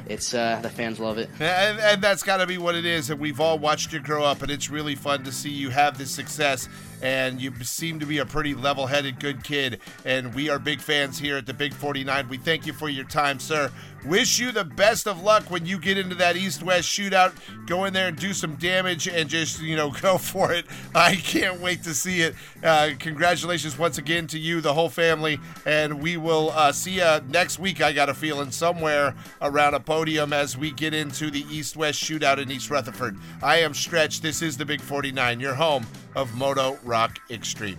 it's 0.09 0.35
uh, 0.35 0.59
the 0.63 0.71
fans 0.71 0.99
love 0.99 1.19
it. 1.19 1.29
And, 1.41 1.79
and 1.79 2.03
that's 2.03 2.23
got 2.23 2.39
to 2.39 2.47
be 2.47 2.59
what 2.59 2.75
it 2.75 2.85
is. 2.85 3.11
And 3.11 3.21
we've 3.21 3.41
all 3.41 3.59
watched 3.59 3.93
you 3.93 4.01
grow 4.01 4.25
up, 4.25 4.43
and 4.43 4.51
it's 4.51 4.71
really 4.71 4.95
fun 4.95 5.25
to 5.25 5.33
see 5.33 5.51
you 5.51 5.71
have 5.71 5.99
this 5.99 6.11
success. 6.11 6.69
And 7.03 7.41
you 7.41 7.53
seem 7.63 8.01
to 8.01 8.07
be 8.07 8.19
a 8.19 8.27
pretty 8.27 8.55
level 8.55 8.87
headed, 8.87 9.21
good 9.21 9.45
kid. 9.45 9.81
And 10.05 10.35
we 10.35 10.49
are 10.49 10.59
big 10.59 10.81
fans 10.81 11.19
here 11.19 11.37
at 11.37 11.47
the 11.47 11.53
Big 11.53 11.75
49. 11.75 12.29
We 12.29 12.39
thank 12.39 12.67
you 12.67 12.73
for 12.73 12.89
your 12.89 13.05
time, 13.05 13.39
sir. 13.39 13.71
Wish 14.05 14.39
you 14.39 14.53
the 14.53 14.65
best 14.65 15.07
of 15.07 15.23
luck 15.23 15.51
when 15.51 15.65
you 15.65 15.79
get 15.79 15.97
into 15.97 16.15
that 16.17 16.37
East 16.37 16.63
West 16.63 16.89
shootout. 16.89 17.33
Go 17.67 17.85
in 17.87 17.95
there 17.95 18.09
and 18.09 18.17
do 18.19 18.35
some 18.35 18.57
damage 18.57 19.09
and 19.09 19.31
just, 19.31 19.63
you 19.63 19.77
know, 19.77 19.91
go 20.03 20.19
for 20.19 20.53
it. 20.53 20.67
I 20.95 21.15
can't 21.17 21.61
wait 21.61 21.83
to 21.85 21.95
see 21.95 22.21
it. 22.21 22.35
Uh, 22.63 22.91
congratulations 22.99 23.79
once 23.79 23.97
again 23.97 24.27
to 24.29 24.39
you, 24.39 24.61
the 24.61 24.75
whole 24.75 24.91
family. 24.91 25.41
And 25.65 26.03
we 26.03 26.19
will 26.19 26.51
uh, 26.51 26.73
see 26.73 26.97
you 26.97 27.21
next 27.29 27.59
week, 27.59 27.81
I 27.81 27.93
got 27.93 28.11
a 28.11 28.15
feeling, 28.15 28.51
somewhere 28.51 29.15
around 29.41 29.73
a 29.73 29.81
podium 29.81 30.35
as 30.35 30.57
we 30.57 30.71
get 30.71 30.93
into 30.93 31.31
the 31.31 31.47
East 31.51 31.77
West 31.77 32.03
shootout 32.03 32.39
in 32.39 32.51
East 32.51 32.71
Rutherford. 32.71 33.19
I 33.43 33.59
am 33.59 33.73
Stretch. 33.73 34.21
This 34.21 34.43
is 34.43 34.59
the 34.59 34.67
Big 34.67 34.83
49, 34.83 35.41
your 35.41 35.55
home 35.55 35.87
of 36.15 36.35
Moto 36.35 36.79
Rock 36.85 37.19
Extreme. 37.31 37.79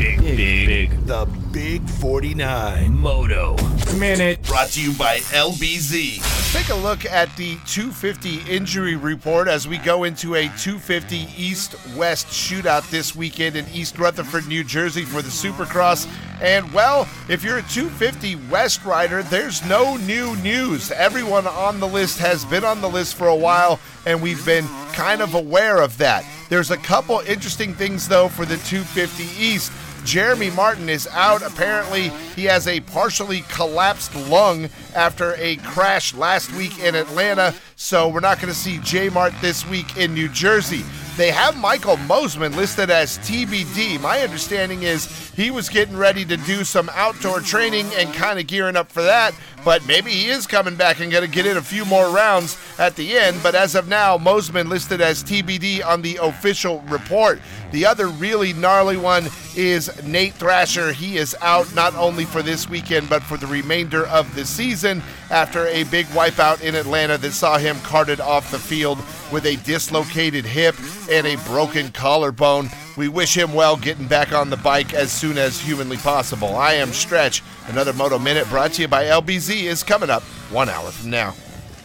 Big, 0.00 0.18
big, 0.18 0.66
big. 0.66 1.06
The 1.06 1.26
Big 1.52 1.86
49. 1.86 2.96
Moto. 2.96 3.54
Minute. 3.98 4.42
Brought 4.44 4.68
to 4.70 4.80
you 4.80 4.94
by 4.94 5.18
LBZ. 5.18 6.20
Let's 6.20 6.52
take 6.54 6.70
a 6.70 6.74
look 6.74 7.04
at 7.04 7.28
the 7.36 7.56
250 7.66 8.50
injury 8.50 8.96
report 8.96 9.46
as 9.46 9.68
we 9.68 9.76
go 9.76 10.04
into 10.04 10.36
a 10.36 10.44
250 10.44 11.28
East 11.36 11.76
West 11.96 12.28
shootout 12.28 12.88
this 12.90 13.14
weekend 13.14 13.56
in 13.56 13.66
East 13.74 13.98
Rutherford, 13.98 14.46
New 14.46 14.64
Jersey 14.64 15.04
for 15.04 15.20
the 15.20 15.28
Supercross. 15.28 16.10
And 16.40 16.72
well, 16.72 17.06
if 17.28 17.44
you're 17.44 17.58
a 17.58 17.62
250 17.62 18.36
West 18.48 18.82
rider, 18.86 19.22
there's 19.24 19.62
no 19.66 19.98
new 19.98 20.34
news. 20.36 20.90
Everyone 20.92 21.46
on 21.46 21.78
the 21.78 21.88
list 21.88 22.18
has 22.20 22.46
been 22.46 22.64
on 22.64 22.80
the 22.80 22.88
list 22.88 23.16
for 23.16 23.26
a 23.26 23.36
while, 23.36 23.78
and 24.06 24.22
we've 24.22 24.46
been 24.46 24.66
kind 24.94 25.20
of 25.20 25.34
aware 25.34 25.82
of 25.82 25.98
that. 25.98 26.24
There's 26.48 26.70
a 26.70 26.76
couple 26.76 27.20
interesting 27.20 27.74
things, 27.74 28.08
though, 28.08 28.28
for 28.28 28.44
the 28.44 28.56
250 28.56 29.24
East. 29.40 29.70
Jeremy 30.04 30.50
Martin 30.50 30.88
is 30.88 31.06
out. 31.08 31.42
Apparently, 31.42 32.08
he 32.34 32.44
has 32.44 32.66
a 32.66 32.80
partially 32.80 33.42
collapsed 33.48 34.14
lung 34.14 34.68
after 34.94 35.34
a 35.36 35.56
crash 35.56 36.14
last 36.14 36.52
week 36.54 36.78
in 36.78 36.94
Atlanta. 36.94 37.54
So 37.76 38.08
we're 38.08 38.20
not 38.20 38.36
going 38.36 38.52
to 38.52 38.58
see 38.58 38.78
J 38.78 39.08
Mart 39.08 39.32
this 39.40 39.66
week 39.66 39.96
in 39.96 40.14
New 40.14 40.28
Jersey. 40.28 40.84
They 41.16 41.30
have 41.32 41.56
Michael 41.56 41.96
Mosiman 41.96 42.56
listed 42.56 42.88
as 42.88 43.18
TBD. 43.18 44.00
My 44.00 44.20
understanding 44.20 44.84
is 44.84 45.30
he 45.30 45.50
was 45.50 45.68
getting 45.68 45.96
ready 45.96 46.24
to 46.24 46.36
do 46.38 46.64
some 46.64 46.88
outdoor 46.94 47.40
training 47.40 47.86
and 47.96 48.14
kind 48.14 48.38
of 48.38 48.46
gearing 48.46 48.76
up 48.76 48.90
for 48.90 49.02
that, 49.02 49.34
but 49.64 49.84
maybe 49.86 50.10
he 50.10 50.28
is 50.28 50.46
coming 50.46 50.76
back 50.76 51.00
and 51.00 51.12
going 51.12 51.24
to 51.24 51.30
get 51.30 51.44
in 51.46 51.56
a 51.56 51.62
few 51.62 51.84
more 51.84 52.08
rounds 52.08 52.56
at 52.78 52.96
the 52.96 53.18
end. 53.18 53.42
But 53.42 53.54
as 53.54 53.74
of 53.74 53.88
now, 53.88 54.16
Mosman 54.16 54.68
listed 54.68 55.00
as 55.00 55.22
TBD 55.22 55.84
on 55.84 56.00
the 56.00 56.18
official 56.22 56.80
report. 56.82 57.40
The 57.70 57.86
other 57.86 58.08
really 58.08 58.52
gnarly 58.52 58.96
one 58.96 59.28
is 59.56 59.90
Nate 60.04 60.34
Thrasher. 60.34 60.92
He 60.92 61.16
is 61.16 61.36
out 61.40 61.72
not 61.74 61.94
only 61.94 62.24
for 62.24 62.42
this 62.42 62.68
weekend, 62.68 63.08
but 63.08 63.22
for 63.22 63.36
the 63.36 63.46
remainder 63.46 64.06
of 64.06 64.34
the 64.34 64.44
season 64.44 65.02
after 65.30 65.66
a 65.68 65.84
big 65.84 66.06
wipeout 66.06 66.62
in 66.62 66.74
Atlanta 66.74 67.16
that 67.18 67.32
saw 67.32 67.58
him 67.58 67.78
carted 67.80 68.20
off 68.20 68.50
the 68.50 68.58
field 68.58 68.98
with 69.30 69.46
a 69.46 69.56
dislocated 69.56 70.44
hip 70.44 70.74
and 71.10 71.26
a 71.26 71.36
broken 71.46 71.90
collarbone. 71.92 72.68
We 72.96 73.08
wish 73.08 73.36
him 73.36 73.54
well 73.54 73.76
getting 73.76 74.08
back 74.08 74.32
on 74.32 74.50
the 74.50 74.56
bike 74.56 74.92
as 74.92 75.12
soon 75.12 75.38
as 75.38 75.60
humanly 75.60 75.96
possible. 75.96 76.56
I 76.56 76.74
am 76.74 76.92
Stretch. 76.92 77.42
Another 77.68 77.92
Moto 77.92 78.18
Minute 78.18 78.48
brought 78.48 78.72
to 78.74 78.82
you 78.82 78.88
by 78.88 79.04
LBZ 79.04 79.62
is 79.62 79.82
coming 79.84 80.10
up 80.10 80.22
one 80.50 80.68
hour 80.68 80.90
from 80.90 81.10
now. 81.10 81.34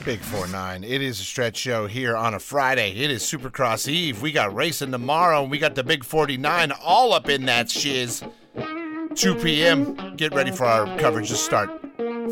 Big 0.05 0.19
4 0.19 0.47
9. 0.47 0.83
It 0.83 1.01
is 1.01 1.19
a 1.19 1.23
stretch 1.23 1.57
show 1.57 1.87
here 1.87 2.15
on 2.15 2.35
a 2.35 2.39
Friday. 2.39 2.91
It 2.91 3.09
is 3.09 3.23
Supercross 3.23 3.87
Eve. 3.87 4.21
We 4.21 4.31
got 4.31 4.53
racing 4.53 4.91
tomorrow, 4.91 5.41
and 5.41 5.49
we 5.49 5.57
got 5.57 5.73
the 5.73 5.83
Big 5.83 6.03
49 6.03 6.71
all 6.83 7.11
up 7.11 7.27
in 7.27 7.45
that 7.45 7.71
shiz. 7.71 8.23
2 9.15 9.35
p.m. 9.35 10.15
Get 10.15 10.35
ready 10.35 10.51
for 10.51 10.65
our 10.65 10.85
coverage 10.99 11.29
to 11.29 11.35
start. 11.35 11.71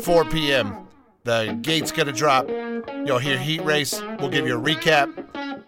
4 0.00 0.24
p.m. 0.26 0.86
The 1.24 1.58
gate's 1.62 1.90
to 1.90 2.04
drop. 2.12 2.48
You'll 2.48 3.18
hear 3.18 3.36
Heat 3.36 3.64
Race. 3.64 4.00
We'll 4.20 4.30
give 4.30 4.46
you 4.46 4.56
a 4.56 4.62
recap. 4.62 5.12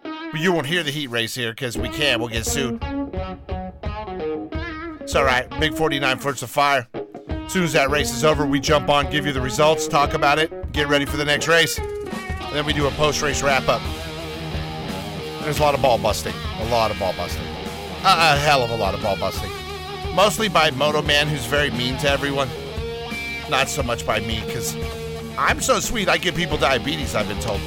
But 0.05 0.39
you 0.39 0.53
won't 0.53 0.67
hear 0.67 0.83
the 0.83 0.91
Heat 0.91 1.07
Race 1.07 1.35
here 1.35 1.51
because 1.51 1.77
we 1.77 1.89
can't. 1.89 2.21
We'll 2.21 2.29
get 2.29 2.45
sued. 2.45 2.79
It's 5.01 5.13
all 5.13 5.25
right. 5.25 5.49
Big 5.59 5.73
49 5.73 6.19
Flirts 6.19 6.41
of 6.41 6.49
Fire. 6.49 6.87
As 7.27 7.51
soon 7.51 7.65
as 7.65 7.73
that 7.73 7.89
race 7.89 8.15
is 8.15 8.23
over, 8.23 8.45
we 8.45 8.61
jump 8.61 8.87
on, 8.87 9.11
give 9.11 9.25
you 9.25 9.33
the 9.33 9.41
results, 9.41 9.89
talk 9.89 10.13
about 10.13 10.39
it, 10.39 10.71
get 10.71 10.87
ready 10.87 11.05
for 11.05 11.17
the 11.17 11.25
next 11.25 11.49
race. 11.49 11.77
And 12.47 12.55
then 12.55 12.65
we 12.65 12.73
do 12.73 12.87
a 12.87 12.91
post 12.91 13.21
race 13.21 13.43
wrap 13.43 13.67
up. 13.67 13.81
There's 15.43 15.59
a 15.59 15.61
lot 15.61 15.75
of 15.75 15.81
ball 15.81 15.97
busting. 15.97 16.33
A 16.59 16.65
lot 16.65 16.91
of 16.91 16.99
ball 16.99 17.13
busting. 17.13 17.45
A, 18.03 18.33
a 18.33 18.37
hell 18.37 18.63
of 18.63 18.71
a 18.71 18.75
lot 18.75 18.93
of 18.93 19.01
ball 19.01 19.17
busting. 19.17 19.51
Mostly 20.15 20.49
by 20.49 20.71
Moto 20.71 21.01
Man, 21.01 21.27
who's 21.27 21.45
very 21.45 21.69
mean 21.71 21.97
to 21.99 22.09
everyone. 22.09 22.49
Not 23.49 23.69
so 23.69 23.83
much 23.83 24.05
by 24.05 24.19
me, 24.19 24.41
because 24.45 24.75
I'm 25.37 25.61
so 25.61 25.79
sweet, 25.79 26.09
I 26.09 26.17
give 26.17 26.35
people 26.35 26.57
diabetes, 26.57 27.15
I've 27.15 27.27
been 27.27 27.39
told. 27.39 27.61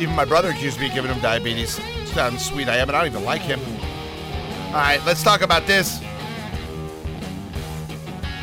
Even 0.00 0.14
my 0.14 0.24
brother 0.24 0.50
accused 0.50 0.80
me 0.80 0.88
of 0.88 0.94
giving 0.94 1.10
him 1.10 1.20
diabetes. 1.20 1.78
How 2.14 2.34
sweet 2.38 2.68
I 2.68 2.76
am, 2.76 2.88
and 2.88 2.96
I 2.96 3.00
don't 3.04 3.12
even 3.12 3.24
like 3.24 3.42
him. 3.42 3.60
All 4.68 4.72
right, 4.72 5.00
let's 5.04 5.22
talk 5.22 5.42
about 5.42 5.66
this. 5.66 6.00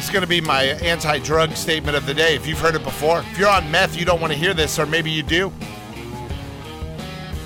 It's 0.04 0.12
going 0.12 0.22
to 0.22 0.28
be 0.28 0.42
my 0.42 0.64
anti 0.64 1.18
drug 1.20 1.56
statement 1.56 1.96
of 1.96 2.06
the 2.06 2.14
day. 2.14 2.36
If 2.36 2.46
you've 2.46 2.60
heard 2.60 2.76
it 2.76 2.84
before, 2.84 3.20
if 3.20 3.40
you're 3.40 3.48
on 3.48 3.72
meth, 3.72 3.96
you 3.98 4.04
don't 4.04 4.20
want 4.20 4.34
to 4.34 4.38
hear 4.38 4.54
this, 4.54 4.78
or 4.78 4.86
maybe 4.86 5.10
you 5.10 5.24
do. 5.24 5.50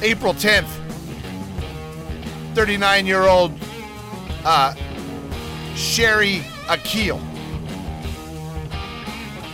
April 0.02 0.34
10th, 0.34 0.66
39 2.56 3.06
year 3.06 3.28
old 3.28 3.54
uh, 4.44 4.74
Sherry 5.76 6.42
Akil. 6.68 7.22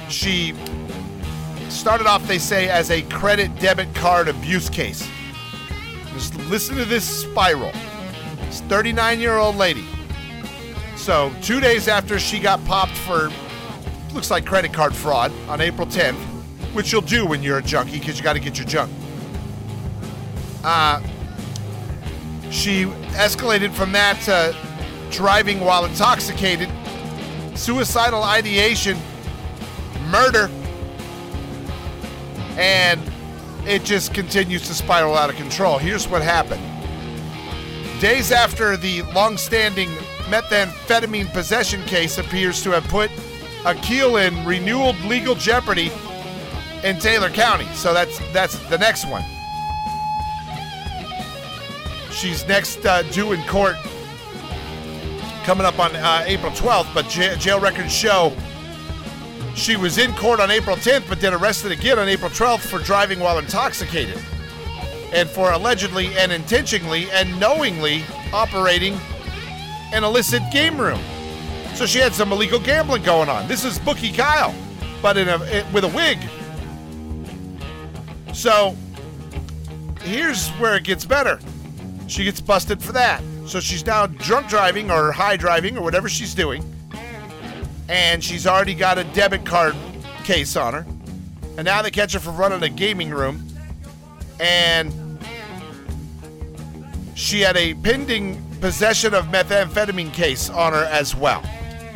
She 0.07 0.55
started 1.67 2.07
off, 2.07 2.25
they 2.25 2.39
say, 2.39 2.69
as 2.69 2.89
a 2.89 3.01
credit 3.01 3.53
debit 3.59 3.93
card 3.93 4.29
abuse 4.29 4.69
case. 4.69 5.05
Just 6.13 6.37
listen 6.45 6.77
to 6.77 6.85
this 6.85 7.03
spiral. 7.03 7.73
This 8.45 8.61
39 8.61 9.19
year 9.19 9.35
old 9.35 9.57
lady. 9.57 9.83
So, 11.03 11.33
two 11.41 11.59
days 11.59 11.89
after 11.89 12.17
she 12.17 12.39
got 12.39 12.63
popped 12.63 12.95
for, 12.95 13.29
looks 14.13 14.31
like 14.31 14.45
credit 14.45 14.71
card 14.71 14.95
fraud 14.95 15.33
on 15.49 15.59
April 15.59 15.85
10th, 15.85 16.15
which 16.73 16.93
you'll 16.93 17.01
do 17.01 17.25
when 17.25 17.43
you're 17.43 17.57
a 17.57 17.61
junkie 17.61 17.99
because 17.99 18.17
you 18.17 18.23
got 18.23 18.33
to 18.33 18.39
get 18.39 18.57
your 18.57 18.65
junk. 18.65 18.89
Uh, 20.63 21.01
she 22.51 22.85
escalated 23.17 23.73
from 23.73 23.91
that 23.91 24.17
to 24.21 24.55
driving 25.11 25.59
while 25.59 25.83
intoxicated, 25.83 26.69
suicidal 27.53 28.23
ideation, 28.23 28.97
murder, 30.07 30.49
and 32.55 33.01
it 33.67 33.83
just 33.83 34.13
continues 34.13 34.65
to 34.67 34.73
spiral 34.73 35.15
out 35.15 35.29
of 35.29 35.35
control. 35.35 35.79
Here's 35.79 36.07
what 36.07 36.21
happened. 36.21 36.63
Days 37.99 38.31
after 38.31 38.77
the 38.77 39.01
long-standing 39.13 39.89
methamphetamine 40.25 41.31
possession 41.33 41.81
case 41.83 42.17
appears 42.17 42.61
to 42.63 42.71
have 42.71 42.83
put 42.85 43.11
Akil 43.65 44.17
in 44.17 44.45
renewed 44.45 44.95
legal 45.05 45.35
jeopardy 45.35 45.91
in 46.83 46.99
Taylor 46.99 47.29
County. 47.29 47.65
So 47.73 47.93
that's 47.93 48.19
that's 48.33 48.57
the 48.69 48.77
next 48.77 49.05
one. 49.07 49.23
She's 52.11 52.47
next 52.47 52.85
uh, 52.85 53.03
due 53.03 53.33
in 53.33 53.41
court 53.43 53.75
coming 55.43 55.65
up 55.65 55.79
on 55.79 55.95
uh, 55.95 56.23
April 56.25 56.51
12th, 56.51 56.93
but 56.93 57.07
j- 57.09 57.35
jail 57.37 57.59
records 57.59 57.91
show 57.91 58.33
she 59.55 59.75
was 59.75 59.97
in 59.97 60.13
court 60.13 60.39
on 60.39 60.49
April 60.49 60.75
10th, 60.75 61.07
but 61.07 61.21
then 61.21 61.33
arrested 61.33 61.71
again 61.71 61.99
on 61.99 62.07
April 62.07 62.29
12th 62.29 62.61
for 62.61 62.79
driving 62.79 63.19
while 63.19 63.37
intoxicated 63.37 64.19
and 65.13 65.29
for 65.29 65.51
allegedly 65.51 66.07
and 66.17 66.31
intentionally 66.31 67.09
and 67.11 67.39
knowingly 67.39 68.03
operating 68.33 68.97
an 69.93 70.03
illicit 70.03 70.41
game 70.51 70.81
room. 70.81 70.99
So 71.75 71.85
she 71.85 71.99
had 71.99 72.13
some 72.13 72.31
illegal 72.31 72.59
gambling 72.59 73.03
going 73.03 73.29
on. 73.29 73.47
This 73.47 73.63
is 73.63 73.79
Bookie 73.79 74.11
Kyle, 74.11 74.53
but 75.01 75.17
in 75.17 75.29
a 75.29 75.37
eh, 75.45 75.63
with 75.71 75.83
a 75.83 75.87
wig. 75.89 76.17
So 78.33 78.75
here's 80.01 80.49
where 80.51 80.75
it 80.75 80.83
gets 80.83 81.05
better. 81.05 81.39
She 82.07 82.23
gets 82.23 82.41
busted 82.41 82.81
for 82.81 82.91
that. 82.93 83.21
So 83.45 83.59
she's 83.59 83.85
now 83.85 84.07
drunk 84.07 84.47
driving 84.47 84.89
or 84.89 85.11
high 85.11 85.37
driving 85.37 85.77
or 85.77 85.83
whatever 85.83 86.09
she's 86.09 86.33
doing. 86.33 86.63
And 87.87 88.23
she's 88.23 88.47
already 88.47 88.73
got 88.73 88.97
a 88.97 89.03
debit 89.03 89.45
card 89.45 89.75
case 90.23 90.55
on 90.55 90.73
her. 90.73 90.85
And 91.57 91.65
now 91.65 91.81
they 91.83 91.91
catch 91.91 92.13
her 92.13 92.19
for 92.19 92.31
running 92.31 92.63
a 92.63 92.69
gaming 92.69 93.11
room. 93.11 93.45
And 94.39 94.93
she 97.13 97.41
had 97.41 97.55
a 97.57 97.75
pending 97.75 98.43
possession 98.63 99.13
of 99.13 99.25
methamphetamine 99.25 100.13
case 100.13 100.49
on 100.49 100.71
her 100.71 100.85
as 100.85 101.13
well. 101.13 101.43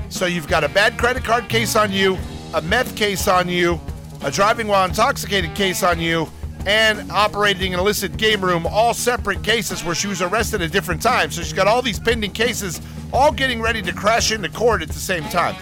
So 0.10 0.26
you've 0.26 0.50
got 0.50 0.66
a 0.66 0.68
bad 0.68 0.98
credit 0.98 1.24
card 1.24 1.48
case 1.48 1.78
on 1.78 1.94
you, 1.94 2.18
a 2.54 2.62
meth 2.62 2.94
case 2.94 3.30
on 3.30 3.48
you, 3.48 3.80
a 4.22 4.30
driving 4.30 4.68
while 4.68 4.86
intoxicated 4.86 5.56
case 5.56 5.82
on 5.82 5.98
you, 5.98 6.28
and 6.66 7.10
operating 7.10 7.74
an 7.74 7.80
illicit 7.80 8.18
game 8.18 8.42
room, 8.42 8.68
all 8.68 8.94
separate 8.94 9.42
cases 9.44 9.82
where 9.86 9.96
she 9.96 10.10
was 10.10 10.22
arrested 10.22 10.62
at 10.62 10.74
different 10.74 11.02
times. 11.02 11.36
So 11.36 11.42
she's 11.42 11.54
got 11.54 11.68
all 11.68 11.82
these 11.82 12.02
pending 12.02 12.34
cases, 12.34 12.82
all 13.14 13.32
getting 13.32 13.62
ready 13.62 13.82
to 13.84 13.94
crash 13.94 14.34
into 14.34 14.50
court 14.50 14.82
at 14.82 14.90
the 14.90 14.94
same 14.96 15.24
time. 15.30 15.56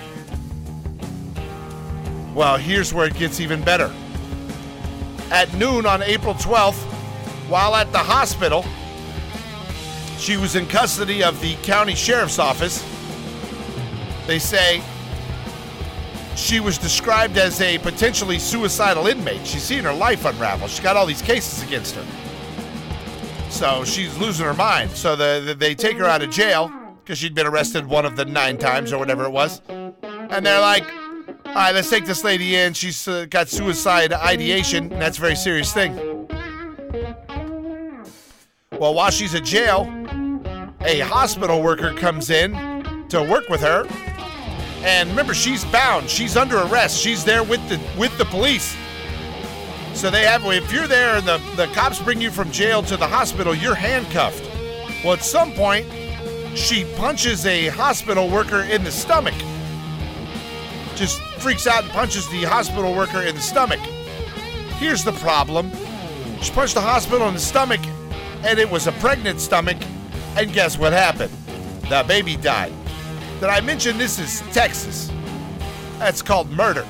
Well, 2.33 2.57
here's 2.57 2.95
where 2.95 3.05
it 3.05 3.13
gets 3.13 3.39
even 3.39 3.63
better. 3.63 3.93
At 5.29 5.53
noon 5.53 5.85
on 5.85 6.01
April 6.01 6.33
12th, 6.33 6.81
while 7.47 7.75
at 7.75 7.91
the 7.91 7.99
hospital, 7.99 8.65
she 10.17 10.37
was 10.37 10.55
in 10.55 10.65
custody 10.67 11.23
of 11.23 11.39
the 11.41 11.55
county 11.57 11.95
sheriff's 11.95 12.39
office. 12.39 12.83
They 14.27 14.39
say 14.39 14.81
she 16.35 16.59
was 16.59 16.77
described 16.77 17.37
as 17.37 17.61
a 17.61 17.77
potentially 17.79 18.39
suicidal 18.39 19.07
inmate. 19.07 19.45
She's 19.45 19.63
seen 19.63 19.83
her 19.83 19.93
life 19.93 20.25
unravel. 20.25 20.67
She's 20.67 20.79
got 20.79 20.97
all 20.97 21.05
these 21.05 21.21
cases 21.21 21.63
against 21.63 21.95
her. 21.95 22.05
So 23.49 23.85
she's 23.85 24.17
losing 24.17 24.45
her 24.45 24.53
mind. 24.53 24.91
So 24.91 25.15
the, 25.15 25.41
the 25.45 25.55
they 25.55 25.75
take 25.75 25.97
her 25.97 26.05
out 26.05 26.21
of 26.21 26.29
jail 26.29 26.71
because 27.03 27.17
she'd 27.17 27.35
been 27.35 27.47
arrested 27.47 27.85
one 27.85 28.05
of 28.05 28.15
the 28.15 28.25
nine 28.25 28.57
times 28.57 28.91
or 28.91 28.97
whatever 28.97 29.23
it 29.25 29.31
was. 29.31 29.61
And 29.69 30.45
they're 30.45 30.59
like, 30.59 30.85
all 31.45 31.53
right, 31.53 31.73
let's 31.73 31.89
take 31.89 32.05
this 32.05 32.23
lady 32.23 32.55
in. 32.55 32.73
She's 32.73 33.07
uh, 33.07 33.27
got 33.29 33.47
suicide 33.47 34.11
ideation. 34.11 34.89
That's 34.89 35.17
a 35.17 35.21
very 35.21 35.35
serious 35.35 35.71
thing. 35.71 36.14
Well, 38.79 38.93
while 38.93 39.11
she's 39.11 39.33
in 39.33 39.45
jail, 39.45 39.83
a 40.81 40.99
hospital 40.99 41.61
worker 41.61 41.93
comes 41.93 42.29
in 42.29 42.53
to 43.09 43.23
work 43.23 43.49
with 43.49 43.61
her 43.61 43.87
and 44.85 45.09
remember, 45.09 45.33
she's 45.33 45.65
bound. 45.65 46.07
She's 46.11 46.37
under 46.37 46.59
arrest. 46.59 46.99
She's 46.99 47.25
there 47.25 47.43
with 47.43 47.67
the 47.69 47.81
with 47.97 48.15
the 48.19 48.25
police. 48.25 48.77
So 49.95 50.11
they 50.11 50.25
have 50.25 50.45
if 50.45 50.71
you're 50.71 50.87
there 50.87 51.15
and 51.15 51.25
the, 51.25 51.41
the 51.55 51.65
cops 51.73 51.99
bring 51.99 52.21
you 52.21 52.29
from 52.29 52.51
jail 52.51 52.83
to 52.83 52.95
the 52.95 53.07
hospital, 53.07 53.55
you're 53.55 53.73
handcuffed. 53.73 54.43
Well, 55.03 55.13
at 55.13 55.23
some 55.23 55.53
point, 55.53 55.87
she 56.53 56.85
punches 56.97 57.47
a 57.47 57.67
hospital 57.69 58.29
worker 58.29 58.61
in 58.61 58.83
the 58.83 58.91
stomach. 58.91 59.33
Just 60.95 61.19
freaks 61.39 61.65
out 61.65 61.83
and 61.83 61.91
punches 61.91 62.29
the 62.29 62.43
hospital 62.43 62.93
worker 62.93 63.21
in 63.21 63.33
the 63.33 63.41
stomach. 63.41 63.79
Here's 64.77 65.03
the 65.03 65.13
problem. 65.13 65.71
She 66.41 66.51
punched 66.51 66.75
the 66.75 66.81
hospital 66.81 67.27
in 67.27 67.33
the 67.33 67.39
stomach, 67.39 67.81
and 68.45 68.59
it 68.59 68.69
was 68.69 68.87
a 68.87 68.91
pregnant 68.93 69.41
stomach. 69.41 69.77
And 70.37 70.53
guess 70.53 70.77
what 70.77 70.93
happened? 70.93 71.31
The 71.89 72.05
baby 72.07 72.37
died. 72.37 72.71
Did 73.39 73.49
I 73.49 73.59
mention 73.61 73.97
this 73.97 74.19
is 74.19 74.41
Texas? 74.53 75.11
That's 75.97 76.21
called 76.21 76.49
murder. 76.51 76.85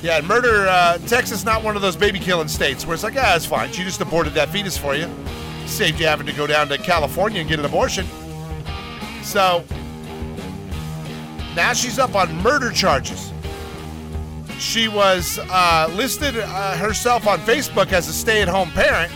Yeah, 0.00 0.20
murder, 0.22 0.66
uh, 0.66 0.98
Texas, 1.06 1.44
not 1.44 1.62
one 1.62 1.76
of 1.76 1.82
those 1.82 1.94
baby 1.94 2.18
killing 2.18 2.48
states 2.48 2.84
where 2.84 2.94
it's 2.94 3.04
like, 3.04 3.14
ah, 3.16 3.36
it's 3.36 3.46
fine. 3.46 3.70
She 3.70 3.84
just 3.84 4.00
aborted 4.00 4.34
that 4.34 4.48
fetus 4.48 4.76
for 4.76 4.96
you. 4.96 5.08
Saved 5.66 6.00
you 6.00 6.06
having 6.06 6.26
to 6.26 6.32
go 6.32 6.46
down 6.46 6.68
to 6.68 6.78
California 6.78 7.40
and 7.40 7.48
get 7.48 7.60
an 7.60 7.64
abortion. 7.64 8.06
So, 9.22 9.64
now 11.54 11.72
she's 11.72 11.98
up 11.98 12.16
on 12.16 12.34
murder 12.42 12.72
charges. 12.72 13.32
She 14.58 14.88
was 14.88 15.38
uh, 15.38 15.88
listed 15.94 16.36
uh, 16.38 16.76
herself 16.76 17.26
on 17.26 17.38
Facebook 17.40 17.92
as 17.92 18.08
a 18.08 18.12
stay 18.12 18.42
at 18.42 18.48
home 18.48 18.70
parent. 18.70 19.12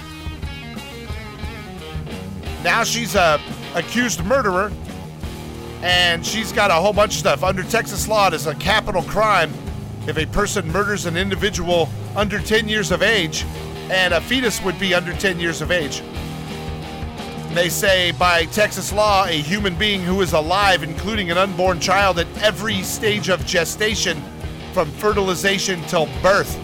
Now 2.62 2.84
she's 2.84 3.14
a 3.14 3.40
accused 3.74 4.24
murderer 4.24 4.72
and 5.82 6.24
she's 6.26 6.52
got 6.52 6.70
a 6.70 6.74
whole 6.74 6.92
bunch 6.92 7.12
of 7.14 7.18
stuff. 7.18 7.44
Under 7.44 7.62
Texas 7.62 8.08
law, 8.08 8.28
it 8.28 8.34
is 8.34 8.46
a 8.46 8.54
capital 8.54 9.02
crime 9.02 9.52
if 10.06 10.16
a 10.18 10.26
person 10.26 10.66
murders 10.72 11.06
an 11.06 11.16
individual 11.16 11.88
under 12.14 12.38
10 12.38 12.68
years 12.68 12.90
of 12.90 13.02
age, 13.02 13.44
and 13.90 14.14
a 14.14 14.20
fetus 14.20 14.62
would 14.62 14.78
be 14.78 14.94
under 14.94 15.12
10 15.12 15.38
years 15.38 15.60
of 15.60 15.70
age. 15.70 16.02
They 17.54 17.68
say 17.68 18.12
by 18.12 18.46
Texas 18.46 18.92
law, 18.92 19.24
a 19.26 19.32
human 19.32 19.74
being 19.76 20.02
who 20.02 20.20
is 20.20 20.32
alive, 20.32 20.82
including 20.82 21.30
an 21.30 21.38
unborn 21.38 21.80
child 21.80 22.18
at 22.18 22.26
every 22.42 22.82
stage 22.82 23.28
of 23.28 23.44
gestation, 23.46 24.22
from 24.72 24.90
fertilization 24.92 25.80
till 25.82 26.06
birth. 26.22 26.54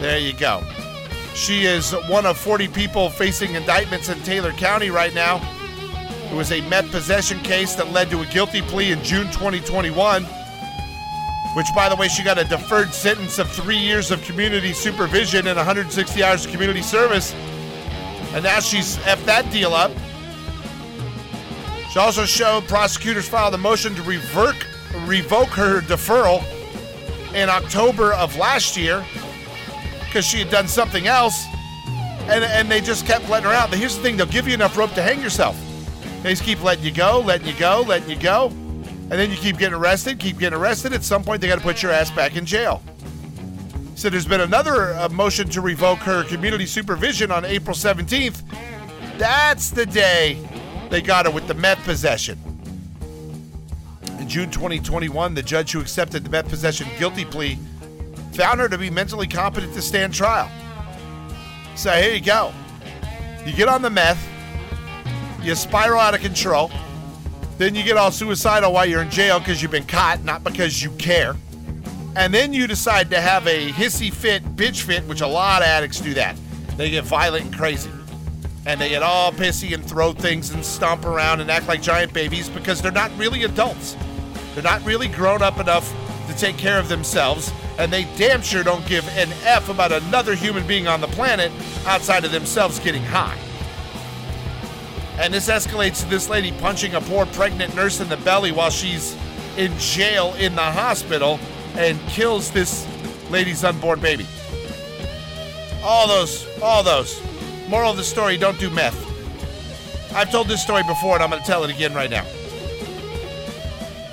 There 0.00 0.18
you 0.18 0.32
go. 0.32 0.62
She 1.34 1.64
is 1.64 1.92
one 2.08 2.26
of 2.26 2.36
40 2.36 2.68
people 2.68 3.08
facing 3.08 3.54
indictments 3.54 4.08
in 4.10 4.20
Taylor 4.20 4.52
County 4.52 4.90
right 4.90 5.14
now. 5.14 5.40
It 6.30 6.34
was 6.34 6.52
a 6.52 6.60
meth 6.68 6.90
possession 6.90 7.38
case 7.40 7.74
that 7.74 7.90
led 7.90 8.10
to 8.10 8.20
a 8.20 8.26
guilty 8.26 8.60
plea 8.62 8.92
in 8.92 9.02
June 9.02 9.26
2021, 9.32 10.24
which, 11.54 11.66
by 11.74 11.88
the 11.88 11.96
way, 11.96 12.08
she 12.08 12.22
got 12.22 12.38
a 12.38 12.44
deferred 12.44 12.92
sentence 12.92 13.38
of 13.38 13.50
three 13.50 13.78
years 13.78 14.10
of 14.10 14.22
community 14.24 14.74
supervision 14.74 15.46
and 15.46 15.56
160 15.56 16.22
hours 16.22 16.44
of 16.44 16.52
community 16.52 16.82
service. 16.82 17.34
And 18.34 18.44
now 18.44 18.60
she's 18.60 18.98
effed 18.98 19.24
that 19.24 19.50
deal 19.50 19.72
up. 19.72 19.90
She 21.92 21.98
also 21.98 22.24
showed 22.24 22.68
prosecutors 22.68 23.28
filed 23.28 23.54
a 23.54 23.58
motion 23.58 23.94
to 23.94 24.02
revoke, 24.02 24.66
revoke 25.06 25.48
her 25.48 25.80
deferral 25.80 26.42
in 27.34 27.48
October 27.48 28.12
of 28.14 28.36
last 28.36 28.76
year 28.76 29.04
because 30.12 30.26
she 30.26 30.38
had 30.40 30.50
done 30.50 30.68
something 30.68 31.06
else. 31.06 31.46
And, 32.28 32.44
and 32.44 32.70
they 32.70 32.82
just 32.82 33.06
kept 33.06 33.30
letting 33.30 33.48
her 33.48 33.54
out. 33.54 33.70
But 33.70 33.78
here's 33.78 33.96
the 33.96 34.02
thing 34.02 34.18
they'll 34.18 34.26
give 34.26 34.46
you 34.46 34.52
enough 34.52 34.76
rope 34.76 34.92
to 34.92 35.02
hang 35.02 35.22
yourself. 35.22 35.58
They 36.22 36.30
just 36.30 36.44
keep 36.44 36.62
letting 36.62 36.84
you 36.84 36.92
go, 36.92 37.20
letting 37.20 37.46
you 37.46 37.58
go, 37.58 37.82
letting 37.88 38.10
you 38.10 38.16
go. 38.16 38.48
And 38.48 39.12
then 39.12 39.30
you 39.30 39.36
keep 39.36 39.56
getting 39.56 39.74
arrested, 39.74 40.18
keep 40.18 40.38
getting 40.38 40.58
arrested. 40.58 40.92
At 40.92 41.02
some 41.02 41.24
point, 41.24 41.40
they 41.40 41.48
got 41.48 41.56
to 41.56 41.62
put 41.62 41.82
your 41.82 41.92
ass 41.92 42.10
back 42.10 42.36
in 42.36 42.44
jail. 42.44 42.82
So 43.94 44.10
there's 44.10 44.26
been 44.26 44.42
another 44.42 44.92
uh, 44.94 45.08
motion 45.08 45.48
to 45.48 45.62
revoke 45.62 46.00
her 46.00 46.24
community 46.24 46.66
supervision 46.66 47.30
on 47.30 47.46
April 47.46 47.74
17th. 47.74 48.42
That's 49.16 49.70
the 49.70 49.86
day 49.86 50.38
they 50.90 51.00
got 51.00 51.24
her 51.24 51.32
with 51.32 51.46
the 51.46 51.54
meth 51.54 51.82
possession. 51.84 52.38
In 54.18 54.28
June 54.28 54.50
2021, 54.50 55.34
the 55.34 55.42
judge 55.42 55.72
who 55.72 55.80
accepted 55.80 56.24
the 56.24 56.30
meth 56.30 56.48
possession 56.48 56.86
guilty 56.98 57.24
plea 57.24 57.58
found 58.32 58.60
her 58.60 58.68
to 58.68 58.78
be 58.78 58.90
mentally 58.90 59.26
competent 59.26 59.74
to 59.74 59.82
stand 59.82 60.14
trial. 60.14 60.50
So 61.74 61.90
here 61.92 62.14
you 62.14 62.20
go. 62.20 62.52
You 63.44 63.52
get 63.52 63.68
on 63.68 63.82
the 63.82 63.90
meth, 63.90 64.22
you 65.42 65.54
spiral 65.54 66.00
out 66.00 66.14
of 66.14 66.20
control. 66.20 66.70
Then 67.58 67.74
you 67.74 67.82
get 67.82 67.96
all 67.96 68.10
suicidal 68.10 68.72
while 68.72 68.86
you're 68.86 69.02
in 69.02 69.10
jail 69.10 69.38
because 69.38 69.62
you've 69.62 69.70
been 69.70 69.86
caught, 69.86 70.24
not 70.24 70.42
because 70.42 70.82
you 70.82 70.90
care. 70.92 71.36
And 72.14 72.32
then 72.32 72.52
you 72.52 72.66
decide 72.66 73.10
to 73.10 73.20
have 73.20 73.46
a 73.46 73.70
hissy 73.70 74.12
fit, 74.12 74.44
bitch 74.56 74.82
fit, 74.82 75.04
which 75.04 75.20
a 75.20 75.26
lot 75.26 75.62
of 75.62 75.68
addicts 75.68 76.00
do 76.00 76.14
that. 76.14 76.36
They 76.76 76.90
get 76.90 77.04
violent 77.04 77.46
and 77.46 77.54
crazy. 77.54 77.90
And 78.64 78.80
they 78.80 78.90
get 78.90 79.02
all 79.02 79.32
pissy 79.32 79.74
and 79.74 79.84
throw 79.84 80.12
things 80.12 80.50
and 80.50 80.64
stomp 80.64 81.04
around 81.04 81.40
and 81.40 81.50
act 81.50 81.66
like 81.66 81.82
giant 81.82 82.12
babies 82.12 82.48
because 82.48 82.80
they're 82.80 82.92
not 82.92 83.10
really 83.18 83.44
adults. 83.44 83.96
They're 84.54 84.62
not 84.62 84.84
really 84.84 85.08
grown 85.08 85.42
up 85.42 85.58
enough 85.58 85.92
to 86.28 86.36
take 86.36 86.56
care 86.58 86.78
of 86.78 86.88
themselves. 86.88 87.52
And 87.78 87.92
they 87.92 88.04
damn 88.16 88.42
sure 88.42 88.62
don't 88.62 88.86
give 88.86 89.08
an 89.16 89.32
F 89.44 89.68
about 89.68 89.92
another 89.92 90.34
human 90.34 90.66
being 90.66 90.86
on 90.86 91.00
the 91.00 91.06
planet 91.08 91.50
outside 91.86 92.24
of 92.24 92.32
themselves 92.32 92.78
getting 92.78 93.02
high. 93.02 93.38
And 95.18 95.32
this 95.32 95.48
escalates 95.48 96.00
to 96.02 96.08
this 96.08 96.28
lady 96.28 96.52
punching 96.52 96.94
a 96.94 97.00
poor 97.00 97.26
pregnant 97.26 97.74
nurse 97.74 98.00
in 98.00 98.08
the 98.08 98.16
belly 98.18 98.52
while 98.52 98.70
she's 98.70 99.16
in 99.56 99.76
jail 99.78 100.34
in 100.34 100.54
the 100.54 100.62
hospital 100.62 101.38
and 101.76 102.00
kills 102.08 102.50
this 102.50 102.86
lady's 103.30 103.64
unborn 103.64 104.00
baby. 104.00 104.26
All 105.82 106.06
those, 106.06 106.46
all 106.62 106.82
those. 106.82 107.20
Moral 107.68 107.90
of 107.90 107.96
the 107.96 108.04
story 108.04 108.36
don't 108.36 108.58
do 108.58 108.70
meth. 108.70 109.08
I've 110.14 110.30
told 110.30 110.48
this 110.48 110.62
story 110.62 110.82
before 110.82 111.14
and 111.14 111.22
I'm 111.22 111.30
going 111.30 111.40
to 111.40 111.46
tell 111.46 111.64
it 111.64 111.70
again 111.70 111.94
right 111.94 112.10
now. 112.10 112.24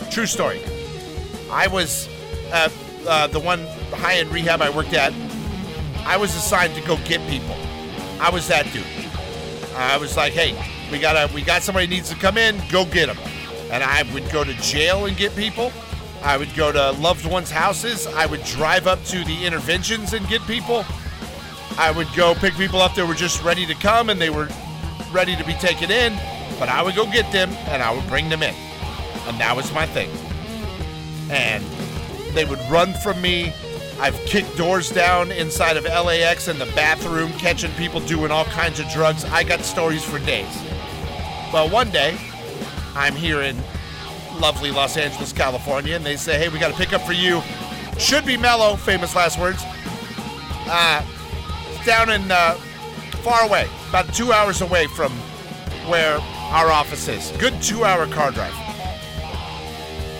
True 0.09 0.25
story. 0.25 0.61
I 1.51 1.67
was 1.67 2.07
at 2.51 2.71
uh, 3.07 3.27
the 3.27 3.39
one 3.39 3.65
high 3.91 4.15
end 4.15 4.31
rehab 4.31 4.61
I 4.61 4.69
worked 4.69 4.93
at. 4.93 5.13
I 6.05 6.17
was 6.17 6.35
assigned 6.35 6.75
to 6.75 6.81
go 6.81 6.97
get 7.05 7.21
people. 7.29 7.55
I 8.19 8.29
was 8.31 8.47
that 8.47 8.71
dude. 8.73 8.85
I 9.75 9.97
was 9.97 10.17
like, 10.17 10.33
hey, 10.33 10.57
we 10.91 10.99
got 10.99 11.15
a 11.15 11.33
we 11.33 11.41
got 11.41 11.61
somebody 11.61 11.87
needs 11.87 12.09
to 12.09 12.15
come 12.15 12.37
in. 12.37 12.61
Go 12.69 12.85
get 12.85 13.07
them. 13.07 13.17
And 13.71 13.83
I 13.83 14.03
would 14.13 14.29
go 14.31 14.43
to 14.43 14.53
jail 14.55 15.05
and 15.05 15.15
get 15.15 15.35
people. 15.35 15.71
I 16.21 16.37
would 16.37 16.53
go 16.55 16.71
to 16.71 16.91
loved 16.91 17.25
ones' 17.25 17.51
houses. 17.51 18.07
I 18.07 18.25
would 18.25 18.43
drive 18.43 18.87
up 18.87 19.03
to 19.05 19.23
the 19.23 19.45
interventions 19.45 20.13
and 20.13 20.27
get 20.27 20.41
people. 20.47 20.85
I 21.77 21.91
would 21.91 22.07
go 22.15 22.35
pick 22.35 22.55
people 22.55 22.81
up 22.81 22.95
that 22.95 23.07
were 23.07 23.13
just 23.13 23.41
ready 23.43 23.65
to 23.65 23.75
come 23.75 24.09
and 24.09 24.19
they 24.19 24.29
were 24.29 24.49
ready 25.11 25.35
to 25.35 25.45
be 25.45 25.53
taken 25.53 25.91
in. 25.91 26.13
But 26.59 26.67
I 26.67 26.83
would 26.83 26.95
go 26.95 27.05
get 27.05 27.31
them 27.31 27.49
and 27.67 27.81
I 27.81 27.93
would 27.95 28.05
bring 28.07 28.27
them 28.27 28.43
in. 28.43 28.53
And 29.27 29.39
that 29.39 29.55
was 29.55 29.71
my 29.73 29.85
thing. 29.85 30.09
And 31.29 31.63
they 32.33 32.45
would 32.45 32.59
run 32.69 32.93
from 32.95 33.21
me. 33.21 33.53
I've 33.99 34.15
kicked 34.25 34.55
doors 34.55 34.89
down 34.89 35.31
inside 35.31 35.75
of 35.75 35.83
LAX 35.83 36.47
in 36.47 36.57
the 36.57 36.67
bathroom, 36.67 37.31
catching 37.33 37.71
people 37.73 37.99
doing 37.99 38.31
all 38.31 38.45
kinds 38.45 38.79
of 38.79 38.87
drugs. 38.89 39.25
I 39.25 39.43
got 39.43 39.61
stories 39.61 40.03
for 40.03 40.19
days. 40.19 40.63
But 41.51 41.71
one 41.71 41.89
day, 41.89 42.17
I'm 42.95 43.15
here 43.15 43.41
in 43.41 43.57
lovely 44.39 44.71
Los 44.71 44.95
Angeles, 44.95 45.33
California, 45.33 45.95
and 45.95 46.05
they 46.05 46.15
say, 46.15 46.37
hey, 46.37 46.49
we 46.49 46.59
got 46.59 46.71
a 46.71 46.75
pickup 46.75 47.01
for 47.01 47.13
you. 47.13 47.41
Should 47.97 48.25
be 48.25 48.37
mellow, 48.37 48.75
famous 48.75 49.15
last 49.15 49.37
words. 49.37 49.61
Uh, 50.71 51.03
down 51.85 52.09
in 52.09 52.31
uh, 52.31 52.53
far 53.23 53.43
away, 53.45 53.67
about 53.89 54.13
two 54.13 54.31
hours 54.31 54.61
away 54.61 54.87
from 54.87 55.11
where 55.89 56.19
our 56.51 56.71
office 56.71 57.07
is. 57.07 57.31
Good 57.37 57.61
two 57.61 57.83
hour 57.83 58.07
car 58.07 58.31
drive. 58.31 58.68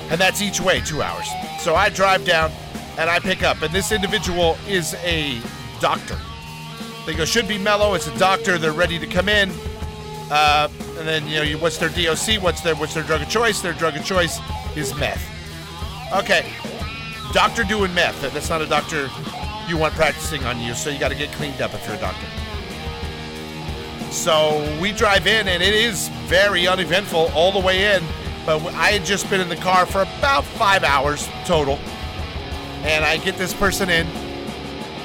And 0.10 0.20
that's 0.20 0.41
each 0.41 0.60
way, 0.60 0.82
two 0.82 1.01
hours. 1.01 1.28
So 1.60 1.76
I 1.76 1.89
drive 1.89 2.26
down 2.26 2.51
and 2.97 3.10
I 3.10 3.20
pick 3.20 3.43
up, 3.43 3.62
and 3.62 3.74
this 3.74 3.91
individual 3.91 4.57
is 4.68 4.95
a 4.95 5.39
doctor. 5.80 6.18
They 7.05 7.14
go, 7.14 7.26
should 7.26 7.47
be 7.47 7.57
mellow. 7.57 7.93
It's 7.93 8.07
a 8.07 8.18
doctor. 8.18 8.57
They're 8.57 8.74
ready 8.74 8.99
to 8.99 9.07
come 9.07 9.30
in. 9.30 9.51
Uh, 10.30 10.70
and 10.97 11.07
then 11.07 11.28
you 11.28 11.53
know, 11.53 11.60
what's 11.60 11.78
their 11.78 11.89
DOC? 11.89 12.41
What's 12.41 12.62
their 12.62 12.76
what's 12.76 12.93
their 12.93 13.03
drug 13.03 13.22
of 13.22 13.30
choice? 13.30 13.62
Their 13.62 13.74
drug 13.74 13.95
of 13.95 14.05
choice 14.05 14.39
is 14.76 14.93
meth. 14.95 15.24
Okay, 16.14 16.51
doctor 17.34 17.64
doing 17.64 17.93
meth. 17.93 18.22
That's 18.34 18.49
not 18.49 18.62
a 18.62 18.68
doctor 18.68 19.10
you 19.68 19.78
want 19.78 19.93
practicing 19.93 20.43
on 20.43 20.60
you. 20.60 20.74
So 20.74 20.89
you 20.89 20.99
got 20.99 21.10
to 21.10 21.16
get 21.16 21.32
cleaned 21.32 21.62
up 21.62 21.74
if 21.74 21.86
you're 21.88 21.95
a 21.95 21.99
doctor. 21.99 22.26
So 24.12 24.78
we 24.82 24.91
drive 24.91 25.28
in, 25.28 25.47
and 25.47 25.64
it 25.64 25.74
is 25.74 26.10
very 26.28 26.68
uneventful 26.68 27.32
all 27.34 27.51
the 27.51 27.60
way 27.60 27.95
in. 27.95 28.03
But 28.46 28.64
I 28.74 28.92
had 28.92 29.06
just 29.06 29.30
been 29.30 29.42
in 29.42 29.50
the 29.50 29.56
car 29.56 29.86
for 29.86 30.02
about 30.02 30.44
five 30.44 30.84
hours 30.84 31.28
total, 31.46 31.78
and 32.84 33.06
I 33.06 33.18
get 33.18 33.38
this 33.38 33.54
person 33.54 33.90
in, 33.90 34.08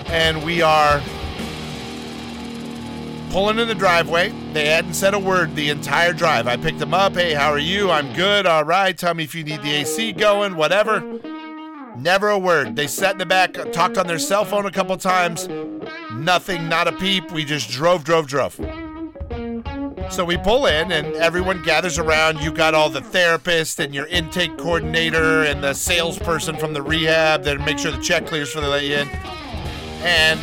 and 0.06 0.42
we 0.42 0.62
are 0.62 1.02
pulling 3.30 3.58
in 3.58 3.66
the 3.66 3.74
driveway. 3.74 4.32
They 4.52 4.66
hadn't 4.66 4.94
said 4.94 5.12
a 5.12 5.18
word 5.18 5.56
the 5.56 5.68
entire 5.68 6.12
drive. 6.12 6.46
I 6.46 6.56
picked 6.56 6.78
them 6.78 6.94
up. 6.94 7.14
Hey, 7.14 7.34
how 7.34 7.50
are 7.50 7.58
you? 7.58 7.90
I'm 7.90 8.12
good. 8.12 8.46
All 8.46 8.64
right. 8.64 8.96
Tell 8.96 9.12
me 9.12 9.24
if 9.24 9.34
you 9.34 9.42
need 9.42 9.60
the 9.62 9.72
AC 9.72 10.12
going, 10.12 10.54
whatever. 10.54 11.00
Never 11.96 12.28
a 12.28 12.38
word. 12.38 12.76
They 12.76 12.86
sat 12.86 13.12
in 13.12 13.18
the 13.18 13.26
back, 13.26 13.54
talked 13.72 13.98
on 13.98 14.06
their 14.06 14.20
cell 14.20 14.44
phone 14.44 14.66
a 14.66 14.70
couple 14.70 14.96
times. 14.96 15.48
Nothing, 16.12 16.68
not 16.68 16.86
a 16.86 16.92
peep. 16.92 17.32
We 17.32 17.44
just 17.44 17.70
drove, 17.70 18.04
drove, 18.04 18.28
drove. 18.28 18.60
So 20.14 20.24
we 20.24 20.36
pull 20.36 20.66
in 20.66 20.92
and 20.92 21.16
everyone 21.16 21.60
gathers 21.64 21.98
around. 21.98 22.38
You 22.38 22.52
got 22.52 22.72
all 22.72 22.88
the 22.88 23.00
therapist 23.00 23.80
and 23.80 23.92
your 23.92 24.06
intake 24.06 24.56
coordinator 24.56 25.42
and 25.42 25.60
the 25.60 25.74
salesperson 25.74 26.56
from 26.56 26.72
the 26.72 26.80
rehab 26.80 27.42
that 27.42 27.58
make 27.62 27.80
sure 27.80 27.90
the 27.90 28.00
check 28.00 28.24
clears 28.24 28.52
for 28.52 28.60
they 28.60 28.68
let 28.68 28.84
you 28.84 28.94
in. 28.94 29.08
And 30.04 30.38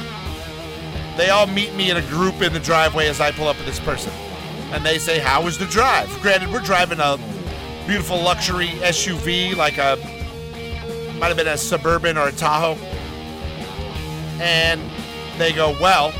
they 1.17 1.29
all 1.29 1.47
meet 1.47 1.73
me 1.73 1.89
in 1.89 1.95
a 1.95 2.01
group 2.01 2.41
in 2.41 2.51
the 2.51 2.59
driveway 2.59 3.07
as 3.07 3.21
I 3.21 3.31
pull 3.31 3.47
up 3.47 3.55
with 3.55 3.65
this 3.65 3.79
person. 3.79 4.11
And 4.73 4.85
they 4.85 4.97
say, 4.97 5.19
How 5.19 5.41
was 5.41 5.57
the 5.57 5.67
drive? 5.67 6.09
Granted, 6.21 6.51
we're 6.51 6.59
driving 6.59 6.99
a 6.99 7.17
beautiful 7.87 8.21
luxury 8.21 8.67
SUV, 8.81 9.55
like 9.55 9.77
a, 9.77 9.95
might 11.17 11.29
have 11.29 11.37
been 11.37 11.47
a 11.47 11.55
Suburban 11.55 12.17
or 12.17 12.27
a 12.27 12.33
Tahoe. 12.33 12.75
And 14.41 14.81
they 15.37 15.53
go, 15.53 15.77
Well, 15.79 16.11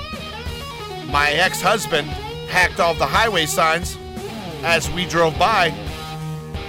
my 1.08 1.32
ex 1.32 1.62
husband 1.62 2.10
hacked 2.52 2.80
all 2.80 2.94
the 2.94 3.06
highway 3.06 3.46
signs 3.46 3.98
as 4.64 4.90
we 4.92 5.06
drove 5.06 5.40
by. 5.40 5.68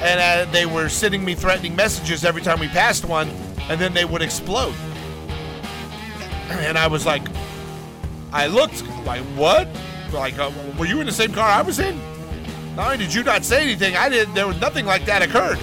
And 0.00 0.48
uh, 0.48 0.50
they 0.52 0.64
were 0.64 0.88
sending 0.88 1.24
me 1.24 1.34
threatening 1.34 1.76
messages 1.76 2.24
every 2.24 2.42
time 2.42 2.60
we 2.60 2.68
passed 2.68 3.04
one, 3.04 3.28
and 3.68 3.80
then 3.80 3.92
they 3.92 4.04
would 4.04 4.22
explode. 4.22 4.74
And 6.52 6.76
I 6.76 6.86
was 6.86 7.06
like, 7.06 7.22
I 8.30 8.46
looked 8.46 8.82
like, 9.06 9.22
what? 9.36 9.68
Like, 10.12 10.38
uh, 10.38 10.50
were 10.78 10.84
you 10.84 11.00
in 11.00 11.06
the 11.06 11.12
same 11.12 11.32
car 11.32 11.48
I 11.48 11.62
was 11.62 11.78
in? 11.78 11.98
Not 12.76 12.92
only 12.92 12.98
did 12.98 13.14
you 13.14 13.22
not 13.22 13.42
say 13.44 13.62
anything, 13.62 13.96
I 13.96 14.08
didn't. 14.08 14.34
There 14.34 14.46
was 14.46 14.60
nothing 14.60 14.84
like 14.84 15.06
that 15.06 15.22
occurred. 15.22 15.58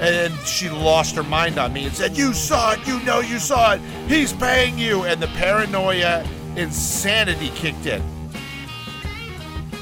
And 0.00 0.34
she 0.46 0.68
lost 0.68 1.14
her 1.14 1.22
mind 1.22 1.58
on 1.58 1.72
me 1.72 1.84
and 1.84 1.94
said, 1.94 2.16
"You 2.16 2.32
saw 2.32 2.72
it. 2.72 2.86
You 2.86 2.98
know 3.00 3.20
you 3.20 3.38
saw 3.38 3.74
it. 3.74 3.80
He's 4.08 4.32
paying 4.32 4.78
you." 4.78 5.04
And 5.04 5.22
the 5.22 5.26
paranoia, 5.28 6.24
insanity 6.56 7.50
kicked 7.54 7.86
in. 7.86 8.02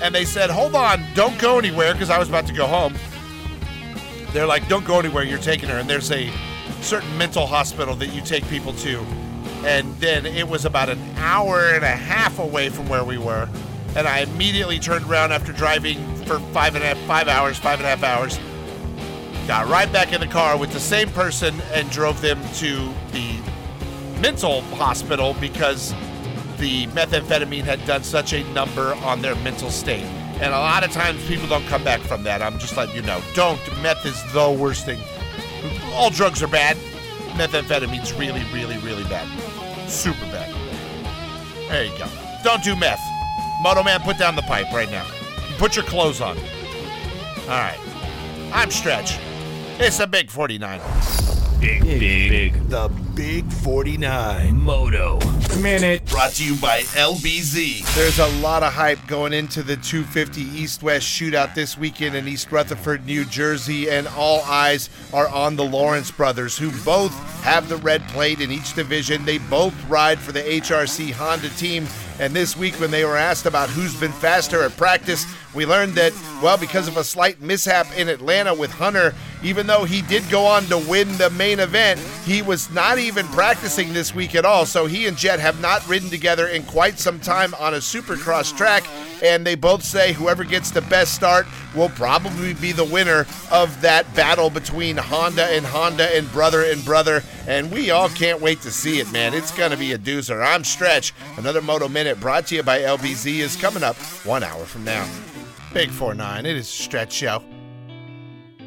And 0.02 0.14
they 0.14 0.24
said, 0.24 0.50
"Hold 0.50 0.74
on, 0.74 1.04
don't 1.14 1.38
go 1.38 1.58
anywhere," 1.58 1.92
because 1.92 2.10
I 2.10 2.18
was 2.18 2.28
about 2.28 2.46
to 2.46 2.52
go 2.52 2.66
home. 2.66 2.94
They're 4.32 4.46
like, 4.46 4.68
"Don't 4.68 4.84
go 4.84 4.98
anywhere. 4.98 5.24
You're 5.24 5.38
taking 5.38 5.68
her." 5.68 5.78
And 5.78 5.88
there's 5.88 6.12
a 6.12 6.30
certain 6.80 7.16
mental 7.18 7.46
hospital 7.46 7.94
that 7.96 8.08
you 8.08 8.20
take 8.20 8.46
people 8.48 8.72
to 8.72 9.04
and 9.64 9.94
then 9.96 10.24
it 10.24 10.48
was 10.48 10.64
about 10.64 10.88
an 10.88 11.00
hour 11.16 11.70
and 11.70 11.84
a 11.84 11.88
half 11.88 12.38
away 12.38 12.68
from 12.68 12.88
where 12.88 13.04
we 13.04 13.18
were 13.18 13.48
and 13.96 14.06
i 14.06 14.20
immediately 14.20 14.78
turned 14.78 15.04
around 15.06 15.32
after 15.32 15.52
driving 15.52 15.98
for 16.24 16.38
five 16.52 16.74
and 16.74 16.84
a 16.84 16.86
half 16.86 16.98
five 17.06 17.28
hours 17.28 17.58
five 17.58 17.80
and 17.80 17.86
a 17.86 17.88
half 17.88 18.02
hours 18.02 18.38
got 19.46 19.66
right 19.66 19.90
back 19.92 20.12
in 20.12 20.20
the 20.20 20.26
car 20.26 20.56
with 20.56 20.72
the 20.72 20.80
same 20.80 21.08
person 21.10 21.60
and 21.72 21.90
drove 21.90 22.20
them 22.20 22.40
to 22.54 22.92
the 23.12 23.40
mental 24.20 24.60
hospital 24.76 25.34
because 25.40 25.92
the 26.58 26.86
methamphetamine 26.88 27.64
had 27.64 27.84
done 27.86 28.02
such 28.02 28.32
a 28.32 28.44
number 28.52 28.94
on 28.96 29.22
their 29.22 29.34
mental 29.36 29.70
state. 29.70 30.04
And 30.40 30.52
a 30.52 30.58
lot 30.58 30.84
of 30.84 30.92
times 30.92 31.26
people 31.26 31.48
don't 31.48 31.66
come 31.66 31.82
back 31.82 32.00
from 32.00 32.22
that. 32.24 32.42
I'm 32.42 32.58
just 32.58 32.76
letting 32.76 32.94
you 32.94 33.02
know. 33.02 33.20
Don't. 33.34 33.60
Meth 33.82 34.04
is 34.06 34.20
the 34.32 34.50
worst 34.50 34.84
thing. 34.84 35.00
All 35.92 36.10
drugs 36.10 36.42
are 36.42 36.48
bad. 36.48 36.76
Methamphetamine's 37.36 38.12
really 38.12 38.44
really 38.52 38.78
really 38.78 39.04
bad. 39.04 39.26
Super 39.88 40.26
bad. 40.26 40.54
There 41.68 41.84
you 41.84 41.98
go. 41.98 42.06
Don't 42.44 42.62
do 42.62 42.76
meth. 42.76 43.00
Moto 43.62 43.82
man 43.82 44.00
put 44.00 44.18
down 44.18 44.36
the 44.36 44.42
pipe 44.42 44.72
right 44.72 44.90
now. 44.90 45.06
Put 45.58 45.74
your 45.74 45.84
clothes 45.84 46.20
on. 46.20 46.36
All 46.38 47.48
right. 47.48 47.78
I'm 48.52 48.70
stretch 48.70 49.18
it's 49.80 50.00
a 50.00 50.06
big 50.06 50.28
49 50.28 50.80
Big, 51.60 51.82
big, 51.82 52.30
big. 52.30 52.68
The 52.68 52.88
Big 53.18 53.52
49. 53.52 54.56
Moto. 54.62 55.18
Minute. 55.60 56.06
Brought 56.06 56.34
to 56.34 56.44
you 56.44 56.54
by 56.60 56.82
LBZ. 56.82 57.94
There's 57.96 58.20
a 58.20 58.28
lot 58.40 58.62
of 58.62 58.72
hype 58.72 59.04
going 59.08 59.32
into 59.32 59.64
the 59.64 59.76
250 59.76 60.40
East 60.40 60.84
West 60.84 61.04
shootout 61.04 61.56
this 61.56 61.76
weekend 61.76 62.14
in 62.14 62.28
East 62.28 62.52
Rutherford, 62.52 63.04
New 63.06 63.24
Jersey, 63.24 63.90
and 63.90 64.06
all 64.06 64.42
eyes 64.44 64.88
are 65.12 65.28
on 65.28 65.56
the 65.56 65.64
Lawrence 65.64 66.12
brothers, 66.12 66.56
who 66.56 66.70
both 66.84 67.12
have 67.42 67.68
the 67.68 67.78
red 67.78 68.06
plate 68.10 68.40
in 68.40 68.52
each 68.52 68.74
division. 68.74 69.24
They 69.24 69.38
both 69.38 69.74
ride 69.88 70.20
for 70.20 70.30
the 70.30 70.42
HRC 70.42 71.10
Honda 71.10 71.48
team. 71.50 71.88
And 72.20 72.34
this 72.34 72.56
week, 72.56 72.74
when 72.74 72.92
they 72.92 73.04
were 73.04 73.16
asked 73.16 73.46
about 73.46 73.68
who's 73.68 73.98
been 73.98 74.12
faster 74.12 74.62
at 74.62 74.76
practice, 74.76 75.26
we 75.54 75.66
learned 75.66 75.94
that, 75.94 76.12
well, 76.40 76.56
because 76.56 76.86
of 76.86 76.96
a 76.96 77.04
slight 77.04 77.40
mishap 77.40 77.86
in 77.96 78.08
Atlanta 78.08 78.54
with 78.54 78.70
Hunter, 78.70 79.12
even 79.42 79.66
though 79.66 79.84
he 79.84 80.02
did 80.02 80.28
go 80.30 80.44
on 80.44 80.64
to 80.64 80.78
win 80.78 81.08
the 81.16 81.30
main 81.30 81.60
event, 81.60 82.00
he 82.24 82.42
was 82.42 82.70
not 82.70 82.98
even 82.98 83.26
practicing 83.28 83.92
this 83.92 84.14
week 84.14 84.34
at 84.34 84.44
all. 84.44 84.66
So 84.66 84.86
he 84.86 85.06
and 85.06 85.16
Jet 85.16 85.38
have 85.38 85.60
not 85.60 85.86
ridden 85.88 86.10
together 86.10 86.48
in 86.48 86.64
quite 86.64 86.98
some 86.98 87.20
time 87.20 87.54
on 87.54 87.74
a 87.74 87.78
supercross 87.78 88.56
track. 88.56 88.84
And 89.22 89.44
they 89.44 89.54
both 89.54 89.82
say 89.82 90.12
whoever 90.12 90.44
gets 90.44 90.70
the 90.70 90.82
best 90.82 91.14
start 91.14 91.46
will 91.74 91.88
probably 91.90 92.54
be 92.54 92.72
the 92.72 92.84
winner 92.84 93.26
of 93.50 93.80
that 93.80 94.12
battle 94.14 94.50
between 94.50 94.96
Honda 94.96 95.44
and 95.46 95.66
Honda 95.66 96.16
and 96.16 96.30
brother 96.32 96.62
and 96.62 96.84
brother. 96.84 97.22
And 97.46 97.70
we 97.70 97.90
all 97.90 98.08
can't 98.08 98.40
wait 98.40 98.60
to 98.62 98.70
see 98.70 99.00
it, 99.00 99.10
man. 99.12 99.34
It's 99.34 99.56
going 99.56 99.70
to 99.70 99.76
be 99.76 99.92
a 99.92 99.98
doozer. 99.98 100.44
I'm 100.44 100.64
Stretch. 100.64 101.14
Another 101.36 101.62
Moto 101.62 101.88
Minute 101.88 102.20
brought 102.20 102.46
to 102.48 102.56
you 102.56 102.62
by 102.62 102.80
LBZ 102.80 103.38
is 103.38 103.56
coming 103.56 103.82
up 103.82 103.96
one 104.24 104.42
hour 104.42 104.64
from 104.64 104.84
now. 104.84 105.08
Big 105.72 105.90
4 105.90 106.14
9. 106.14 106.46
It 106.46 106.56
is 106.56 106.68
Stretch 106.68 107.12
Show. 107.12 107.42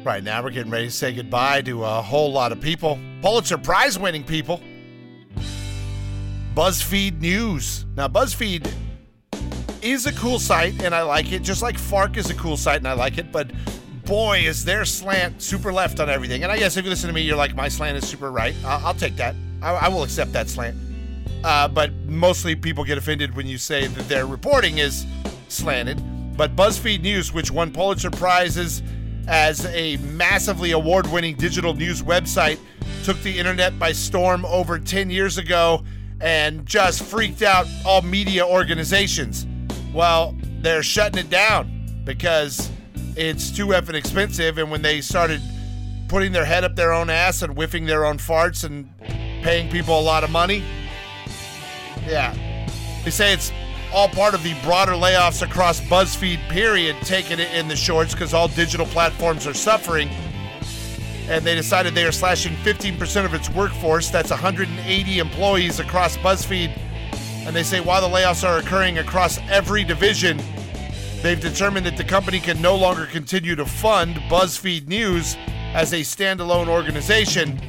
Right 0.04 0.24
now, 0.24 0.42
we're 0.42 0.50
getting 0.50 0.72
ready 0.72 0.86
to 0.86 0.92
say 0.92 1.12
goodbye 1.12 1.62
to 1.62 1.84
a 1.84 2.02
whole 2.02 2.32
lot 2.32 2.50
of 2.50 2.60
people. 2.60 2.98
Pulitzer 3.20 3.56
Prize 3.56 3.96
winning 4.00 4.24
people. 4.24 4.60
BuzzFeed 6.54 7.20
News. 7.20 7.86
Now, 7.96 8.08
BuzzFeed 8.08 8.68
is 9.80 10.06
a 10.06 10.12
cool 10.14 10.40
site, 10.40 10.82
and 10.82 10.92
I 10.92 11.02
like 11.02 11.30
it, 11.30 11.42
just 11.42 11.62
like 11.62 11.78
Fark 11.78 12.16
is 12.16 12.30
a 12.30 12.34
cool 12.34 12.56
site, 12.56 12.78
and 12.78 12.88
I 12.88 12.94
like 12.94 13.16
it, 13.16 13.30
but 13.30 13.52
boy, 14.04 14.40
is 14.40 14.64
their 14.64 14.84
slant 14.84 15.40
super 15.40 15.72
left 15.72 16.00
on 16.00 16.10
everything. 16.10 16.42
And 16.42 16.50
I 16.50 16.58
guess 16.58 16.76
if 16.76 16.84
you 16.84 16.90
listen 16.90 17.06
to 17.06 17.14
me, 17.14 17.20
you're 17.20 17.36
like, 17.36 17.54
my 17.54 17.68
slant 17.68 17.96
is 17.96 18.06
super 18.06 18.32
right. 18.32 18.56
I'll, 18.64 18.88
I'll 18.88 18.94
take 18.94 19.14
that. 19.16 19.36
I, 19.62 19.72
I 19.72 19.88
will 19.88 20.02
accept 20.02 20.32
that 20.32 20.48
slant. 20.48 20.76
Uh, 21.44 21.68
but 21.68 21.94
mostly 22.06 22.56
people 22.56 22.82
get 22.82 22.98
offended 22.98 23.36
when 23.36 23.46
you 23.46 23.56
say 23.56 23.86
that 23.86 24.08
their 24.08 24.26
reporting 24.26 24.78
is 24.78 25.06
slanted. 25.46 26.02
But 26.36 26.56
BuzzFeed 26.56 27.02
News, 27.02 27.32
which 27.32 27.52
won 27.52 27.72
Pulitzer 27.72 28.10
Prizes, 28.10 28.82
as 29.28 29.66
a 29.66 29.96
massively 29.98 30.72
award 30.72 31.06
winning 31.08 31.36
digital 31.36 31.74
news 31.74 32.02
website 32.02 32.58
took 33.04 33.20
the 33.22 33.38
internet 33.38 33.78
by 33.78 33.92
storm 33.92 34.44
over 34.44 34.78
10 34.78 35.10
years 35.10 35.38
ago 35.38 35.82
and 36.20 36.64
just 36.66 37.02
freaked 37.02 37.42
out 37.42 37.66
all 37.84 38.02
media 38.02 38.46
organizations. 38.46 39.46
Well, 39.92 40.36
they're 40.60 40.82
shutting 40.82 41.18
it 41.18 41.30
down 41.30 42.02
because 42.04 42.70
it's 43.16 43.50
too 43.50 43.68
effing 43.68 43.94
expensive. 43.94 44.58
And 44.58 44.70
when 44.70 44.82
they 44.82 45.00
started 45.00 45.40
putting 46.08 46.32
their 46.32 46.44
head 46.44 46.64
up 46.64 46.76
their 46.76 46.92
own 46.92 47.10
ass 47.10 47.42
and 47.42 47.54
whiffing 47.54 47.86
their 47.86 48.04
own 48.04 48.18
farts 48.18 48.64
and 48.64 48.88
paying 49.42 49.70
people 49.70 49.98
a 49.98 50.00
lot 50.00 50.22
of 50.22 50.30
money, 50.30 50.62
yeah, 52.06 52.32
they 53.04 53.10
say 53.10 53.32
it's 53.32 53.52
all 53.92 54.08
part 54.08 54.34
of 54.34 54.42
the 54.42 54.54
broader 54.62 54.92
layoffs 54.92 55.42
across 55.42 55.80
BuzzFeed, 55.80 56.48
period, 56.48 56.96
taking 57.02 57.38
it 57.38 57.52
in 57.52 57.68
the 57.68 57.76
shorts 57.76 58.12
because 58.12 58.32
all 58.32 58.48
digital 58.48 58.86
platforms 58.86 59.46
are 59.46 59.54
suffering. 59.54 60.08
And 61.28 61.44
they 61.44 61.54
decided 61.54 61.94
they 61.94 62.06
are 62.06 62.12
slashing 62.12 62.54
15% 62.56 63.24
of 63.24 63.34
its 63.34 63.50
workforce. 63.50 64.08
That's 64.08 64.30
180 64.30 65.18
employees 65.18 65.78
across 65.78 66.16
BuzzFeed. 66.16 66.76
And 67.46 67.54
they 67.54 67.62
say 67.62 67.80
while 67.80 68.00
the 68.00 68.14
layoffs 68.14 68.48
are 68.48 68.58
occurring 68.58 68.98
across 68.98 69.38
every 69.50 69.84
division, 69.84 70.40
they've 71.22 71.40
determined 71.40 71.84
that 71.86 71.96
the 71.96 72.04
company 72.04 72.40
can 72.40 72.60
no 72.62 72.74
longer 72.74 73.06
continue 73.06 73.54
to 73.56 73.66
fund 73.66 74.16
BuzzFeed 74.30 74.88
News 74.88 75.36
as 75.74 75.92
a 75.92 76.00
standalone 76.00 76.68
organization. 76.68 77.60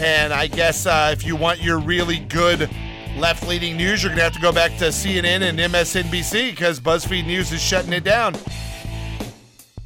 And 0.00 0.32
I 0.32 0.46
guess 0.46 0.86
uh, 0.86 1.10
if 1.12 1.24
you 1.24 1.36
want 1.36 1.62
your 1.62 1.78
really 1.78 2.18
good 2.18 2.70
left 3.16 3.46
leaning 3.46 3.76
news, 3.76 4.02
you're 4.02 4.10
going 4.10 4.18
to 4.18 4.24
have 4.24 4.34
to 4.34 4.40
go 4.40 4.52
back 4.52 4.76
to 4.78 4.86
CNN 4.86 5.42
and 5.42 5.58
MSNBC 5.58 6.50
because 6.50 6.80
BuzzFeed 6.80 7.26
News 7.26 7.50
is 7.52 7.62
shutting 7.62 7.92
it 7.92 8.04
down. 8.04 8.36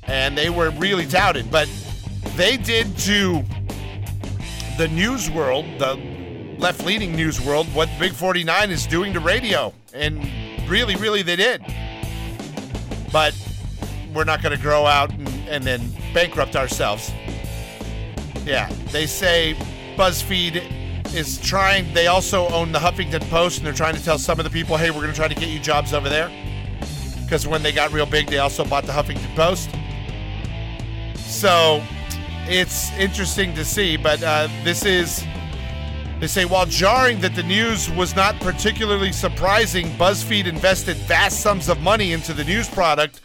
And 0.04 0.36
they 0.36 0.50
were 0.50 0.70
really 0.70 1.06
touted, 1.06 1.50
but 1.50 1.68
they 2.36 2.56
did 2.56 2.96
to 2.98 3.42
the 4.76 4.88
news 4.88 5.30
world, 5.30 5.64
the 5.78 5.94
left 6.58 6.84
leaning 6.84 7.14
news 7.14 7.40
world, 7.40 7.66
what 7.74 7.88
Big 7.98 8.12
49 8.12 8.70
is 8.70 8.86
doing 8.86 9.12
to 9.12 9.20
radio. 9.20 9.72
And 9.94 10.18
really, 10.68 10.96
really, 10.96 11.22
they 11.22 11.36
did. 11.36 11.62
But 13.12 13.34
we're 14.12 14.24
not 14.24 14.42
going 14.42 14.56
to 14.56 14.62
grow 14.62 14.86
out 14.86 15.12
and, 15.12 15.28
and 15.48 15.64
then 15.64 15.92
bankrupt 16.12 16.56
ourselves. 16.56 17.12
Yeah, 18.44 18.68
they 18.90 19.06
say 19.06 19.54
BuzzFeed 19.96 20.79
is 21.14 21.38
trying. 21.38 21.92
They 21.92 22.06
also 22.06 22.48
own 22.48 22.72
the 22.72 22.78
Huffington 22.78 23.28
Post, 23.30 23.58
and 23.58 23.66
they're 23.66 23.72
trying 23.72 23.94
to 23.94 24.04
tell 24.04 24.18
some 24.18 24.38
of 24.38 24.44
the 24.44 24.50
people, 24.50 24.76
"Hey, 24.76 24.90
we're 24.90 25.00
going 25.00 25.12
to 25.12 25.16
try 25.16 25.28
to 25.28 25.34
get 25.34 25.48
you 25.48 25.58
jobs 25.60 25.92
over 25.92 26.08
there." 26.08 26.30
Because 27.22 27.46
when 27.46 27.62
they 27.62 27.72
got 27.72 27.92
real 27.92 28.06
big, 28.06 28.28
they 28.28 28.38
also 28.38 28.64
bought 28.64 28.84
the 28.84 28.92
Huffington 28.92 29.34
Post. 29.36 29.70
So 31.16 31.82
it's 32.46 32.90
interesting 32.92 33.54
to 33.54 33.64
see, 33.64 33.96
but 33.96 34.22
uh, 34.22 34.48
this 34.64 34.84
is. 34.84 35.24
They 36.18 36.26
say 36.26 36.44
while 36.44 36.66
jarring 36.66 37.20
that 37.22 37.34
the 37.34 37.42
news 37.42 37.88
was 37.90 38.14
not 38.14 38.38
particularly 38.40 39.10
surprising, 39.10 39.86
BuzzFeed 39.92 40.44
invested 40.44 40.98
vast 40.98 41.40
sums 41.40 41.70
of 41.70 41.80
money 41.80 42.12
into 42.12 42.34
the 42.34 42.44
news 42.44 42.68
product, 42.68 43.22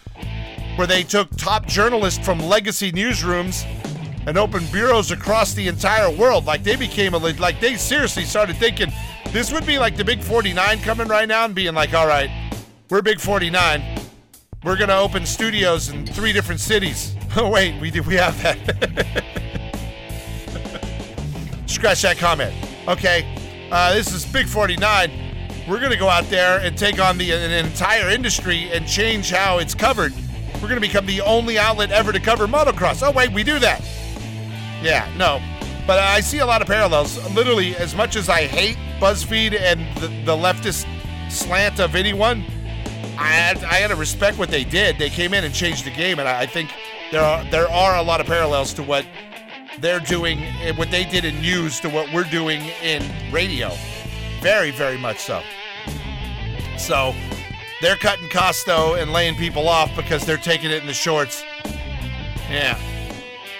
where 0.77 0.87
they 0.87 1.03
took 1.03 1.29
top 1.35 1.65
journalists 1.65 2.23
from 2.23 2.39
legacy 2.39 2.93
newsrooms 2.93 3.65
and 4.25 4.37
opened 4.37 4.71
bureaus 4.71 5.11
across 5.11 5.53
the 5.53 5.67
entire 5.67 6.09
world. 6.09 6.45
Like 6.45 6.63
they 6.63 6.75
became 6.75 7.13
a 7.13 7.17
like 7.17 7.59
they 7.59 7.75
seriously 7.75 8.25
started 8.25 8.57
thinking 8.57 8.91
this 9.31 9.51
would 9.51 9.65
be 9.65 9.77
like 9.77 9.97
the 9.97 10.03
Big 10.03 10.21
49 10.21 10.79
coming 10.79 11.07
right 11.07 11.27
now 11.27 11.45
and 11.45 11.53
being 11.53 11.73
like, 11.73 11.93
all 11.93 12.07
right, 12.07 12.29
we're 12.89 13.01
Big 13.01 13.19
49. 13.19 14.01
We're 14.63 14.77
gonna 14.77 14.97
open 14.97 15.25
studios 15.25 15.89
in 15.89 16.07
three 16.07 16.33
different 16.33 16.61
cities. 16.61 17.15
Oh 17.37 17.49
wait, 17.49 17.81
we 17.81 17.91
do 17.91 18.01
we 18.01 18.15
have 18.15 18.41
that. 18.43 18.57
Scratch 21.65 22.01
that 22.03 22.17
comment. 22.17 22.53
Okay, 22.87 23.67
uh, 23.73 23.93
this 23.93 24.13
is 24.13 24.25
Big 24.25 24.47
49. 24.47 25.11
We're 25.67 25.81
gonna 25.81 25.97
go 25.97 26.07
out 26.07 26.23
there 26.29 26.61
and 26.61 26.77
take 26.77 26.97
on 26.97 27.17
the 27.17 27.31
an 27.31 27.51
entire 27.51 28.09
industry 28.09 28.69
and 28.71 28.87
change 28.87 29.31
how 29.31 29.57
it's 29.57 29.75
covered. 29.75 30.13
We're 30.61 30.69
gonna 30.69 30.79
become 30.79 31.05
the 31.05 31.19
only 31.19 31.59
outlet 31.59 31.91
ever 31.91 32.13
to 32.13 32.21
cover 32.21 32.47
motocross. 32.47 33.05
Oh 33.05 33.11
wait, 33.11 33.33
we 33.33 33.43
do 33.43 33.59
that. 33.59 33.83
Yeah, 34.85 35.11
no. 35.17 35.41
But 35.87 35.97
I 35.97 36.19
see 36.19 36.39
a 36.39 36.45
lot 36.45 36.61
of 36.61 36.67
parallels. 36.67 37.17
Literally, 37.33 37.75
as 37.75 37.95
much 37.95 38.15
as 38.15 38.29
I 38.29 38.45
hate 38.45 38.77
BuzzFeed 38.99 39.59
and 39.59 39.81
the, 39.97 40.07
the 40.07 40.35
leftist 40.35 40.85
slant 41.31 41.79
of 41.79 41.95
anyone, 41.95 42.45
I, 43.17 43.55
I 43.67 43.79
got 43.79 43.87
to 43.87 43.95
respect 43.95 44.37
what 44.37 44.49
they 44.49 44.63
did. 44.63 44.99
They 44.99 45.09
came 45.09 45.33
in 45.33 45.43
and 45.43 45.51
changed 45.51 45.85
the 45.85 45.91
game, 45.91 46.19
and 46.19 46.27
I, 46.27 46.41
I 46.41 46.45
think 46.45 46.71
there 47.11 47.23
are 47.23 47.43
there 47.45 47.67
are 47.67 47.97
a 47.97 48.03
lot 48.03 48.21
of 48.21 48.27
parallels 48.27 48.73
to 48.75 48.83
what 48.83 49.07
they're 49.79 49.99
doing, 49.99 50.39
eh, 50.61 50.71
what 50.75 50.91
they 50.91 51.03
did 51.03 51.25
in 51.25 51.41
news 51.41 51.79
to 51.79 51.89
what 51.89 52.13
we're 52.13 52.29
doing 52.29 52.61
in 52.83 53.03
radio. 53.31 53.71
Very, 54.41 54.69
very 54.69 54.97
much 54.97 55.17
so. 55.17 55.41
So 56.77 57.15
they're 57.81 57.95
cutting 57.95 58.29
Costo 58.29 59.01
and 59.01 59.11
laying 59.11 59.35
people 59.35 59.67
off 59.67 59.95
because 59.95 60.27
they're 60.27 60.37
taking 60.37 60.69
it 60.69 60.81
in 60.81 60.87
the 60.87 60.93
shorts. 60.93 61.43
Yeah. 62.49 62.79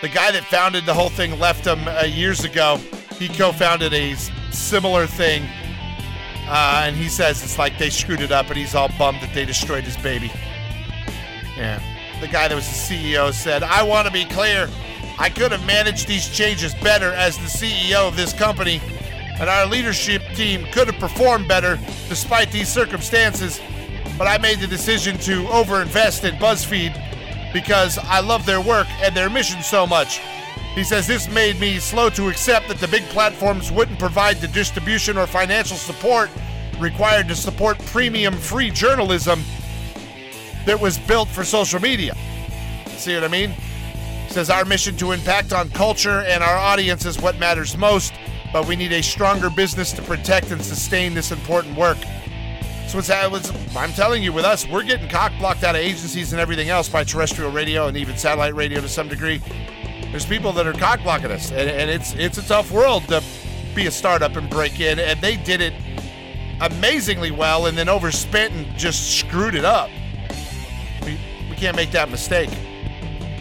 The 0.01 0.09
guy 0.09 0.31
that 0.31 0.43
founded 0.45 0.85
the 0.85 0.93
whole 0.93 1.09
thing 1.09 1.39
left 1.39 1.65
him 1.65 1.87
uh, 1.87 2.03
years 2.03 2.43
ago. 2.43 2.79
He 3.17 3.29
co-founded 3.29 3.93
a 3.93 4.15
similar 4.51 5.07
thing, 5.07 5.43
uh, 6.47 6.83
and 6.85 6.95
he 6.95 7.07
says 7.07 7.41
it's 7.43 7.57
like 7.57 7.77
they 7.77 7.89
screwed 7.89 8.19
it 8.19 8.31
up, 8.31 8.47
and 8.47 8.57
he's 8.57 8.75
all 8.75 8.89
bummed 8.97 9.21
that 9.21 9.33
they 9.33 9.45
destroyed 9.45 9.85
his 9.85 9.95
baby. 9.97 10.31
Yeah. 11.55 11.81
The 12.19 12.27
guy 12.27 12.47
that 12.49 12.55
was 12.55 12.67
the 12.67 12.73
CEO 12.73 13.33
said, 13.33 13.63
"I 13.63 13.83
want 13.83 14.05
to 14.05 14.13
be 14.13 14.25
clear. 14.25 14.69
I 15.17 15.29
could 15.29 15.53
have 15.53 15.65
managed 15.65 16.07
these 16.07 16.27
changes 16.29 16.75
better 16.75 17.13
as 17.13 17.37
the 17.37 17.47
CEO 17.47 18.05
of 18.05 18.17
this 18.17 18.33
company, 18.33 18.81
and 19.39 19.49
our 19.49 19.65
leadership 19.65 20.21
team 20.35 20.65
could 20.73 20.87
have 20.87 20.99
performed 20.99 21.47
better 21.47 21.79
despite 22.09 22.51
these 22.51 22.67
circumstances. 22.67 23.61
But 24.17 24.27
I 24.27 24.37
made 24.39 24.59
the 24.59 24.67
decision 24.67 25.17
to 25.19 25.45
overinvest 25.45 26.27
in 26.27 26.35
BuzzFeed." 26.35 27.04
Because 27.55 27.97
I 27.97 28.19
love 28.19 28.45
their 28.45 28.59
work 28.59 28.85
and 29.01 29.15
their 29.15 29.29
mission 29.29 29.63
so 29.63 29.87
much. 29.87 30.19
He 30.73 30.83
says 30.83 31.07
this 31.07 31.29
made 31.29 31.57
me 31.57 31.79
slow 31.79 32.09
to 32.09 32.27
accept 32.27 32.67
that 32.67 32.79
the 32.79 32.87
big 32.89 33.03
platforms 33.03 33.71
wouldn't 33.71 33.97
provide 33.97 34.41
the 34.41 34.49
distribution 34.49 35.17
or 35.17 35.25
financial 35.25 35.77
support 35.77 36.29
required 36.81 37.29
to 37.29 37.35
support 37.35 37.79
premium 37.85 38.33
free 38.33 38.69
journalism 38.69 39.41
that 40.65 40.77
was 40.77 40.97
built 40.97 41.29
for 41.29 41.45
social 41.45 41.79
media. 41.79 42.13
See 42.87 43.15
what 43.15 43.23
I 43.23 43.29
mean? 43.29 43.51
He 43.51 44.33
says 44.33 44.49
our 44.49 44.65
mission 44.65 44.97
to 44.97 45.13
impact 45.13 45.53
on 45.53 45.69
culture 45.69 46.25
and 46.27 46.43
our 46.43 46.57
audience 46.57 47.05
is 47.05 47.21
what 47.21 47.39
matters 47.39 47.77
most, 47.77 48.13
but 48.51 48.67
we 48.67 48.75
need 48.75 48.91
a 48.91 49.01
stronger 49.01 49.49
business 49.49 49.93
to 49.93 50.01
protect 50.01 50.51
and 50.51 50.61
sustain 50.61 51.13
this 51.13 51.31
important 51.31 51.77
work. 51.77 51.99
It's, 52.97 53.09
it's, 53.09 53.75
I'm 53.75 53.91
telling 53.91 54.23
you, 54.23 54.31
with 54.31 54.45
us, 54.45 54.67
we're 54.67 54.83
getting 54.83 55.09
cock 55.09 55.33
blocked 55.37 55.63
out 55.63 55.75
of 55.75 55.81
agencies 55.81 56.31
and 56.31 56.39
everything 56.39 56.69
else 56.69 56.87
by 56.87 57.03
terrestrial 57.03 57.51
radio 57.51 57.87
and 57.87 57.97
even 57.97 58.17
satellite 58.17 58.55
radio 58.55 58.79
to 58.81 58.87
some 58.87 59.07
degree. 59.07 59.41
There's 60.11 60.25
people 60.25 60.53
that 60.53 60.65
are 60.65 60.73
cock 60.73 61.03
blocking 61.03 61.31
us, 61.31 61.51
and, 61.51 61.69
and 61.69 61.89
it's 61.89 62.13
it's 62.13 62.37
a 62.37 62.47
tough 62.47 62.71
world 62.71 63.07
to 63.09 63.21
be 63.75 63.87
a 63.87 63.91
startup 63.91 64.37
and 64.37 64.49
break 64.49 64.79
in, 64.79 64.97
and 64.99 65.19
they 65.19 65.35
did 65.35 65.59
it 65.59 65.73
amazingly 66.61 67.31
well, 67.31 67.65
and 67.65 67.77
then 67.77 67.89
overspent 67.89 68.53
and 68.53 68.77
just 68.77 69.19
screwed 69.19 69.55
it 69.55 69.65
up. 69.65 69.89
We 71.03 71.19
we 71.49 71.55
can't 71.57 71.75
make 71.75 71.91
that 71.91 72.09
mistake. 72.09 72.49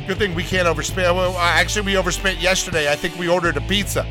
Good 0.06 0.18
thing 0.18 0.34
we 0.34 0.42
can't 0.42 0.66
overspend. 0.66 1.14
Well, 1.14 1.36
actually, 1.38 1.86
we 1.86 1.96
overspent 1.96 2.40
yesterday. 2.40 2.90
I 2.90 2.96
think 2.96 3.16
we 3.18 3.28
ordered 3.28 3.56
a 3.56 3.62
pizza. 3.62 4.04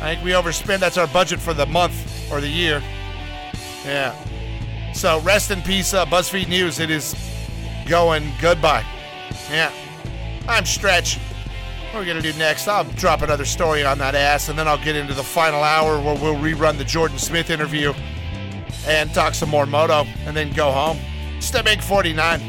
I 0.00 0.14
think 0.14 0.24
we 0.24 0.34
overspent. 0.34 0.80
That's 0.80 0.98
our 0.98 1.06
budget 1.06 1.38
for 1.38 1.54
the 1.54 1.66
month 1.66 2.30
or 2.30 2.40
the 2.40 2.48
year. 2.48 2.82
Yeah. 3.84 4.14
So 4.98 5.20
rest 5.20 5.52
in 5.52 5.62
peace, 5.62 5.94
uh, 5.94 6.04
BuzzFeed 6.06 6.48
News. 6.48 6.80
It 6.80 6.90
is 6.90 7.14
going 7.86 8.32
goodbye. 8.40 8.84
Yeah. 9.48 9.70
I'm 10.48 10.66
Stretch. 10.66 11.18
What 11.18 11.94
are 11.94 12.00
we 12.00 12.06
going 12.06 12.20
to 12.20 12.32
do 12.32 12.36
next? 12.36 12.66
I'll 12.66 12.82
drop 12.82 13.22
another 13.22 13.44
story 13.44 13.84
on 13.84 13.98
that 13.98 14.16
ass, 14.16 14.48
and 14.48 14.58
then 14.58 14.66
I'll 14.66 14.82
get 14.82 14.96
into 14.96 15.14
the 15.14 15.22
final 15.22 15.62
hour 15.62 16.00
where 16.00 16.16
we'll 16.16 16.34
rerun 16.34 16.78
the 16.78 16.84
Jordan 16.84 17.16
Smith 17.16 17.48
interview 17.48 17.92
and 18.88 19.14
talk 19.14 19.34
some 19.34 19.50
more 19.50 19.66
moto, 19.66 20.02
and 20.26 20.36
then 20.36 20.52
go 20.52 20.72
home. 20.72 20.98
It's 21.36 21.52
the 21.52 21.62
Big 21.62 21.80
49. 21.80 22.40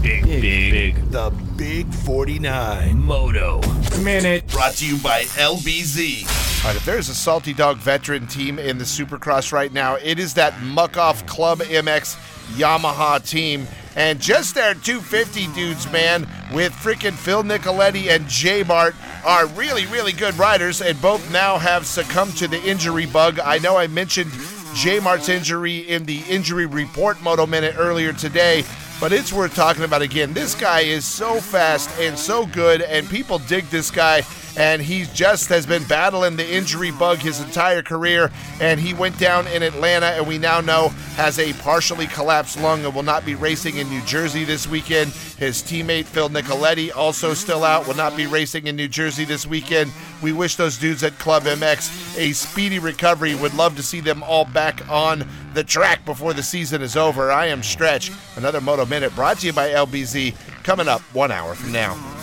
Big, 0.00 0.24
big, 0.26 0.40
big. 0.40 1.10
The 1.10 1.32
Big 1.56 1.92
49 1.92 2.98
Moto 2.98 3.60
Minute. 4.02 4.46
Brought 4.48 4.74
to 4.74 4.86
you 4.86 4.98
by 4.98 5.22
LBZ. 5.22 6.64
All 6.64 6.70
right, 6.70 6.76
if 6.76 6.84
there's 6.84 7.08
a 7.08 7.14
Salty 7.14 7.52
Dog 7.52 7.76
veteran 7.76 8.26
team 8.26 8.58
in 8.58 8.78
the 8.78 8.84
Supercross 8.84 9.52
right 9.52 9.72
now, 9.72 9.94
it 9.94 10.18
is 10.18 10.34
that 10.34 10.54
Muc-Off 10.54 11.24
Club 11.26 11.60
MX 11.60 12.16
Yamaha 12.56 13.24
team. 13.24 13.68
And 13.94 14.20
just 14.20 14.56
their 14.56 14.74
250 14.74 15.46
dudes, 15.54 15.90
man, 15.92 16.28
with 16.52 16.72
freaking 16.72 17.12
Phil 17.12 17.44
Nicoletti 17.44 18.08
and 18.08 18.28
J 18.28 18.64
Mart 18.64 18.96
are 19.24 19.46
really, 19.48 19.86
really 19.86 20.12
good 20.12 20.36
riders, 20.36 20.82
and 20.82 21.00
both 21.00 21.30
now 21.32 21.58
have 21.58 21.86
succumbed 21.86 22.36
to 22.38 22.48
the 22.48 22.60
injury 22.64 23.06
bug. 23.06 23.38
I 23.38 23.58
know 23.58 23.76
I 23.76 23.86
mentioned 23.86 24.32
J 24.74 24.98
Mart's 24.98 25.28
injury 25.28 25.78
in 25.78 26.04
the 26.04 26.22
injury 26.28 26.66
report 26.66 27.22
moto 27.22 27.46
minute 27.46 27.76
earlier 27.78 28.12
today, 28.12 28.64
but 29.04 29.12
it's 29.12 29.34
worth 29.34 29.54
talking 29.54 29.84
about 29.84 30.00
again. 30.00 30.32
This 30.32 30.54
guy 30.54 30.80
is 30.80 31.04
so 31.04 31.38
fast 31.38 31.90
and 32.00 32.18
so 32.18 32.46
good, 32.46 32.80
and 32.80 33.06
people 33.06 33.38
dig 33.38 33.66
this 33.66 33.90
guy. 33.90 34.22
And 34.56 34.80
he 34.80 35.06
just 35.14 35.48
has 35.48 35.66
been 35.66 35.84
battling 35.84 36.36
the 36.36 36.54
injury 36.54 36.92
bug 36.92 37.18
his 37.18 37.40
entire 37.40 37.82
career. 37.82 38.30
And 38.60 38.78
he 38.78 38.94
went 38.94 39.18
down 39.18 39.46
in 39.48 39.62
Atlanta, 39.62 40.06
and 40.06 40.26
we 40.26 40.38
now 40.38 40.60
know 40.60 40.88
has 41.16 41.38
a 41.38 41.52
partially 41.54 42.06
collapsed 42.06 42.60
lung 42.60 42.84
and 42.84 42.94
will 42.94 43.02
not 43.02 43.24
be 43.24 43.34
racing 43.34 43.76
in 43.76 43.88
New 43.88 44.02
Jersey 44.02 44.44
this 44.44 44.68
weekend. 44.68 45.10
His 45.10 45.62
teammate 45.62 46.04
Phil 46.04 46.28
Nicoletti 46.28 46.94
also 46.94 47.34
still 47.34 47.64
out, 47.64 47.86
will 47.86 47.94
not 47.94 48.16
be 48.16 48.26
racing 48.26 48.66
in 48.66 48.76
New 48.76 48.88
Jersey 48.88 49.24
this 49.24 49.46
weekend. 49.46 49.92
We 50.22 50.32
wish 50.32 50.56
those 50.56 50.78
dudes 50.78 51.02
at 51.02 51.18
Club 51.18 51.44
MX 51.44 52.18
a 52.18 52.32
speedy 52.32 52.78
recovery. 52.78 53.34
Would 53.34 53.54
love 53.54 53.76
to 53.76 53.82
see 53.82 54.00
them 54.00 54.22
all 54.22 54.44
back 54.44 54.88
on 54.88 55.26
the 55.54 55.64
track 55.64 56.04
before 56.04 56.32
the 56.32 56.42
season 56.42 56.82
is 56.82 56.96
over. 56.96 57.30
I 57.30 57.46
am 57.46 57.62
Stretch. 57.62 58.10
Another 58.36 58.60
Moto 58.60 58.86
Minute 58.86 59.14
brought 59.14 59.38
to 59.38 59.46
you 59.46 59.52
by 59.52 59.70
LBZ 59.70 60.34
coming 60.62 60.88
up 60.88 61.00
one 61.14 61.30
hour 61.30 61.54
from 61.54 61.72
now. 61.72 62.13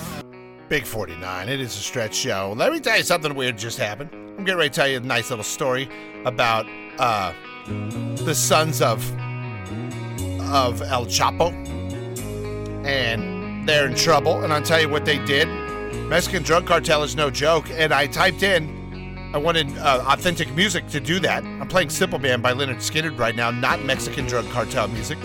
Big 0.71 0.85
49. 0.85 1.49
It 1.49 1.59
is 1.59 1.75
a 1.75 1.79
stretch 1.81 2.15
show. 2.15 2.53
Let 2.55 2.71
me 2.71 2.79
tell 2.79 2.95
you 2.95 3.03
something 3.03 3.35
weird 3.35 3.57
just 3.57 3.77
happened. 3.77 4.09
I'm 4.13 4.45
getting 4.45 4.57
ready 4.57 4.69
to 4.69 4.73
tell 4.73 4.87
you 4.87 4.97
a 4.97 4.99
nice 5.01 5.29
little 5.29 5.43
story 5.43 5.89
about 6.23 6.65
uh, 6.97 7.33
the 8.23 8.33
sons 8.33 8.81
of 8.81 9.05
of 10.49 10.81
El 10.83 11.07
Chapo, 11.07 11.51
and 12.85 13.67
they're 13.67 13.85
in 13.85 13.95
trouble. 13.95 14.45
And 14.45 14.53
I'll 14.53 14.61
tell 14.61 14.79
you 14.79 14.87
what 14.87 15.03
they 15.03 15.17
did. 15.25 15.49
Mexican 16.07 16.41
drug 16.41 16.65
cartel 16.65 17.03
is 17.03 17.17
no 17.17 17.29
joke. 17.29 17.69
And 17.71 17.93
I 17.93 18.07
typed 18.07 18.41
in, 18.41 19.19
I 19.33 19.39
wanted 19.39 19.77
uh, 19.77 20.05
authentic 20.07 20.55
music 20.55 20.87
to 20.91 21.01
do 21.01 21.19
that. 21.19 21.43
I'm 21.43 21.67
playing 21.67 21.89
Simple 21.89 22.17
Man 22.17 22.39
by 22.39 22.53
Lynyrd 22.53 22.77
Skynyrd 22.77 23.19
right 23.19 23.35
now, 23.35 23.51
not 23.51 23.83
Mexican 23.83 24.25
drug 24.25 24.49
cartel 24.51 24.87
music. 24.87 25.17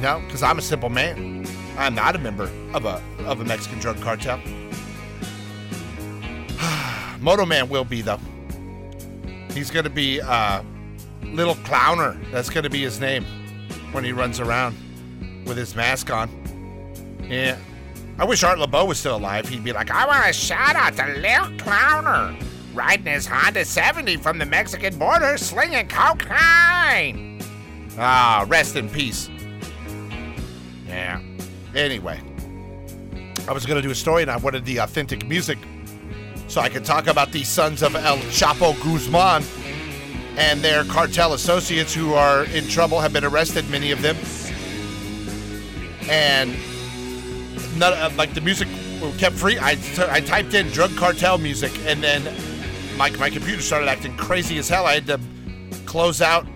No, 0.00 0.18
because 0.26 0.42
I'm 0.42 0.58
a 0.58 0.62
simple 0.62 0.88
man. 0.88 1.46
I'm 1.78 1.94
not 1.94 2.16
a 2.16 2.18
member 2.18 2.50
of 2.74 2.86
a 2.86 3.00
of 3.20 3.40
a 3.40 3.44
Mexican 3.44 3.78
drug 3.78 4.00
cartel. 4.00 4.40
Moto 7.20 7.46
Man 7.46 7.68
will 7.68 7.84
be 7.84 8.02
though. 8.02 8.20
He's 9.52 9.70
to 9.84 9.90
be 9.90 10.20
uh, 10.20 10.62
Little 11.22 11.56
Clowner. 11.56 12.18
That's 12.30 12.48
to 12.64 12.70
be 12.70 12.82
his 12.82 13.00
name 13.00 13.24
when 13.92 14.04
he 14.04 14.12
runs 14.12 14.40
around 14.40 14.76
with 15.46 15.56
his 15.56 15.74
mask 15.74 16.10
on. 16.10 16.30
Yeah. 17.28 17.56
I 18.18 18.24
wish 18.24 18.42
Art 18.44 18.58
Laboe 18.58 18.86
was 18.86 18.98
still 18.98 19.16
alive. 19.16 19.48
He'd 19.48 19.64
be 19.64 19.72
like, 19.72 19.90
I 19.90 20.06
want 20.06 20.28
a 20.28 20.32
shout 20.32 20.76
out 20.76 20.96
to 20.96 21.06
Little 21.06 21.56
Clowner 21.58 22.36
riding 22.74 23.06
his 23.06 23.26
Honda 23.26 23.64
70 23.64 24.16
from 24.18 24.38
the 24.38 24.46
Mexican 24.46 24.98
border 24.98 25.36
slinging 25.36 25.88
cocaine. 25.88 27.40
Ah, 27.98 28.44
rest 28.48 28.76
in 28.76 28.88
peace. 28.88 29.28
Yeah. 30.86 31.20
Anyway, 31.74 32.20
I 33.48 33.52
was 33.52 33.66
going 33.66 33.76
to 33.76 33.82
do 33.82 33.90
a 33.90 33.94
story 33.94 34.22
and 34.22 34.30
I 34.30 34.36
wanted 34.36 34.64
the 34.64 34.78
authentic 34.78 35.26
music 35.26 35.58
so 36.50 36.60
I 36.60 36.68
could 36.68 36.84
talk 36.84 37.06
about 37.06 37.30
the 37.30 37.44
sons 37.44 37.80
of 37.80 37.94
El 37.94 38.18
Chapo 38.18 38.74
Guzman 38.82 39.44
and 40.36 40.60
their 40.60 40.82
cartel 40.84 41.32
associates 41.32 41.94
who 41.94 42.14
are 42.14 42.44
in 42.44 42.66
trouble, 42.66 42.98
have 43.00 43.12
been 43.12 43.24
arrested, 43.24 43.70
many 43.70 43.92
of 43.92 44.02
them. 44.02 44.16
And 46.10 46.56
not, 47.78 47.92
uh, 47.92 48.10
like 48.16 48.34
the 48.34 48.40
music 48.40 48.66
kept 49.16 49.36
free. 49.36 49.58
I, 49.60 49.76
t- 49.76 50.02
I 50.08 50.20
typed 50.20 50.54
in 50.54 50.68
drug 50.70 50.90
cartel 50.96 51.38
music 51.38 51.70
and 51.86 52.02
then 52.02 52.24
my, 52.96 53.10
my 53.10 53.30
computer 53.30 53.62
started 53.62 53.88
acting 53.88 54.16
crazy 54.16 54.58
as 54.58 54.68
hell. 54.68 54.86
I 54.86 54.94
had 54.94 55.06
to 55.06 55.20
close 55.86 56.20
out 56.20 56.48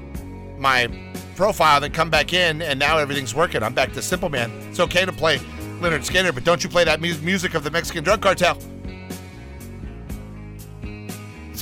my 0.59 0.88
profile, 1.36 1.80
then 1.80 1.92
come 1.92 2.11
back 2.11 2.32
in, 2.32 2.62
and 2.62 2.80
now 2.80 2.99
everything's 2.99 3.34
working. 3.34 3.62
I'm 3.62 3.74
back 3.74 3.92
to 3.92 4.03
Simple 4.03 4.28
Man. 4.28 4.51
It's 4.70 4.80
okay 4.80 5.05
to 5.05 5.12
play 5.12 5.38
Lynyrd 5.78 6.05
Skynyrd, 6.05 6.34
but 6.34 6.42
don't 6.42 6.64
you 6.64 6.70
play 6.70 6.82
that 6.82 7.01
mu- 7.01 7.16
music 7.18 7.55
of 7.55 7.62
the 7.62 7.70
Mexican 7.70 8.03
drug 8.03 8.20
cartel. 8.20 8.59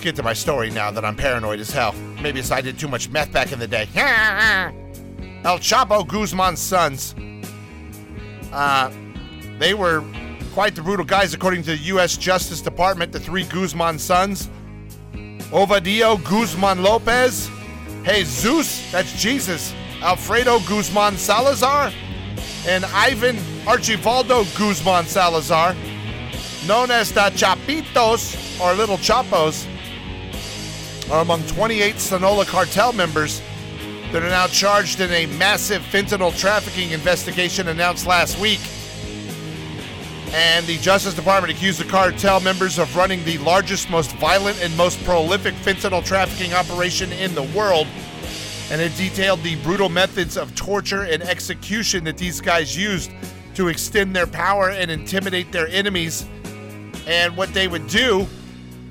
Get 0.02 0.16
to 0.16 0.22
my 0.24 0.32
story 0.32 0.68
now 0.68 0.90
that 0.90 1.04
I'm 1.04 1.14
paranoid 1.14 1.60
as 1.60 1.70
hell. 1.70 1.92
Maybe 2.20 2.40
it's 2.40 2.50
I 2.50 2.60
did 2.60 2.76
too 2.76 2.88
much 2.88 3.08
meth 3.10 3.30
back 3.30 3.52
in 3.52 3.60
the 3.60 3.68
day. 3.68 3.86
El 5.44 5.58
Chapo 5.60 6.04
Guzman's 6.04 6.58
sons. 6.58 7.14
Uh, 8.52 8.90
they 9.60 9.74
were 9.74 10.02
quite 10.54 10.74
the 10.74 10.82
brutal 10.82 11.06
guys, 11.06 11.34
according 11.34 11.62
to 11.62 11.70
the 11.70 11.82
U.S. 11.84 12.16
Justice 12.16 12.60
Department. 12.60 13.12
The 13.12 13.20
three 13.20 13.44
Guzman 13.44 13.96
sons 14.00 14.50
Ovidio 15.52 16.16
Guzman 16.24 16.82
Lopez, 16.82 17.48
Jesus, 18.02 18.90
that's 18.90 19.12
Jesus, 19.20 19.72
Alfredo 20.00 20.58
Guzman 20.66 21.16
Salazar, 21.16 21.92
and 22.66 22.84
Ivan 22.86 23.36
Archivaldo 23.66 24.44
Guzman 24.58 25.04
Salazar, 25.04 25.76
known 26.66 26.90
as 26.90 27.12
the 27.12 27.30
Chapitos 27.36 28.60
or 28.60 28.74
Little 28.74 28.98
Chapos, 28.98 29.68
are 31.10 31.22
among 31.22 31.42
28 31.46 31.98
Sonora 31.98 32.44
cartel 32.44 32.92
members 32.92 33.40
that 34.12 34.22
are 34.22 34.28
now 34.28 34.46
charged 34.46 35.00
in 35.00 35.10
a 35.10 35.26
massive 35.38 35.82
fentanyl 35.82 36.36
trafficking 36.38 36.90
investigation 36.90 37.68
announced 37.68 38.06
last 38.06 38.38
week. 38.38 38.60
And 40.34 40.66
the 40.66 40.78
Justice 40.78 41.14
Department 41.14 41.52
accused 41.52 41.80
the 41.80 41.84
cartel 41.84 42.40
members 42.40 42.78
of 42.78 42.94
running 42.96 43.24
the 43.24 43.38
largest, 43.38 43.90
most 43.90 44.12
violent, 44.16 44.62
and 44.62 44.74
most 44.76 45.02
prolific 45.04 45.54
fentanyl 45.54 46.04
trafficking 46.04 46.54
operation 46.54 47.12
in 47.12 47.34
the 47.34 47.42
world. 47.42 47.86
And 48.70 48.80
it 48.80 48.96
detailed 48.96 49.42
the 49.42 49.56
brutal 49.56 49.88
methods 49.88 50.36
of 50.36 50.54
torture 50.54 51.02
and 51.02 51.22
execution 51.22 52.04
that 52.04 52.16
these 52.16 52.40
guys 52.40 52.76
used 52.76 53.10
to 53.54 53.68
extend 53.68 54.16
their 54.16 54.26
power 54.26 54.70
and 54.70 54.90
intimidate 54.90 55.52
their 55.52 55.68
enemies. 55.68 56.26
And 57.06 57.36
what 57.36 57.52
they 57.52 57.68
would 57.68 57.86
do 57.88 58.26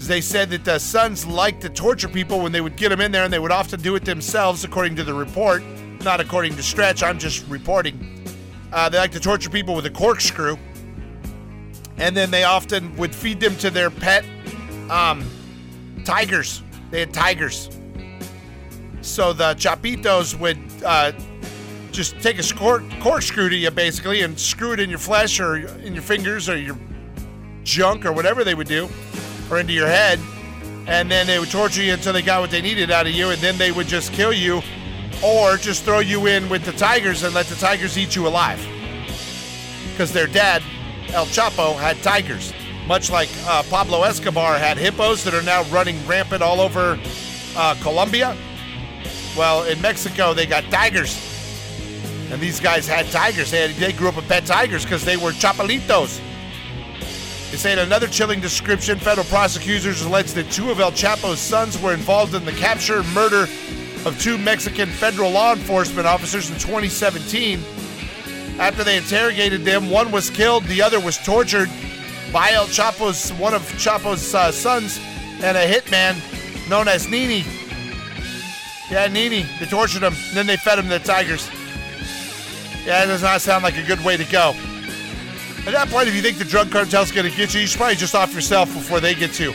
they 0.07 0.21
said 0.21 0.49
that 0.49 0.65
the 0.65 0.79
sons 0.79 1.25
liked 1.25 1.61
to 1.61 1.69
torture 1.69 2.07
people 2.07 2.39
when 2.39 2.51
they 2.51 2.61
would 2.61 2.75
get 2.75 2.89
them 2.89 3.01
in 3.01 3.11
there, 3.11 3.23
and 3.23 3.31
they 3.31 3.39
would 3.39 3.51
often 3.51 3.81
do 3.81 3.95
it 3.95 4.05
themselves, 4.05 4.63
according 4.63 4.95
to 4.95 5.03
the 5.03 5.13
report. 5.13 5.63
Not 6.03 6.19
according 6.19 6.55
to 6.55 6.63
Stretch, 6.63 7.03
I'm 7.03 7.19
just 7.19 7.47
reporting. 7.47 8.25
Uh, 8.71 8.89
they 8.89 8.97
like 8.97 9.11
to 9.11 9.19
torture 9.19 9.49
people 9.49 9.75
with 9.75 9.85
a 9.85 9.89
corkscrew 9.89 10.57
and 12.01 12.17
then 12.17 12.31
they 12.31 12.43
often 12.43 12.95
would 12.97 13.13
feed 13.13 13.39
them 13.39 13.55
to 13.57 13.69
their 13.69 13.91
pet 13.91 14.25
um, 14.89 15.23
tigers. 16.03 16.63
They 16.89 16.99
had 16.99 17.13
tigers. 17.13 17.69
So 19.01 19.33
the 19.33 19.53
chapitos 19.53 20.37
would 20.39 20.57
uh, 20.83 21.11
just 21.91 22.19
take 22.19 22.39
a 22.39 22.41
scor- 22.41 22.89
corkscrew 23.01 23.49
to 23.49 23.55
you, 23.55 23.69
basically, 23.69 24.23
and 24.23 24.37
screw 24.39 24.73
it 24.73 24.79
in 24.79 24.89
your 24.89 24.99
flesh 24.99 25.39
or 25.39 25.57
in 25.57 25.93
your 25.93 26.01
fingers 26.01 26.49
or 26.49 26.57
your 26.57 26.77
junk 27.63 28.03
or 28.03 28.11
whatever 28.11 28.43
they 28.43 28.55
would 28.55 28.67
do, 28.67 28.89
or 29.51 29.59
into 29.59 29.73
your 29.73 29.87
head. 29.87 30.19
And 30.87 31.11
then 31.11 31.27
they 31.27 31.37
would 31.37 31.51
torture 31.51 31.83
you 31.83 31.93
until 31.93 32.13
they 32.13 32.21
got 32.21 32.41
what 32.41 32.49
they 32.49 32.61
needed 32.61 32.89
out 32.89 33.05
of 33.05 33.11
you, 33.11 33.29
and 33.29 33.39
then 33.41 33.57
they 33.57 33.71
would 33.71 33.87
just 33.87 34.13
kill 34.13 34.33
you 34.33 34.61
or 35.23 35.57
just 35.57 35.83
throw 35.83 35.99
you 35.99 36.25
in 36.25 36.49
with 36.49 36.63
the 36.65 36.71
tigers 36.71 37.23
and 37.23 37.35
let 37.35 37.45
the 37.45 37.55
tigers 37.55 37.97
eat 37.97 38.15
you 38.15 38.27
alive. 38.27 38.65
Because 39.91 40.11
their 40.11 40.27
dad 40.27 40.63
El 41.09 41.25
Chapo 41.25 41.77
had 41.77 42.01
tigers, 42.01 42.53
much 42.87 43.11
like 43.11 43.29
uh, 43.45 43.61
Pablo 43.69 44.03
Escobar 44.03 44.57
had 44.57 44.77
hippos 44.77 45.23
that 45.23 45.33
are 45.33 45.43
now 45.43 45.63
running 45.65 46.03
rampant 46.07 46.41
all 46.41 46.61
over 46.61 46.99
uh, 47.55 47.75
Colombia. 47.81 48.35
Well, 49.37 49.63
in 49.63 49.79
Mexico, 49.81 50.33
they 50.33 50.45
got 50.45 50.63
tigers. 50.71 51.27
And 52.31 52.41
these 52.41 52.59
guys 52.59 52.87
had 52.87 53.07
tigers. 53.07 53.51
They, 53.51 53.67
had, 53.67 53.75
they 53.75 53.91
grew 53.91 54.07
up 54.07 54.15
with 54.15 54.27
pet 54.27 54.45
tigers 54.45 54.83
because 54.83 55.05
they 55.05 55.17
were 55.17 55.31
chapalitos. 55.31 56.21
They 57.51 57.57
say 57.57 57.73
in 57.73 57.79
another 57.79 58.07
chilling 58.07 58.39
description, 58.39 58.97
federal 58.97 59.27
prosecutors 59.27 60.01
alleged 60.03 60.35
that 60.35 60.49
two 60.49 60.71
of 60.71 60.79
El 60.79 60.93
Chapo's 60.93 61.39
sons 61.39 61.79
were 61.81 61.93
involved 61.93 62.33
in 62.33 62.45
the 62.45 62.53
capture 62.53 62.99
and 62.99 63.13
murder 63.13 63.43
of 64.05 64.17
two 64.21 64.37
Mexican 64.37 64.87
federal 64.87 65.31
law 65.31 65.51
enforcement 65.51 66.07
officers 66.07 66.49
in 66.49 66.57
2017. 66.57 67.59
After 68.57 68.85
they 68.85 68.95
interrogated 68.95 69.65
them, 69.65 69.89
one 69.89 70.13
was 70.13 70.29
killed, 70.29 70.63
the 70.63 70.81
other 70.81 71.01
was 71.01 71.17
tortured 71.17 71.69
by 72.31 72.51
El 72.51 72.67
Chapo's 72.67 73.31
one 73.31 73.53
of 73.53 73.63
Chapo's 73.77 74.33
uh, 74.33 74.49
sons 74.53 74.97
and 75.43 75.57
a 75.57 75.67
hitman 75.67 76.15
known 76.69 76.87
as 76.87 77.09
Nini. 77.09 77.43
Yeah, 78.89 79.07
Nini. 79.07 79.45
They 79.59 79.65
tortured 79.65 80.03
him, 80.03 80.13
then 80.33 80.47
they 80.47 80.55
fed 80.55 80.79
him 80.79 80.85
to 80.85 80.91
the 80.91 80.99
tigers. 80.99 81.49
Yeah, 82.85 82.99
that 82.99 83.07
does 83.07 83.23
not 83.23 83.41
sound 83.41 83.65
like 83.65 83.77
a 83.77 83.83
good 83.83 84.03
way 84.05 84.15
to 84.15 84.23
go. 84.31 84.53
At 85.65 85.73
that 85.73 85.89
point, 85.89 86.07
if 86.07 86.15
you 86.15 86.21
think 86.21 86.37
the 86.39 86.45
drug 86.45 86.71
cartel's 86.71 87.11
going 87.11 87.29
to 87.29 87.37
get 87.37 87.53
you, 87.53 87.61
you 87.61 87.67
should 87.67 87.77
probably 87.77 87.95
just 87.95 88.15
off 88.15 88.33
yourself 88.33 88.73
before 88.73 88.99
they 88.99 89.13
get 89.13 89.39
you. 89.39 89.53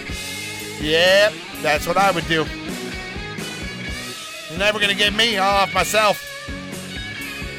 Yep, 0.81 1.33
that's 1.63 1.87
what 1.87 1.97
I 1.97 2.13
would 2.13 2.27
do. 2.29 2.47
You're 4.49 4.59
never 4.59 4.79
going 4.79 4.91
to 4.91 4.97
get 4.97 5.13
me. 5.15 5.37
I'll 5.37 5.63
off 5.63 5.75
myself. 5.75 6.23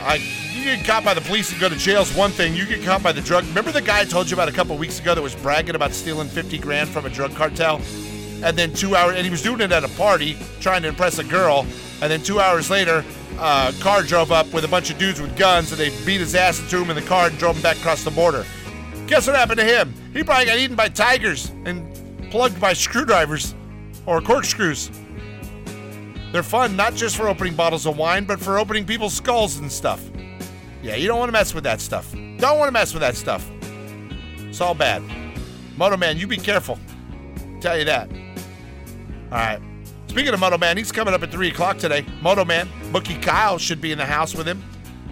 I 0.01 0.15
you 0.57 0.63
get 0.75 0.85
caught 0.85 1.03
by 1.03 1.13
the 1.13 1.21
police 1.21 1.51
and 1.51 1.59
go 1.61 1.69
to 1.69 1.75
jail 1.75 2.01
is 2.01 2.15
one 2.15 2.31
thing. 2.31 2.55
You 2.55 2.65
get 2.65 2.83
caught 2.83 3.03
by 3.03 3.11
the 3.11 3.21
drug. 3.21 3.45
Remember 3.47 3.71
the 3.71 3.81
guy 3.81 4.01
I 4.01 4.05
told 4.05 4.29
you 4.29 4.35
about 4.35 4.49
a 4.49 4.51
couple 4.51 4.77
weeks 4.77 4.99
ago 4.99 5.13
that 5.13 5.21
was 5.21 5.35
bragging 5.35 5.75
about 5.75 5.91
stealing 5.93 6.27
50 6.27 6.57
grand 6.57 6.89
from 6.89 7.05
a 7.05 7.09
drug 7.09 7.35
cartel? 7.35 7.81
And 8.43 8.57
then 8.57 8.73
two 8.73 8.95
hours, 8.95 9.15
and 9.15 9.23
he 9.23 9.29
was 9.29 9.41
doing 9.41 9.61
it 9.61 9.71
at 9.71 9.83
a 9.83 9.89
party, 9.89 10.37
trying 10.59 10.81
to 10.83 10.87
impress 10.87 11.19
a 11.19 11.23
girl. 11.23 11.65
And 12.01 12.11
then 12.11 12.21
two 12.21 12.39
hours 12.39 12.69
later, 12.69 13.03
uh, 13.37 13.71
car 13.79 14.03
drove 14.03 14.31
up 14.31 14.51
with 14.53 14.63
a 14.63 14.67
bunch 14.67 14.89
of 14.89 14.97
dudes 14.97 15.21
with 15.21 15.35
guns 15.37 15.71
and 15.71 15.79
they 15.79 15.89
beat 16.05 16.19
his 16.19 16.35
ass 16.35 16.59
into 16.59 16.81
him 16.81 16.89
in 16.89 16.95
the 16.95 17.01
car 17.01 17.27
and 17.27 17.37
drove 17.37 17.55
him 17.55 17.61
back 17.61 17.77
across 17.77 18.03
the 18.03 18.11
border. 18.11 18.45
Guess 19.07 19.27
what 19.27 19.35
happened 19.35 19.59
to 19.59 19.65
him? 19.65 19.93
He 20.13 20.23
probably 20.23 20.45
got 20.45 20.57
eaten 20.57 20.75
by 20.75 20.89
tigers 20.89 21.51
and 21.65 21.85
plugged 22.29 22.59
by 22.59 22.73
screwdrivers 22.73 23.55
or 24.05 24.21
corkscrews. 24.21 24.91
They're 26.31 26.43
fun 26.43 26.75
not 26.75 26.93
just 26.93 27.15
for 27.15 27.29
opening 27.29 27.55
bottles 27.55 27.85
of 27.85 27.97
wine, 27.97 28.25
but 28.25 28.39
for 28.39 28.59
opening 28.59 28.85
people's 28.85 29.13
skulls 29.13 29.57
and 29.57 29.71
stuff. 29.71 30.03
Yeah, 30.81 30.95
you 30.95 31.07
don't 31.07 31.19
want 31.19 31.29
to 31.29 31.33
mess 31.33 31.53
with 31.53 31.63
that 31.63 31.79
stuff. 31.79 32.11
Don't 32.11 32.59
want 32.59 32.67
to 32.67 32.71
mess 32.71 32.93
with 32.93 33.01
that 33.01 33.15
stuff. 33.15 33.49
It's 34.39 34.59
all 34.59 34.73
bad. 34.73 35.01
Moto 35.77 35.95
Man, 35.95 36.17
you 36.17 36.27
be 36.27 36.37
careful. 36.37 36.79
Tell 37.61 37.77
you 37.77 37.85
that. 37.85 38.09
All 39.31 39.37
right. 39.37 39.61
Speaking 40.17 40.33
of 40.33 40.39
Moto 40.39 40.57
Man, 40.57 40.77
he's 40.77 40.91
coming 40.91 41.13
up 41.13 41.21
at 41.21 41.31
3 41.31 41.49
o'clock 41.49 41.77
today. 41.77 42.03
Moto 42.23 42.43
Man, 42.43 42.67
Bookie 42.91 43.19
Kyle 43.19 43.59
should 43.59 43.79
be 43.79 43.91
in 43.91 43.99
the 43.99 44.05
house 44.05 44.33
with 44.33 44.47
him, 44.47 44.63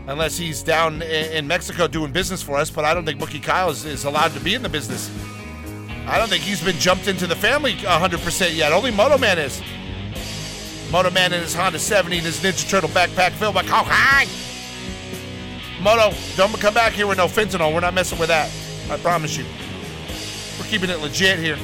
unless 0.08 0.36
he's 0.36 0.64
down 0.64 1.03
in 1.03 1.45
Mexico 1.45 1.88
doing 1.88 2.12
business 2.12 2.41
for 2.41 2.58
us, 2.58 2.72
but 2.72 2.86
I 2.86 2.95
don't 2.95 3.06
think 3.06 3.22
Mookie 3.22 3.43
Kyle 3.43 3.70
is, 3.70 3.86
is 3.86 4.06
allowed 4.06 4.32
to 4.32 4.39
be 4.39 4.56
in 4.56 4.64
the 4.64 4.68
business. 4.68 5.12
I 6.08 6.18
don't 6.18 6.28
think 6.28 6.41
he's 6.41 6.64
been 6.64 6.80
jumped 6.80 7.08
into 7.08 7.28
the 7.28 7.36
family 7.36 7.74
100% 7.74 8.56
yet. 8.56 8.72
Only 8.72 8.89
Moto 8.89 9.20
Man 9.20 9.38
is. 9.38 9.62
Moto 10.91 11.12
Man 11.12 11.34
in 11.34 11.41
his 11.43 11.53
Honda 11.53 11.78
70 11.78 12.18
and 12.18 12.26
his 12.26 12.39
Ninja 12.39 12.68
Turtle 12.68 12.89
backpack 12.89 13.34
filled 13.34 13.53
by 13.53 13.62
cocaine. 13.62 14.28
Moto, 15.84 16.18
don't 16.36 16.51
come 16.60 16.74
back 16.74 16.93
here 16.93 17.06
with 17.06 17.20
no 17.20 17.28
fentanyl. 17.28 17.72
We're 17.72 17.82
not 17.82 17.93
messing 17.93 18.18
with 18.18 18.30
that. 18.30 18.51
I 18.89 18.97
promise 18.97 19.38
you. 19.38 19.45
We're 20.58 20.68
keeping 20.68 20.89
it 20.89 20.99
legit 20.99 21.38
here. 21.38 21.58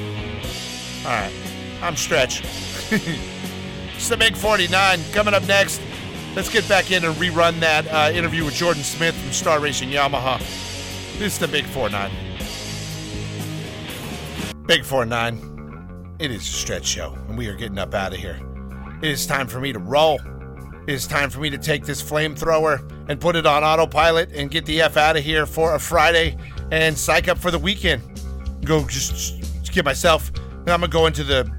All 1.05 1.09
right. 1.09 1.33
I'm 1.81 1.95
Stretch. 1.95 2.43
it's 4.01 4.09
the 4.09 4.17
Big 4.17 4.35
49 4.35 4.99
coming 5.11 5.35
up 5.35 5.45
next. 5.45 5.79
Let's 6.35 6.49
get 6.49 6.67
back 6.67 6.89
in 6.89 7.05
and 7.05 7.13
rerun 7.17 7.59
that 7.59 7.85
uh, 7.87 8.11
interview 8.11 8.43
with 8.43 8.55
Jordan 8.55 8.81
Smith 8.81 9.13
from 9.13 9.31
Star 9.31 9.59
Racing 9.59 9.89
Yamaha. 9.89 10.39
This 11.19 11.33
is 11.33 11.37
the 11.37 11.47
Big 11.47 11.65
49. 11.65 12.11
Big 14.65 14.83
49. 14.83 16.15
It 16.17 16.31
is 16.31 16.41
a 16.41 16.51
stretch 16.51 16.87
show, 16.87 17.15
and 17.27 17.37
we 17.37 17.47
are 17.47 17.53
getting 17.55 17.77
up 17.77 17.93
out 17.93 18.11
of 18.11 18.17
here. 18.17 18.39
It 19.03 19.11
is 19.11 19.27
time 19.27 19.45
for 19.45 19.59
me 19.59 19.71
to 19.71 19.77
roll. 19.77 20.19
It 20.87 20.93
is 20.93 21.05
time 21.05 21.29
for 21.29 21.39
me 21.39 21.51
to 21.51 21.59
take 21.59 21.85
this 21.85 22.01
flamethrower 22.01 22.81
and 23.07 23.21
put 23.21 23.35
it 23.35 23.45
on 23.45 23.63
autopilot 23.63 24.31
and 24.31 24.49
get 24.49 24.65
the 24.65 24.81
F 24.81 24.97
out 24.97 25.15
of 25.15 25.23
here 25.23 25.45
for 25.45 25.75
a 25.75 25.79
Friday 25.79 26.35
and 26.71 26.97
psych 26.97 27.27
up 27.27 27.37
for 27.37 27.51
the 27.51 27.59
weekend. 27.59 28.01
Go 28.65 28.83
just, 28.87 29.39
just 29.59 29.71
get 29.71 29.85
myself, 29.85 30.31
and 30.35 30.69
I'm 30.71 30.79
gonna 30.79 30.87
go 30.87 31.05
into 31.05 31.23
the 31.23 31.51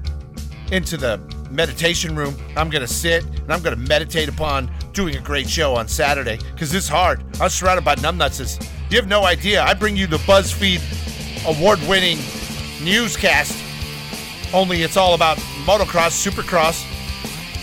into 0.73 0.97
the 0.97 1.21
meditation 1.53 2.15
room. 2.15 2.35
I'm 2.57 2.69
gonna 2.69 2.87
sit 2.87 3.23
and 3.25 3.53
I'm 3.53 3.61
gonna 3.61 3.75
meditate 3.75 4.27
upon 4.27 4.71
doing 4.91 5.15
a 5.15 5.21
great 5.21 5.49
show 5.49 5.75
on 5.75 5.87
Saturday 5.87 6.39
because 6.51 6.73
it's 6.73 6.87
hard. 6.87 7.23
I'm 7.39 7.49
surrounded 7.49 7.85
by 7.85 7.95
numbnutses. 7.95 8.65
You 8.89 8.97
have 8.97 9.07
no 9.07 9.25
idea. 9.25 9.63
I 9.63 9.73
bring 9.73 9.95
you 9.95 10.07
the 10.07 10.17
BuzzFeed 10.17 10.81
award-winning 11.47 12.17
newscast. 12.83 13.57
Only 14.53 14.83
it's 14.83 14.97
all 14.97 15.13
about 15.13 15.37
motocross, 15.65 16.13
supercross, 16.13 16.85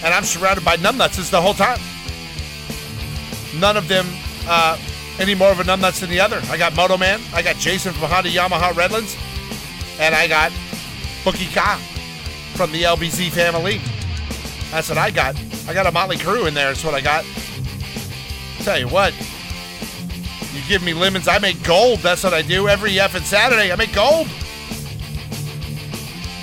and 0.04 0.12
I'm 0.14 0.24
surrounded 0.24 0.64
by 0.64 0.76
numbnutses 0.76 1.30
the 1.30 1.40
whole 1.40 1.54
time. 1.54 1.78
None 3.60 3.76
of 3.76 3.88
them 3.88 4.06
uh, 4.48 4.78
any 5.18 5.34
more 5.34 5.50
of 5.50 5.60
a 5.60 5.64
numbnuts 5.64 6.00
than 6.00 6.10
the 6.10 6.20
other. 6.20 6.40
I 6.48 6.56
got 6.56 6.74
Moto 6.74 6.96
Man, 6.96 7.20
I 7.34 7.42
got 7.42 7.56
Jason 7.56 7.92
from 7.92 8.08
Honda 8.08 8.30
Yamaha 8.30 8.74
Redlands, 8.74 9.16
and 10.00 10.14
I 10.14 10.26
got 10.26 10.52
Bookie 11.24 11.46
Ka 11.46 11.80
from 12.60 12.72
the 12.72 12.82
LBZ 12.82 13.30
family. 13.30 13.80
That's 14.70 14.90
what 14.90 14.98
I 14.98 15.10
got. 15.10 15.34
I 15.66 15.72
got 15.72 15.86
a 15.86 15.90
motley 15.90 16.18
crew 16.18 16.44
in 16.44 16.52
there. 16.52 16.66
That's 16.66 16.84
what 16.84 16.92
I 16.92 17.00
got. 17.00 17.24
Tell 18.58 18.78
you 18.78 18.86
what, 18.86 19.14
you 20.52 20.60
give 20.68 20.82
me 20.82 20.92
lemons, 20.92 21.26
I 21.26 21.38
make 21.38 21.62
gold. 21.62 22.00
That's 22.00 22.22
what 22.22 22.34
I 22.34 22.42
do 22.42 22.68
every 22.68 22.90
effing 22.96 23.22
Saturday. 23.22 23.72
I 23.72 23.76
make 23.76 23.94
gold. 23.94 24.28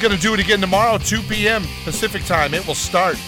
Gonna 0.01 0.17
do 0.17 0.33
it 0.33 0.39
again 0.39 0.59
tomorrow, 0.59 0.97
2 0.97 1.21
p.m. 1.21 1.63
Pacific 1.83 2.25
time. 2.25 2.55
It 2.55 2.65
will 2.65 2.73
start. 2.73 3.19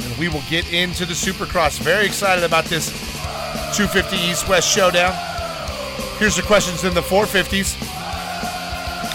And 0.00 0.16
we 0.16 0.30
will 0.30 0.42
get 0.48 0.72
into 0.72 1.04
the 1.04 1.12
Supercross. 1.12 1.78
Very 1.80 2.06
excited 2.06 2.44
about 2.44 2.64
this 2.64 2.88
250 3.76 4.16
East 4.16 4.48
West 4.48 4.70
showdown. 4.74 5.12
Here's 6.16 6.36
the 6.36 6.42
questions 6.44 6.82
in 6.82 6.94
the 6.94 7.02
450s. 7.02 7.76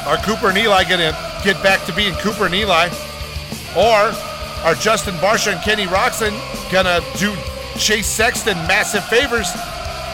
Are 0.06 0.18
Cooper 0.18 0.50
and 0.50 0.58
Eli 0.60 0.84
going 0.84 1.00
to 1.00 1.29
get 1.44 1.62
back 1.64 1.86
to 1.86 1.94
being 1.94 2.14
Cooper 2.16 2.46
and 2.46 2.56
Eli? 2.56 2.90
Or 3.78 4.14
are 4.64 4.76
Justin 4.76 5.16
Barcia 5.16 5.54
and 5.54 5.62
Kenny 5.62 5.86
going 5.86 6.86
to 6.86 7.04
do 7.18 7.34
Chase 7.78 8.08
Sexton 8.08 8.58
massive 8.68 9.06
favors 9.06 9.50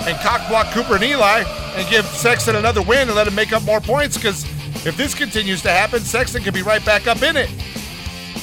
and 0.07 0.17
cockblock 0.17 0.71
Cooper 0.71 0.95
and 0.95 1.03
Eli 1.03 1.43
and 1.75 1.89
give 1.89 2.05
Sexton 2.05 2.55
another 2.55 2.81
win 2.81 3.07
and 3.07 3.15
let 3.15 3.27
him 3.27 3.35
make 3.35 3.53
up 3.53 3.63
more 3.63 3.81
points? 3.81 4.17
Because 4.17 4.43
if 4.85 4.95
this 4.97 5.15
continues 5.15 5.61
to 5.63 5.69
happen, 5.69 6.01
Sexton 6.01 6.43
could 6.43 6.53
be 6.53 6.61
right 6.61 6.83
back 6.85 7.07
up 7.07 7.21
in 7.23 7.37
it. 7.37 7.49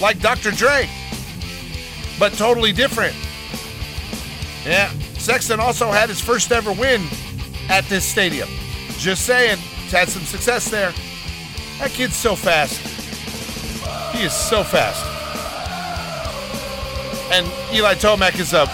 Like 0.01 0.19
Dr. 0.21 0.51
Dre. 0.51 0.89
But 2.19 2.33
totally 2.35 2.73
different. 2.73 3.15
Yeah. 4.65 4.91
Sexton 5.19 5.61
also 5.61 5.91
had 5.91 6.09
his 6.09 6.21
first 6.21 6.51
ever 6.51 6.73
win 6.73 7.03
at 7.69 7.85
this 7.85 8.05
stadium. 8.05 8.49
Just 8.99 9.25
saying, 9.25 9.59
he's 9.59 9.93
had 9.93 10.09
some 10.09 10.23
success 10.23 10.69
there. 10.69 10.93
That 11.83 11.91
kid's 11.91 12.15
so 12.15 12.37
fast. 12.37 12.79
He 14.15 14.23
is 14.23 14.33
so 14.33 14.63
fast. 14.63 15.05
And 17.33 17.45
Eli 17.75 17.95
Tomac 17.95 18.39
is 18.39 18.53
a 18.53 18.71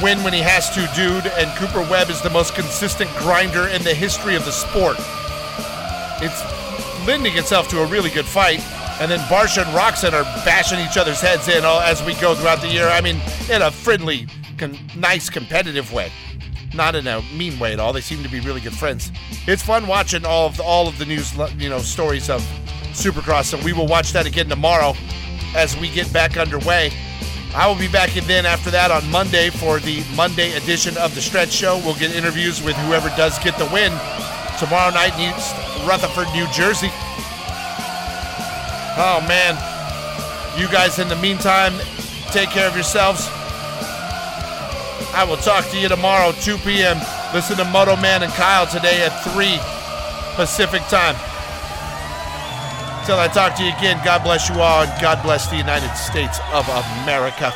win 0.00 0.22
when 0.22 0.32
he 0.32 0.42
has 0.42 0.70
to, 0.70 0.88
dude. 0.94 1.26
And 1.26 1.50
Cooper 1.58 1.80
Webb 1.90 2.08
is 2.08 2.22
the 2.22 2.30
most 2.30 2.54
consistent 2.54 3.10
grinder 3.16 3.66
in 3.66 3.82
the 3.82 3.92
history 3.92 4.36
of 4.36 4.44
the 4.44 4.52
sport. 4.52 4.96
It's 6.22 6.40
lending 7.04 7.36
itself 7.36 7.66
to 7.70 7.80
a 7.80 7.86
really 7.86 8.10
good 8.10 8.26
fight. 8.26 8.60
And 9.00 9.10
then 9.10 9.18
Barcia 9.26 9.66
and 9.66 9.76
Roczen 9.76 10.12
are 10.12 10.22
bashing 10.44 10.78
each 10.78 10.96
other's 10.96 11.20
heads 11.20 11.48
in 11.48 11.64
all, 11.64 11.80
as 11.80 12.00
we 12.04 12.14
go 12.14 12.36
throughout 12.36 12.60
the 12.60 12.68
year. 12.68 12.86
I 12.86 13.00
mean, 13.00 13.16
in 13.50 13.62
a 13.62 13.72
friendly, 13.72 14.28
con- 14.56 14.78
nice, 14.96 15.28
competitive 15.28 15.92
way, 15.92 16.12
not 16.76 16.94
in 16.94 17.06
a 17.06 17.22
mean 17.34 17.58
way 17.58 17.72
at 17.72 17.80
all. 17.80 17.92
They 17.92 18.00
seem 18.00 18.22
to 18.22 18.28
be 18.28 18.40
really 18.40 18.60
good 18.60 18.76
friends. 18.76 19.10
It's 19.46 19.62
fun 19.62 19.86
watching 19.86 20.24
all 20.24 20.46
of 20.46 20.56
the, 20.56 20.62
all 20.62 20.86
of 20.88 20.98
the 20.98 21.04
news, 21.04 21.32
you 21.58 21.68
know, 21.68 21.78
stories 21.78 22.30
of 22.30 22.42
Supercross, 22.92 23.54
and 23.54 23.62
we 23.62 23.72
will 23.72 23.86
watch 23.86 24.12
that 24.12 24.26
again 24.26 24.48
tomorrow 24.48 24.94
as 25.54 25.76
we 25.76 25.88
get 25.88 26.12
back 26.12 26.36
underway. 26.36 26.92
I 27.54 27.66
will 27.66 27.78
be 27.78 27.88
back 27.88 28.10
then 28.10 28.44
after 28.44 28.70
that 28.70 28.90
on 28.90 29.10
Monday 29.10 29.50
for 29.50 29.78
the 29.80 30.04
Monday 30.14 30.56
edition 30.56 30.96
of 30.98 31.14
the 31.14 31.22
Stretch 31.22 31.52
Show. 31.52 31.78
We'll 31.78 31.94
get 31.94 32.14
interviews 32.14 32.62
with 32.62 32.76
whoever 32.76 33.08
does 33.16 33.38
get 33.38 33.56
the 33.56 33.64
win 33.72 33.92
tomorrow 34.58 34.92
night 34.92 35.18
in 35.18 35.32
Rutherford, 35.86 36.28
New 36.34 36.46
Jersey. 36.52 36.90
Oh 38.98 39.24
man, 39.28 39.56
you 40.58 40.68
guys 40.68 40.98
in 40.98 41.08
the 41.08 41.16
meantime, 41.16 41.74
take 42.32 42.50
care 42.50 42.68
of 42.68 42.74
yourselves. 42.74 43.28
I 45.14 45.24
will 45.24 45.36
talk 45.36 45.68
to 45.70 45.78
you 45.78 45.88
tomorrow, 45.88 46.32
2 46.32 46.58
p.m. 46.58 46.98
Listen 47.32 47.56
to 47.56 47.64
Moto 47.64 47.96
Man 47.96 48.22
and 48.22 48.32
Kyle 48.32 48.66
today 48.66 49.04
at 49.04 49.12
3 49.32 49.58
Pacific 50.36 50.82
time. 50.88 51.16
Till 53.06 53.18
I 53.18 53.28
talk 53.28 53.54
to 53.56 53.64
you 53.64 53.70
again, 53.76 54.00
God 54.04 54.22
bless 54.24 54.48
you 54.48 54.56
all, 54.60 54.82
and 54.82 55.00
God 55.00 55.22
bless 55.22 55.48
the 55.48 55.56
United 55.56 55.94
States 55.94 56.38
of 56.52 56.68
America. 57.02 57.54